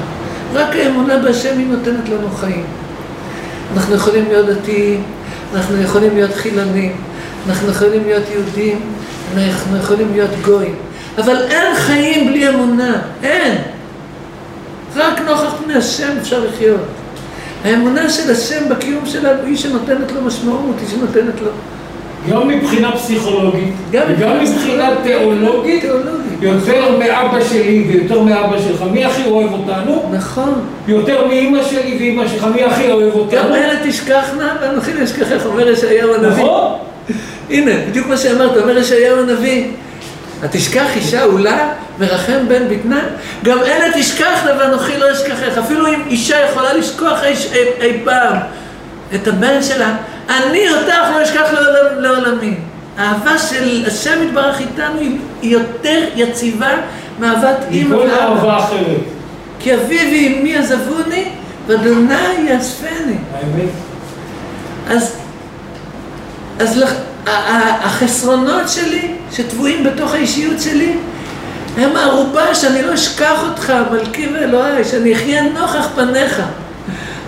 רק 0.54 0.76
האמונה 0.76 1.18
בהשם 1.18 1.58
היא 1.58 1.68
נותנת 1.68 2.10
לנו 2.10 2.30
חיים. 2.30 2.66
אנחנו 3.74 3.96
יכולים 3.96 4.26
להיות 4.28 4.46
דתיים, 4.46 5.04
אנחנו 5.56 5.82
יכולים 5.82 6.16
להיות 6.16 6.34
חילונים, 6.34 6.96
אנחנו 7.50 7.70
יכולים 7.70 8.04
להיות 8.06 8.24
יהודים, 8.32 8.80
אנחנו 9.38 9.78
יכולים 9.78 10.08
להיות 10.14 10.30
גויים. 10.46 10.76
אבל 11.18 11.44
אין 11.50 11.76
חיים 11.76 12.28
בלי 12.28 12.50
אמונה, 12.50 12.94
אין. 13.24 13.58
רק 14.96 15.22
נוכח 15.22 15.56
פני 15.64 15.74
השם 15.74 16.12
אפשר 16.22 16.46
לחיות. 16.46 16.82
האמונה 17.64 18.10
של 18.10 18.32
השם 18.32 18.70
בקיום 18.70 19.06
שלנו 19.06 19.46
היא 19.46 19.58
שנותנת 19.58 20.12
לו 20.12 20.22
משמעות, 20.22 20.76
היא 20.80 20.88
שנותנת 20.88 21.42
לו... 21.42 21.50
גם 22.30 22.48
מבחינה 22.48 22.92
פסיכולוגית, 22.92 23.74
גם 23.92 24.04
וגם 24.10 24.44
מבחינה 24.44 24.90
תיאולוגית, 25.04 25.82
תיאולוגית. 25.82 26.42
יותר 26.42 26.98
מאבא 27.00 27.44
שלי 27.44 27.86
ויותר 27.88 28.22
מאבא 28.22 28.60
שלך, 28.60 28.84
מי 28.92 29.06
הכי 29.06 29.26
אוהב 29.26 29.54
אותנו? 29.54 30.10
נכון. 30.14 30.54
יותר 30.88 31.28
מאימא 31.28 31.64
שלי 31.64 31.98
ואימא 32.00 32.28
שלך, 32.28 32.48
מי 32.56 32.64
הכי 32.64 32.92
אוהב 32.92 33.14
גם 33.14 33.20
אותנו? 33.20 33.56
אלה 33.56 33.74
תשכחנה 33.84 34.56
ואנוכי 34.62 34.92
אשכחך, 35.04 35.46
אומר 35.46 35.70
ישעיהו 35.70 36.14
הנביא. 36.14 36.44
נכון? 36.44 36.72
הנה, 37.50 37.72
בדיוק 37.90 38.08
מה 38.08 38.18
שאמרת, 38.18 38.58
אומר 38.58 38.78
ישעיהו 38.78 39.20
הנביא. 39.20 39.66
התשכח 40.44 40.88
אישה 40.96 41.24
עולה 41.24 41.70
ורחם 42.00 42.48
בן 42.48 42.64
בטנה? 42.70 43.00
גם 43.44 43.58
אלה 43.60 43.86
תשכחנה 43.94 44.52
ואנוכי 44.60 44.98
לא 44.98 45.12
אשכחך. 45.12 45.58
אפילו 45.58 45.88
אם 45.88 46.02
אישה 46.08 46.36
יכולה 46.40 46.74
לשכוח 46.74 47.24
אי, 47.24 47.34
אי, 47.54 47.58
אי 47.82 48.00
פעם 48.04 48.38
את 49.16 49.28
הבן 49.28 49.64
שלה, 49.64 49.96
אני 50.30 50.70
אותך 50.70 50.88
לא 51.18 51.24
אשכח 51.24 51.50
לעולם, 51.54 52.02
לעולמי. 52.02 52.54
האהבה 52.98 53.38
של 53.38 53.84
השם 53.88 54.24
יתברך 54.24 54.60
איתנו 54.60 55.00
היא 55.00 55.18
יותר 55.42 56.04
יציבה 56.16 56.70
מאהבת 57.20 57.56
אימא 57.72 57.96
מכל 57.96 58.08
ואבא. 58.08 58.24
אהבה 58.24 58.58
אחרת. 58.60 58.98
כי 59.60 59.74
אבי 59.76 59.98
ואמי 59.98 60.58
עזבוני, 60.58 61.26
ואדוני 61.68 62.14
יאספני. 62.50 63.16
האמת? 63.34 63.70
אז, 64.90 65.16
אז 66.60 66.82
ה- 66.82 66.86
החסרונות 67.28 68.70
שלי, 68.70 69.02
שטבועים 69.32 69.84
בתוך 69.84 70.14
האישיות 70.14 70.62
שלי, 70.62 70.94
הם 71.78 71.96
הערובה 71.96 72.56
שאני 72.56 72.82
לא 72.82 72.94
אשכח 72.94 73.44
אותך, 73.50 73.74
מלכי 73.92 74.28
ואלוהי, 74.34 74.84
שאני 74.84 75.14
אחיה 75.14 75.42
נוכח 75.44 75.88
פניך. 75.96 76.42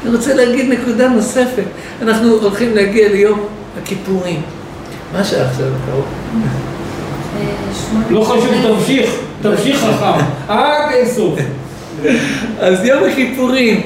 אני 0.05 0.15
רוצה 0.15 0.33
להגיד 0.33 0.69
נקודה 0.69 1.07
נוספת. 1.07 1.63
אנחנו 2.01 2.29
הולכים 2.33 2.75
להגיע 2.75 3.09
ליום 3.09 3.39
הכיפורים. 3.83 4.41
מה 5.13 5.19
השעה 5.19 5.45
עכשיו, 5.49 5.65
קרוב? 5.91 6.05
לא 8.09 8.23
חשוב, 8.23 8.47
תמשיך, 8.63 9.09
תמשיך 9.41 9.77
חכם, 9.79 10.23
עד 10.47 10.91
אינסוף. 10.93 11.39
אז 12.59 12.85
יום 12.85 13.03
הכיפורים, 13.11 13.81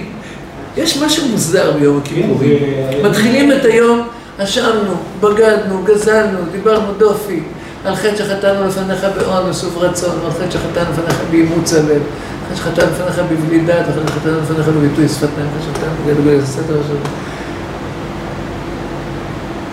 יש 0.77 0.97
משהו 0.97 1.27
מוזר 1.27 1.71
ביום 1.71 1.99
הכיפורים. 2.03 2.59
כן, 2.59 2.97
זה- 3.03 3.09
מתחילים 3.09 3.51
את 3.51 3.65
היום, 3.65 4.07
אשמנו, 4.37 4.93
בגדנו, 5.19 5.83
גזלנו, 5.83 6.39
דיברנו 6.51 6.93
דופי, 6.97 7.43
על 7.85 7.95
חטא 7.95 8.15
שחטאנו 8.15 8.67
לפניך 8.67 9.05
באונס 9.17 9.63
וברצון, 9.63 10.19
ועל 10.21 10.31
חטא 10.31 10.51
שחטאנו 10.51 10.91
לפניך 10.91 11.21
באימוץ 11.31 11.73
הלב, 11.73 12.01
על 12.49 12.55
חטא 12.55 12.81
שחטאנו 12.81 12.91
לפניך 12.91 13.21
בבלי 13.31 13.59
דת, 13.59 13.85
על 13.87 13.93
חטא 13.93 14.13
שחטאנו 14.13 14.41
לפניך 14.41 14.67
בביטוי 14.67 15.07
שפתיים, 15.07 15.47
על 15.55 15.61
חטא 15.61 15.73
שחטאנו 15.73 15.93
בגדול 16.07 16.37
בסתר 16.41 16.79
השם. 16.79 17.11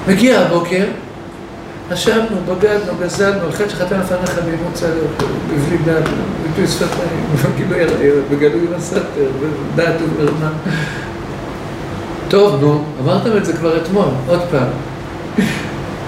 מגיע 0.09 0.41
הבוקר, 0.41 0.85
אשמנו, 1.93 2.37
בגדנו, 2.47 2.93
גזלנו, 3.01 3.45
על 3.45 3.53
חטא 3.53 3.69
שחטאנו 3.69 4.03
לפניך 4.03 4.39
באימוץ 4.45 4.83
הלב, 4.83 5.29
בבלי 5.49 5.79
דת, 5.85 6.09
בביטוי 6.43 6.67
שפתיים, 6.67 7.53
בגילוי 7.55 7.83
עריות, 7.83 8.25
בגלוי 8.31 8.67
בסתר, 8.77 9.31
בדעת 9.75 9.95
ובמרמה. 10.03 10.51
טוב, 12.29 12.61
נו, 12.61 12.85
אמרתם 13.05 13.37
את 13.37 13.45
זה 13.45 13.53
כבר 13.53 13.77
אתמול, 13.77 14.09
עוד 14.27 14.41
פעם. 14.51 14.69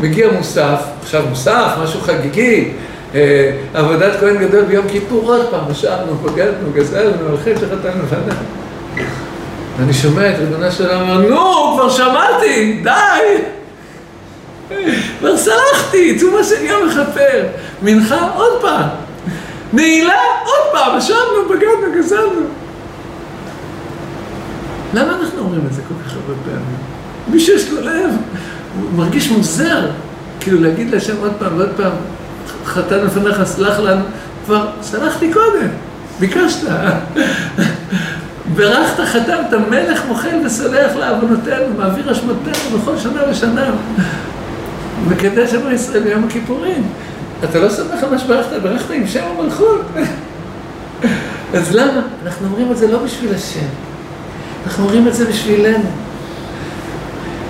מגיע 0.01 0.33
מוסף, 0.33 0.81
עכשיו 1.03 1.23
מוסף, 1.29 1.73
משהו 1.83 2.01
חגיגי, 2.01 2.69
אה, 3.15 3.53
עבודת 3.75 4.21
כהן 4.21 4.37
גדול 4.37 4.65
ביום 4.65 4.89
כיפור, 4.89 5.23
עוד 5.35 5.47
פעם, 5.51 5.61
נשארנו, 5.71 6.15
בגדנו, 6.15 6.73
גזלנו, 6.75 7.29
על 7.29 7.37
חטא 7.37 7.55
שחטאנו 7.55 8.03
לפניך. 8.05 8.39
ואני 9.79 9.93
שומע 9.93 10.31
את 10.31 10.39
ריבונו 10.39 10.73
של 10.73 10.91
אומר, 10.91 11.19
נו, 11.19 11.75
כבר 11.75 11.91
שמעתי, 11.91 12.83
די! 12.83 13.43
כבר 15.19 15.37
סלחתי, 15.37 16.19
צומה 16.19 16.45
של 16.45 16.65
יום 16.65 16.89
מכפר. 16.89 17.43
מנחה, 17.83 18.29
עוד 18.37 18.61
פעם. 18.61 18.89
נעילה, 19.73 20.23
עוד 20.45 20.73
פעם, 20.73 20.99
ישבנו, 20.99 21.49
בגדנו, 21.51 21.99
גזלנו. 21.99 22.60
למה 24.95 25.17
אנחנו 25.21 25.39
אומרים 25.39 25.63
את 25.67 25.73
זה 25.73 25.83
כל 25.89 25.95
כך 26.05 26.13
הרבה 26.15 26.35
פעמים? 26.45 26.77
מי 27.29 27.41
שיש 27.41 27.71
לו 27.71 27.81
לב, 27.81 28.11
הוא 28.81 28.91
מרגיש 28.97 29.31
מוזר. 29.31 29.87
כאילו 30.41 30.61
להגיד 30.61 30.91
להשם 30.91 31.17
עוד 31.21 31.33
פעם 31.39 31.59
ועוד 31.59 31.71
פעם, 31.77 31.93
חטאנו 32.65 33.05
לפניך, 33.05 33.45
סלח 33.45 33.79
לנו, 33.79 34.05
כבר 34.45 34.67
סלחתי 34.83 35.33
קודם, 35.33 35.69
ביקשת. 36.21 36.69
ברכת, 38.55 39.01
חתמת, 39.05 39.53
מלך 39.71 40.03
מוחל 40.09 40.37
וסולח 40.47 40.97
לעוונותינו, 40.97 41.75
מעביר 41.79 42.13
אשמותינו 42.13 42.79
בכל 42.79 42.99
שנה 42.99 43.21
ושנה. 43.31 43.71
מקדש 45.09 45.55
עם 45.55 45.75
ישראל 45.75 46.03
ביום 46.03 46.25
הכיפורים. 46.25 46.89
אתה 47.45 47.59
לא 47.59 47.71
שמח 47.71 48.03
על 48.03 48.11
מה 48.11 48.19
שברכת, 48.19 48.63
ברכת 48.63 48.91
עם 48.91 49.07
שם 49.07 49.25
המלכות. 49.39 49.81
אז 51.55 51.75
למה? 51.75 52.01
אנחנו 52.25 52.47
אומרים 52.47 52.73
את 52.73 52.77
זה 52.77 52.93
לא 52.93 52.99
בשביל 52.99 53.35
השם. 53.35 53.90
אנחנו 54.67 54.85
אומרים 54.85 55.09
את 55.09 55.15
זה 55.15 55.25
בשבילנו. 55.25 55.85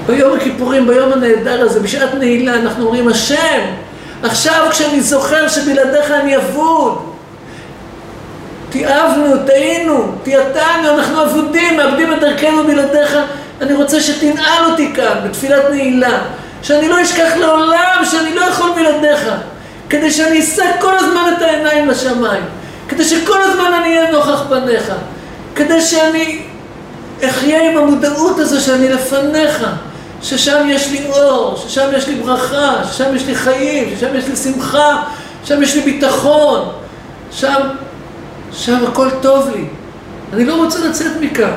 ביום 0.06 0.36
הכיפורים, 0.36 0.86
ביום 0.86 1.12
הנהדר 1.12 1.61
הזה, 1.61 1.80
בשעת 1.80 2.14
נעילה, 2.14 2.54
אנחנו 2.54 2.84
אומרים, 2.84 3.08
השם, 3.08 3.61
עכשיו 4.22 4.66
כשאני 4.70 5.00
זוכר 5.00 5.48
שבלעדיך 5.48 6.11
אני 6.11 6.36
אבוד, 6.36 6.98
תיעבנו, 8.70 9.46
טעינו, 9.46 10.12
תיעתנו, 10.22 10.90
אנחנו 10.98 11.22
אבודים, 11.22 11.76
מאבדים 11.76 12.12
את 12.12 12.20
דרכנו 12.20 12.66
בלעדיך. 12.66 13.18
אני 13.61 13.74
רוצה 13.74 14.00
שתנעל 14.00 14.64
אותי 14.70 14.92
כאן, 14.94 15.18
בתפילת 15.24 15.70
נעילה. 15.70 16.18
שאני 16.62 16.88
לא 16.88 17.02
אשכח 17.02 17.36
לעולם 17.36 18.02
שאני 18.11 18.34
לא 18.34 18.40
יכול 18.40 18.70
בלעדיך. 18.76 19.30
כדי 19.90 20.11
שאני 20.11 20.40
אשא 20.40 20.64
כל 20.80 20.98
הזמן 20.98 21.32
את 21.36 21.42
העיניים 21.42 21.88
לשמיים. 21.88 22.42
כדי 22.88 23.04
שכל 23.04 23.42
הזמן 23.42 23.72
אני 23.80 23.98
אהיה 23.98 24.11
נוכח 24.11 24.44
פניך. 24.48 24.92
כדי 25.54 25.80
שאני 25.80 26.42
אחיה 27.28 27.70
עם 27.70 27.78
המודעות 27.78 28.38
הזו 28.38 28.60
שאני 28.60 28.88
לפניך. 28.88 29.66
ששם 30.22 30.66
יש 30.68 30.90
לי 30.90 31.06
אור, 31.08 31.56
ששם 31.56 31.88
יש 31.96 32.08
לי 32.08 32.14
ברכה, 32.14 32.74
ששם 32.92 33.16
יש 33.16 33.26
לי 33.26 33.34
חיים, 33.34 33.88
ששם 33.96 34.16
יש 34.16 34.28
לי 34.28 34.36
שמחה, 34.36 35.02
שם 35.44 35.62
יש 35.62 35.74
לי 35.74 35.80
ביטחון, 35.80 36.68
שם, 37.32 37.60
שם 38.52 38.84
הכל 38.88 39.08
טוב 39.22 39.50
לי. 39.54 39.64
אני 40.32 40.44
לא 40.44 40.64
רוצה 40.64 40.88
לצאת 40.88 41.12
מכאן. 41.20 41.52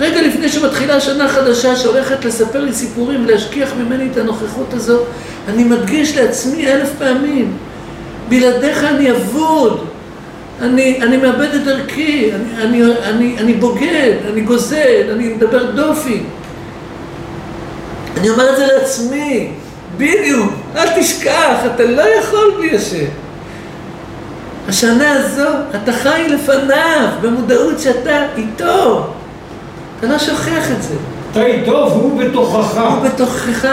רגע 0.00 0.22
לפני 0.22 0.48
שמתחילה 0.48 1.00
שנה 1.00 1.28
חדשה 1.28 1.76
שהולכת 1.76 2.24
לספר 2.24 2.60
לי 2.60 2.72
סיפורים 2.72 3.24
ולהשכיח 3.24 3.68
ממני 3.78 4.08
את 4.12 4.16
הנוכחות 4.16 4.74
הזו, 4.74 4.98
אני 5.48 5.64
מדגיש 5.64 6.16
לעצמי 6.16 6.66
אלף 6.66 6.90
פעמים, 6.98 7.56
בלעדיך 8.28 8.84
אני 8.84 9.10
אבוד, 9.10 9.86
אני, 10.62 11.02
אני 11.02 11.16
מאבד 11.16 11.54
את 11.54 11.64
דרכי, 11.64 12.30
אני, 12.34 12.62
אני, 12.62 12.82
אני, 13.04 13.38
אני 13.38 13.54
בוגד, 13.54 14.12
אני 14.32 14.40
גוזל, 14.40 15.10
אני 15.12 15.28
מדבר 15.34 15.70
דופי. 15.70 16.22
אני 18.16 18.30
אומר 18.30 18.50
את 18.50 18.56
זה 18.56 18.66
לעצמי, 18.66 19.48
בדיוק, 19.96 20.52
אל 20.76 21.00
תשכח, 21.00 21.56
אתה 21.74 21.84
לא 21.84 22.02
יכול 22.02 22.54
בלי 22.58 22.76
השם. 22.76 23.04
השנה 24.68 25.12
הזו, 25.12 25.48
אתה 25.82 25.92
חי 25.92 26.26
לפניו, 26.28 27.08
במודעות 27.22 27.80
שאתה 27.80 28.26
איתו. 28.36 29.06
אתה 29.98 30.06
לא 30.06 30.18
שוכח 30.18 30.70
את 30.78 30.82
זה. 30.82 30.94
אתה 31.30 31.46
איתו 31.46 31.72
והוא 31.72 32.20
בתוכך. 32.20 32.78
הוא 32.78 33.08
בתוכך. 33.08 33.68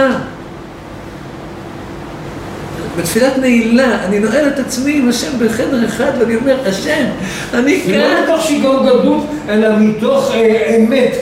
בתפילת 2.97 3.37
נעילה, 3.37 4.05
אני 4.05 4.19
נועל 4.19 4.47
את 4.47 4.59
עצמי 4.59 4.97
עם 4.97 5.09
השם 5.09 5.39
בחדר 5.39 5.85
אחד 5.85 6.11
ואני 6.19 6.35
אומר, 6.35 6.55
השם, 6.65 7.05
אני 7.53 7.81
זה 7.85 7.97
לא 7.97 8.03
כאן. 8.03 8.23
מתוך 8.23 8.45
שיגעון 8.45 8.85
גדלות, 8.85 9.25
אלא 9.49 9.67
מתוך 9.79 10.31
אה, 10.33 10.75
אמת. 10.77 11.15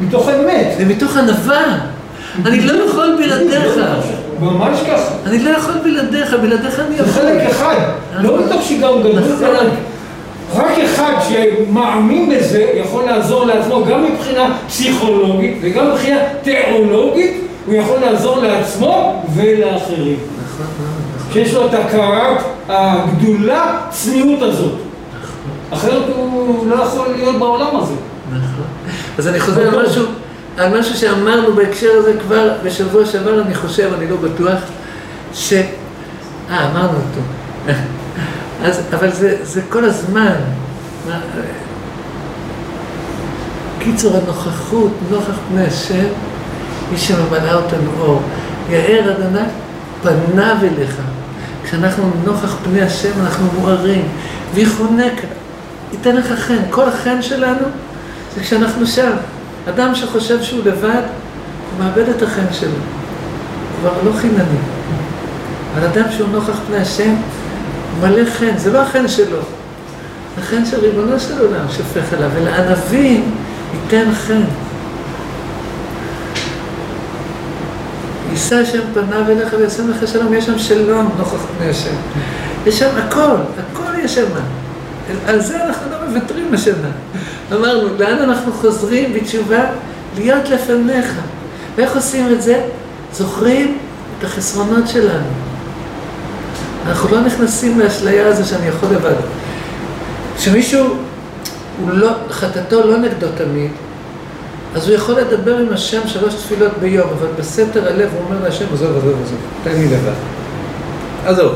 מתוך 0.00 0.28
אמת. 0.28 0.66
ומתוך 0.78 1.16
ענווה. 1.16 1.78
אני 2.46 2.60
לא 2.60 2.72
יכול 2.84 3.16
בלעדיך. 3.18 3.78
ממש 4.40 4.78
ככה. 4.80 5.14
אני 5.26 5.38
לא 5.38 5.50
יכול 5.50 5.74
בלעדיך, 5.84 6.34
בלעדיך 6.42 6.80
אני 6.80 6.96
זה 6.96 7.02
יכול. 7.02 7.22
חלק 7.22 7.50
אחד, 7.50 7.76
לא 8.14 8.44
מתוך 8.44 8.62
שיגעון 8.62 9.02
גדלות, 9.02 9.24
נכון. 9.24 9.44
אלא 9.44 9.60
רק 10.54 10.78
אחד 10.84 11.12
שמאמין 11.28 12.30
בזה 12.30 12.66
יכול 12.74 13.04
לעזור 13.04 13.44
לעצמו 13.44 13.84
גם 13.84 14.04
מבחינה 14.04 14.56
פסיכולוגית 14.68 15.58
וגם 15.62 15.90
מבחינה 15.90 16.18
תיאולוגית, 16.42 17.40
הוא 17.66 17.74
יכול 17.74 18.00
לעזור 18.00 18.38
לעצמו 18.38 19.24
ולאחרים. 19.34 20.16
נכון 20.44 20.66
נכון. 20.66 21.03
שיש 21.34 21.54
לו 21.54 21.66
את 21.66 21.74
הכרת 21.74 22.38
הגדולה, 22.68 23.80
צניעות 23.90 24.42
הזאת. 24.42 24.72
אחרת 25.70 26.02
הוא 26.16 26.66
לא 26.66 26.74
יכול 26.74 27.08
להיות 27.16 27.38
בעולם 27.38 27.76
הזה. 27.76 27.94
נכון. 28.30 28.64
אז 29.18 29.28
אני 29.28 29.40
חוזר 29.40 29.68
על 29.68 29.86
משהו, 29.86 30.06
על 30.58 30.78
משהו 30.78 30.96
שאמרנו 30.96 31.52
בהקשר 31.52 31.90
הזה 31.98 32.12
כבר 32.20 32.50
בשבוע 32.64 33.06
שעבר, 33.06 33.42
אני 33.42 33.54
חושב, 33.54 33.90
אני 33.98 34.10
לא 34.10 34.16
בטוח, 34.16 34.58
ש... 35.34 35.52
אה, 36.50 36.70
אמרנו 36.70 36.88
אותו. 36.88 37.20
אז, 38.64 38.82
אבל 38.94 39.12
זה, 39.12 39.36
זה 39.42 39.60
כל 39.68 39.84
הזמן. 39.84 40.34
קיצור, 43.78 44.16
הנוכחות, 44.16 44.92
נוכח 45.10 45.38
פני 45.48 45.66
השם, 45.66 46.06
היא 46.90 46.98
שממלאה 46.98 47.54
אותנו 47.54 47.90
אור. 48.00 48.22
יאר 48.70 49.12
אדוני 49.12 49.48
פניו 50.02 50.56
אליך. 50.62 51.13
כשאנחנו 51.64 52.10
נוכח 52.24 52.56
פני 52.64 52.82
השם, 52.82 53.10
אנחנו 53.20 53.46
מוארים. 53.60 54.08
ויחונק, 54.54 55.12
ייתן 55.92 56.16
לך 56.16 56.32
חן. 56.40 56.58
כל 56.70 56.88
החן 56.88 57.22
שלנו 57.22 57.66
זה 58.34 58.40
כשאנחנו 58.40 58.86
שם. 58.86 59.12
אדם 59.68 59.94
שחושב 59.94 60.42
שהוא 60.42 60.60
לבד, 60.64 61.02
הוא 61.70 61.84
מאבד 61.84 62.08
את 62.08 62.22
החן 62.22 62.52
שלו. 62.52 62.78
כבר 63.80 63.92
לא 64.04 64.12
חינני. 64.20 64.58
אבל 65.74 65.86
אדם 65.86 66.04
שהוא 66.16 66.28
נוכח 66.28 66.60
פני 66.66 66.76
השם, 66.76 67.14
הוא 68.00 68.08
מלא 68.08 68.30
חן. 68.38 68.56
זה 68.56 68.72
לא 68.72 68.78
החן 68.78 69.08
שלו. 69.08 69.38
החן 70.38 70.66
של 70.66 70.80
ריבונו 70.80 71.20
של 71.20 71.38
עולם 71.38 71.66
שופך 71.76 72.12
אליו. 72.12 72.30
ולענבים 72.34 73.30
ייתן 73.74 74.14
חן. 74.26 74.42
יישא 78.34 78.56
השם 78.56 78.80
פניו 78.94 79.30
אליך 79.30 79.54
וישם 79.58 79.90
לך 79.90 80.08
שלום, 80.08 80.34
יש 80.34 80.46
שם 80.46 80.58
שלום 80.58 81.10
נוכח 81.18 81.38
פני 81.58 81.70
השם. 81.70 81.94
יש 82.66 82.78
שם 82.78 82.90
הכל, 82.96 83.36
הכל 83.72 83.98
יש 84.04 84.14
שם. 84.14 84.26
על 85.26 85.40
זה 85.40 85.64
אנחנו 85.64 85.90
לא 85.90 85.96
מוותרים 86.08 86.54
השנה. 86.54 86.88
אמרנו, 87.52 87.88
לאן 87.98 88.18
אנחנו 88.18 88.52
חוזרים 88.52 89.12
בתשובה? 89.12 89.64
להיות 90.16 90.48
לפניך. 90.48 91.12
ואיך 91.76 91.96
עושים 91.96 92.32
את 92.32 92.42
זה? 92.42 92.62
זוכרים 93.12 93.78
את 94.18 94.24
החסרונות 94.24 94.88
שלנו. 94.88 95.28
אנחנו 96.86 97.08
לא 97.10 97.20
נכנסים 97.20 97.80
לאשליה 97.80 98.26
הזו 98.26 98.48
שאני 98.48 98.66
יכול 98.66 98.88
לבד. 98.88 99.14
כשמישהו, 100.36 100.96
לא, 101.88 102.10
חטאתו 102.30 102.86
לא 102.86 102.96
נגדו 102.96 103.26
תמיד, 103.36 103.70
אז 104.74 104.88
הוא 104.88 104.96
יכול 104.96 105.14
לדבר 105.14 105.58
עם 105.58 105.72
השם 105.72 106.00
שלוש 106.06 106.34
תפילות 106.34 106.72
ביום, 106.80 107.08
אבל 107.18 107.28
בסתר 107.38 107.88
הלב 107.88 108.10
הוא 108.12 108.20
אומר 108.24 108.44
להשם, 108.44 108.64
עזוב, 108.72 108.96
עזוב, 108.96 109.22
עזוב, 109.24 109.38
תן 109.64 109.70
לי 109.70 109.88
לבד. 109.88 110.12
עזוב. 111.26 111.52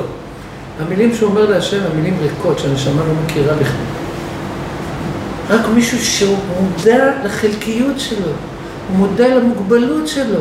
המילים 0.81 1.15
שהוא 1.15 1.31
אומר 1.31 1.51
להשם 1.51 1.77
הן 1.77 1.97
מילים 1.97 2.19
ריקות 2.23 2.59
שהנשמה 2.59 3.03
לא 3.09 3.13
מכירה 3.25 3.55
בכלל. 3.55 3.99
רק 5.51 5.67
מישהו 5.75 5.99
שהוא 6.05 6.37
מודע 6.61 7.11
לחלקיות 7.25 8.01
שלו, 8.01 8.27
הוא 8.89 8.97
מודע 8.97 9.29
למוגבלות 9.29 10.09
שלו. 10.09 10.41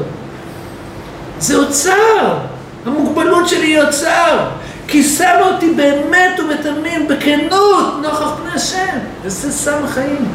זה 1.39 1.55
אוצר! 1.55 2.37
המוגבלות 2.85 3.47
שלי 3.47 3.65
היא 3.65 3.81
אוצר! 3.81 4.49
כי 4.87 5.03
שמה 5.03 5.49
אותי 5.53 5.73
באמת 5.73 6.39
ובתמים, 6.39 7.07
בכנות, 7.07 7.93
נוכח 8.03 8.35
פני 8.41 8.51
השם, 8.55 8.97
וזה 9.23 9.51
סם 9.51 9.77
החיים. 9.83 10.25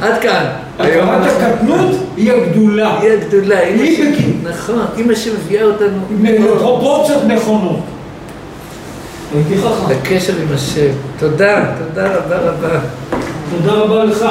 עד 0.00 0.22
כאן. 0.22 0.46
הכרת 0.78 1.08
אנחנו- 1.08 1.44
הקטנות 1.44 1.90
היא 2.16 2.32
הגדולה. 2.32 3.00
היא 3.00 3.10
הגדולה, 3.12 3.58
היא 3.58 3.82
אימא 3.82 3.96
ש- 3.96 4.14
בקי. 4.20 4.32
נכון, 4.42 4.84
אימא 4.96 5.14
שמביאה 5.14 5.64
אותנו 5.64 5.98
בפרופורציות 6.22 7.24
נכונות. 7.24 7.80
הייתי 9.34 9.56
חכם. 9.62 9.90
לקשר 9.92 10.32
עם 10.42 10.48
השם. 10.54 10.90
תודה, 11.18 11.64
תודה 11.78 12.08
רבה 12.16 12.36
רבה. 12.38 12.78
תודה 13.50 13.72
רבה 13.72 14.04
לך. 14.04 14.24